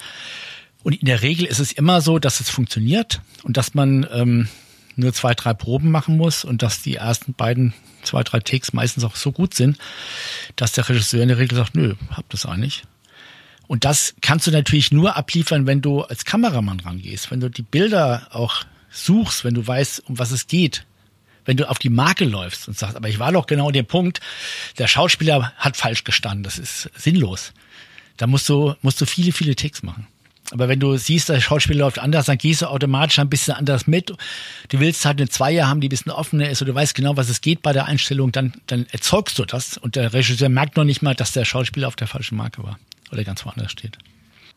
Und 0.83 0.95
in 0.95 1.07
der 1.07 1.21
Regel 1.21 1.47
ist 1.47 1.59
es 1.59 1.73
immer 1.73 2.01
so, 2.01 2.19
dass 2.19 2.41
es 2.41 2.49
funktioniert 2.49 3.21
und 3.43 3.59
dass 3.59 3.75
man 3.75 4.07
ähm, 4.13 4.49
nur 4.97 5.13
zwei, 5.13 5.35
drei 5.35 5.55
Proben 5.55 5.91
machen 5.91 6.17
muss 6.17 6.45
und 6.45 6.63
dass 6.63 6.83
die 6.83 6.97
ersten 6.97 7.35
beiden, 7.35 7.75
zwei, 8.03 8.23
drei 8.23 8.41
Takes 8.41 8.73
meistens 8.73 9.05
auch 9.05 9.17
so 9.17 9.33
gut 9.33 9.55
sind, 9.55 9.79
dass 10.57 10.73
der 10.73 10.89
Regisseur 10.89 11.23
in 11.23 11.29
der 11.29 11.39
Regel 11.39 11.57
sagt, 11.57 11.75
nö, 11.75 11.95
hab 12.11 12.29
das 12.31 12.47
eigentlich. 12.47 12.85
Und 13.67 13.85
das 13.85 14.15
kannst 14.21 14.47
du 14.47 14.51
natürlich 14.51 14.93
nur 14.93 15.17
abliefern, 15.17 15.67
wenn 15.67 15.81
du 15.81 16.03
als 16.03 16.25
Kameramann 16.25 16.81
rangehst, 16.81 17.31
wenn 17.31 17.41
du 17.41 17.49
die 17.49 17.63
Bilder 17.63 18.29
auch 18.31 18.65
suchst, 18.91 19.45
wenn 19.45 19.55
du 19.55 19.67
weißt, 19.67 20.05
um 20.07 20.19
was 20.19 20.31
es 20.31 20.47
geht. 20.47 20.85
Wenn 21.47 21.57
du 21.57 21.69
auf 21.69 21.79
die 21.79 21.91
Marke 21.91 22.25
läufst 22.25 22.69
und 22.69 22.79
sagst, 22.79 22.97
aber 22.97 23.09
ich 23.09 23.19
war 23.19 23.33
doch 23.33 23.47
genau 23.47 23.71
der 23.71 23.83
Punkt, 23.83 24.21
der 24.79 24.89
Schauspieler 24.89 25.53
hat 25.57 25.77
falsch 25.77 26.05
gestanden, 26.05 26.43
das 26.43 26.59
ist 26.59 26.91
sinnlos. 26.97 27.53
Da 28.17 28.27
musst 28.27 28.49
du, 28.49 28.75
musst 28.81 29.01
du 29.01 29.07
viele, 29.07 29.33
viele 29.33 29.57
Takes 29.57 29.83
machen. 29.83 30.07
Aber 30.55 30.69
wenn 30.69 30.79
du 30.79 30.97
siehst, 30.97 31.31
der 31.31 31.41
Schauspieler 31.41 31.81
läuft 31.81 31.99
anders, 31.99 32.27
dann 32.27 32.39
gehst 32.39 32.63
du 32.63 32.67
automatisch 32.67 33.19
ein 33.19 33.29
bisschen 33.29 33.55
anders 33.55 33.89
mit. 33.89 34.15
Du 34.69 34.79
willst 34.79 35.05
halt 35.05 35.19
eine 35.19 35.29
Zweier 35.29 35.67
haben, 35.67 35.81
die 35.81 35.89
ein 35.89 35.91
bisschen 35.91 36.13
offener 36.13 36.49
ist 36.49 36.63
und 36.63 36.69
du 36.69 36.75
weißt 36.77 36.95
genau, 36.95 37.17
was 37.17 37.29
es 37.29 37.41
geht 37.41 37.61
bei 37.61 37.73
der 37.73 37.87
Einstellung, 37.87 38.31
dann, 38.31 38.53
dann 38.69 38.87
erzeugst 38.93 39.37
du 39.37 39.45
das. 39.45 39.77
Und 39.77 39.97
der 39.97 40.13
Regisseur 40.13 40.49
merkt 40.49 40.77
noch 40.77 40.85
nicht 40.85 41.03
mal, 41.03 41.17
dass 41.17 41.33
der 41.33 41.45
Schauspieler 41.45 41.89
auf 41.89 41.97
der 41.97 42.07
falschen 42.07 42.37
Marke 42.37 42.63
war 42.63 42.79
oder 43.11 43.25
ganz 43.25 43.45
woanders 43.45 43.73
steht. 43.73 43.99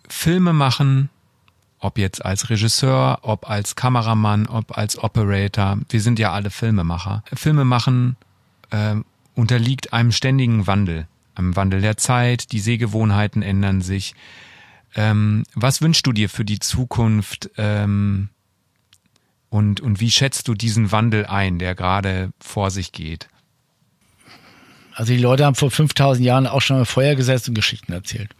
Filme 0.07 0.53
machen, 0.53 1.09
ob 1.79 1.97
jetzt 1.97 2.23
als 2.23 2.51
Regisseur, 2.51 3.17
ob 3.23 3.49
als 3.49 3.75
Kameramann, 3.75 4.45
ob 4.45 4.77
als 4.77 5.01
Operator, 5.01 5.79
wir 5.89 6.01
sind 6.01 6.19
ja 6.19 6.31
alle 6.31 6.51
Filmemacher. 6.51 7.23
Filme 7.33 7.65
machen 7.65 8.17
äh, 8.69 8.97
unterliegt 9.33 9.93
einem 9.93 10.11
ständigen 10.11 10.67
Wandel, 10.67 11.07
einem 11.33 11.55
Wandel 11.55 11.81
der 11.81 11.97
Zeit, 11.97 12.51
die 12.51 12.59
Sehgewohnheiten 12.59 13.41
ändern 13.41 13.81
sich. 13.81 14.13
Ähm, 14.95 15.43
was 15.53 15.81
wünschst 15.81 16.05
du 16.07 16.11
dir 16.11 16.29
für 16.29 16.45
die 16.45 16.59
Zukunft 16.59 17.49
ähm, 17.57 18.29
und, 19.49 19.79
und 19.79 19.99
wie 19.99 20.11
schätzt 20.11 20.47
du 20.47 20.53
diesen 20.53 20.91
Wandel 20.91 21.25
ein, 21.25 21.59
der 21.59 21.75
gerade 21.75 22.31
vor 22.39 22.71
sich 22.71 22.91
geht? 22.91 23.27
Also 24.93 25.13
die 25.13 25.19
Leute 25.19 25.45
haben 25.45 25.55
vor 25.55 25.69
5000 25.69 26.25
Jahren 26.25 26.47
auch 26.47 26.61
schon 26.61 26.77
mal 26.77 26.85
Feuer 26.85 27.15
gesetzt 27.15 27.47
und 27.47 27.53
Geschichten 27.53 27.93
erzählt. 27.93 28.31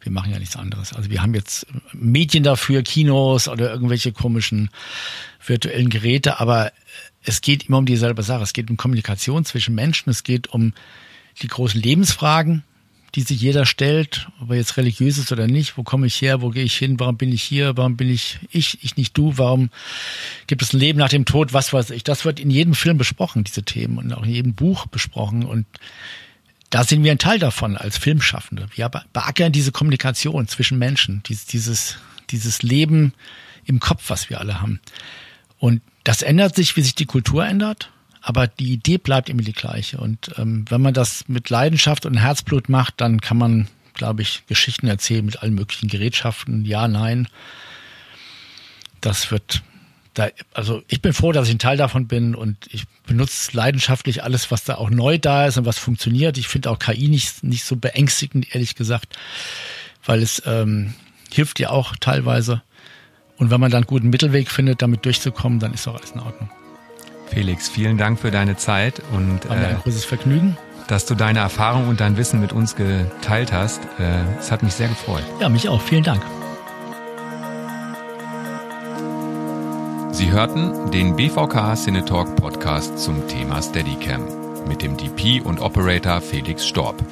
Wir 0.00 0.12
machen 0.12 0.32
ja 0.32 0.38
nichts 0.38 0.56
anderes. 0.56 0.92
Also 0.92 1.10
wir 1.10 1.22
haben 1.22 1.32
jetzt 1.32 1.66
Medien 1.92 2.42
dafür, 2.44 2.82
Kinos 2.82 3.48
oder 3.48 3.72
irgendwelche 3.72 4.12
komischen 4.12 4.70
virtuellen 5.44 5.88
Geräte, 5.88 6.40
aber 6.40 6.72
es 7.24 7.40
geht 7.40 7.68
immer 7.68 7.78
um 7.78 7.86
dieselbe 7.86 8.22
Sache. 8.22 8.42
Es 8.42 8.52
geht 8.52 8.68
um 8.68 8.76
Kommunikation 8.76 9.44
zwischen 9.44 9.74
Menschen, 9.74 10.10
es 10.10 10.22
geht 10.24 10.48
um 10.48 10.74
die 11.40 11.48
großen 11.48 11.80
Lebensfragen, 11.80 12.64
die 13.14 13.22
sich 13.22 13.40
jeder 13.40 13.66
stellt, 13.66 14.28
ob 14.40 14.50
er 14.50 14.56
jetzt 14.56 14.76
religiös 14.76 15.18
ist 15.18 15.32
oder 15.32 15.46
nicht. 15.46 15.76
Wo 15.76 15.82
komme 15.82 16.06
ich 16.06 16.20
her? 16.22 16.40
Wo 16.40 16.48
gehe 16.48 16.64
ich 16.64 16.76
hin? 16.76 16.98
Warum 16.98 17.18
bin 17.18 17.30
ich 17.30 17.42
hier? 17.42 17.76
Warum 17.76 17.96
bin 17.96 18.08
ich 18.08 18.38
ich, 18.50 18.82
ich 18.82 18.96
nicht 18.96 19.16
du? 19.18 19.36
Warum 19.36 19.70
gibt 20.46 20.62
es 20.62 20.72
ein 20.72 20.80
Leben 20.80 20.98
nach 20.98 21.10
dem 21.10 21.26
Tod? 21.26 21.52
Was 21.52 21.72
weiß 21.72 21.90
ich? 21.90 22.04
Das 22.04 22.24
wird 22.24 22.40
in 22.40 22.50
jedem 22.50 22.74
Film 22.74 22.96
besprochen, 22.96 23.44
diese 23.44 23.62
Themen 23.62 23.98
und 23.98 24.12
auch 24.12 24.24
in 24.24 24.30
jedem 24.30 24.54
Buch 24.54 24.86
besprochen 24.86 25.44
und 25.44 25.66
da 26.72 26.84
sind 26.84 27.04
wir 27.04 27.12
ein 27.12 27.18
Teil 27.18 27.38
davon 27.38 27.76
als 27.76 27.98
Filmschaffende. 27.98 28.66
Wir 28.74 28.88
beackern 28.88 29.52
diese 29.52 29.72
Kommunikation 29.72 30.48
zwischen 30.48 30.78
Menschen, 30.78 31.22
dieses, 31.24 31.44
dieses, 31.44 31.98
dieses 32.30 32.62
Leben 32.62 33.12
im 33.66 33.78
Kopf, 33.78 34.08
was 34.08 34.30
wir 34.30 34.40
alle 34.40 34.62
haben. 34.62 34.80
Und 35.58 35.82
das 36.02 36.22
ändert 36.22 36.56
sich, 36.56 36.74
wie 36.74 36.80
sich 36.80 36.94
die 36.94 37.04
Kultur 37.04 37.46
ändert, 37.46 37.91
aber 38.22 38.46
die 38.46 38.72
Idee 38.72 38.98
bleibt 38.98 39.28
immer 39.28 39.42
die 39.42 39.52
gleiche. 39.52 39.98
Und 39.98 40.30
ähm, 40.38 40.64
wenn 40.68 40.80
man 40.80 40.94
das 40.94 41.28
mit 41.28 41.50
Leidenschaft 41.50 42.06
und 42.06 42.16
Herzblut 42.16 42.68
macht, 42.68 43.00
dann 43.00 43.20
kann 43.20 43.36
man, 43.36 43.68
glaube 43.94 44.22
ich, 44.22 44.44
Geschichten 44.46 44.86
erzählen 44.86 45.24
mit 45.24 45.42
allen 45.42 45.54
möglichen 45.54 45.88
Gerätschaften. 45.88 46.64
Ja, 46.64 46.86
nein. 46.86 47.28
Das 49.00 49.32
wird 49.32 49.62
da, 50.14 50.28
also 50.52 50.82
ich 50.88 51.02
bin 51.02 51.12
froh, 51.12 51.32
dass 51.32 51.48
ich 51.48 51.54
ein 51.54 51.58
Teil 51.58 51.76
davon 51.76 52.06
bin 52.06 52.34
und 52.34 52.56
ich 52.70 52.84
benutze 53.06 53.56
leidenschaftlich 53.56 54.22
alles, 54.22 54.50
was 54.50 54.64
da 54.64 54.76
auch 54.76 54.90
neu 54.90 55.18
da 55.18 55.46
ist 55.46 55.56
und 55.56 55.64
was 55.64 55.78
funktioniert. 55.78 56.38
Ich 56.38 56.48
finde 56.48 56.70
auch 56.70 56.78
KI 56.78 57.08
nicht, 57.08 57.42
nicht 57.42 57.64
so 57.64 57.76
beängstigend, 57.76 58.54
ehrlich 58.54 58.74
gesagt, 58.74 59.16
weil 60.04 60.22
es 60.22 60.42
ähm, 60.46 60.94
hilft 61.32 61.58
dir 61.58 61.72
auch 61.72 61.96
teilweise. 61.98 62.62
Und 63.36 63.50
wenn 63.50 63.60
man 63.60 63.70
dann 63.70 63.82
einen 63.82 63.86
guten 63.88 64.10
Mittelweg 64.10 64.50
findet, 64.50 64.82
damit 64.82 65.04
durchzukommen, 65.04 65.58
dann 65.58 65.74
ist 65.74 65.88
auch 65.88 65.96
alles 65.96 66.12
in 66.12 66.20
Ordnung. 66.20 66.50
Felix, 67.32 67.68
vielen 67.68 67.96
Dank 67.96 68.18
für 68.18 68.30
deine 68.30 68.56
Zeit 68.56 69.00
und 69.12 69.48
War 69.48 69.56
mir 69.56 69.68
ein 69.68 69.76
äh, 69.76 69.80
großes 69.82 70.04
Vergnügen. 70.04 70.58
Dass 70.86 71.06
du 71.06 71.14
deine 71.14 71.38
Erfahrung 71.38 71.88
und 71.88 72.00
dein 72.00 72.18
Wissen 72.18 72.40
mit 72.40 72.52
uns 72.52 72.76
geteilt 72.76 73.52
hast. 73.52 73.80
Äh, 73.98 74.38
es 74.38 74.52
hat 74.52 74.62
mich 74.62 74.74
sehr 74.74 74.88
gefreut. 74.88 75.22
Ja, 75.40 75.48
mich 75.48 75.68
auch. 75.68 75.80
Vielen 75.80 76.02
Dank. 76.02 76.22
Sie 80.10 80.30
hörten 80.30 80.90
den 80.90 81.16
BVK 81.16 81.74
Cinetalk 81.74 82.36
Podcast 82.36 82.98
zum 82.98 83.26
Thema 83.28 83.62
Steadicam 83.62 84.26
mit 84.68 84.82
dem 84.82 84.98
DP 84.98 85.40
und 85.40 85.60
Operator 85.60 86.20
Felix 86.20 86.66
Storb. 86.66 87.02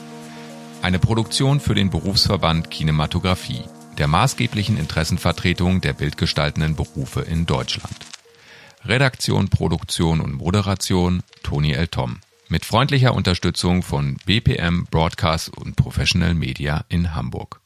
Eine 0.82 0.98
Produktion 0.98 1.60
für 1.60 1.74
den 1.74 1.88
Berufsverband 1.88 2.70
Kinematografie, 2.70 3.64
der 3.96 4.06
maßgeblichen 4.06 4.76
Interessenvertretung 4.76 5.80
der 5.80 5.94
bildgestaltenden 5.94 6.76
Berufe 6.76 7.22
in 7.22 7.46
Deutschland. 7.46 7.96
Redaktion, 8.84 9.48
Produktion 9.48 10.20
und 10.20 10.34
Moderation 10.34 11.22
Toni 11.42 11.72
L. 11.72 11.88
Tom. 11.88 12.20
Mit 12.48 12.64
freundlicher 12.64 13.14
Unterstützung 13.14 13.82
von 13.82 14.16
BPM 14.24 14.86
Broadcast 14.90 15.56
und 15.56 15.76
Professional 15.76 16.34
Media 16.34 16.84
in 16.88 17.14
Hamburg. 17.14 17.60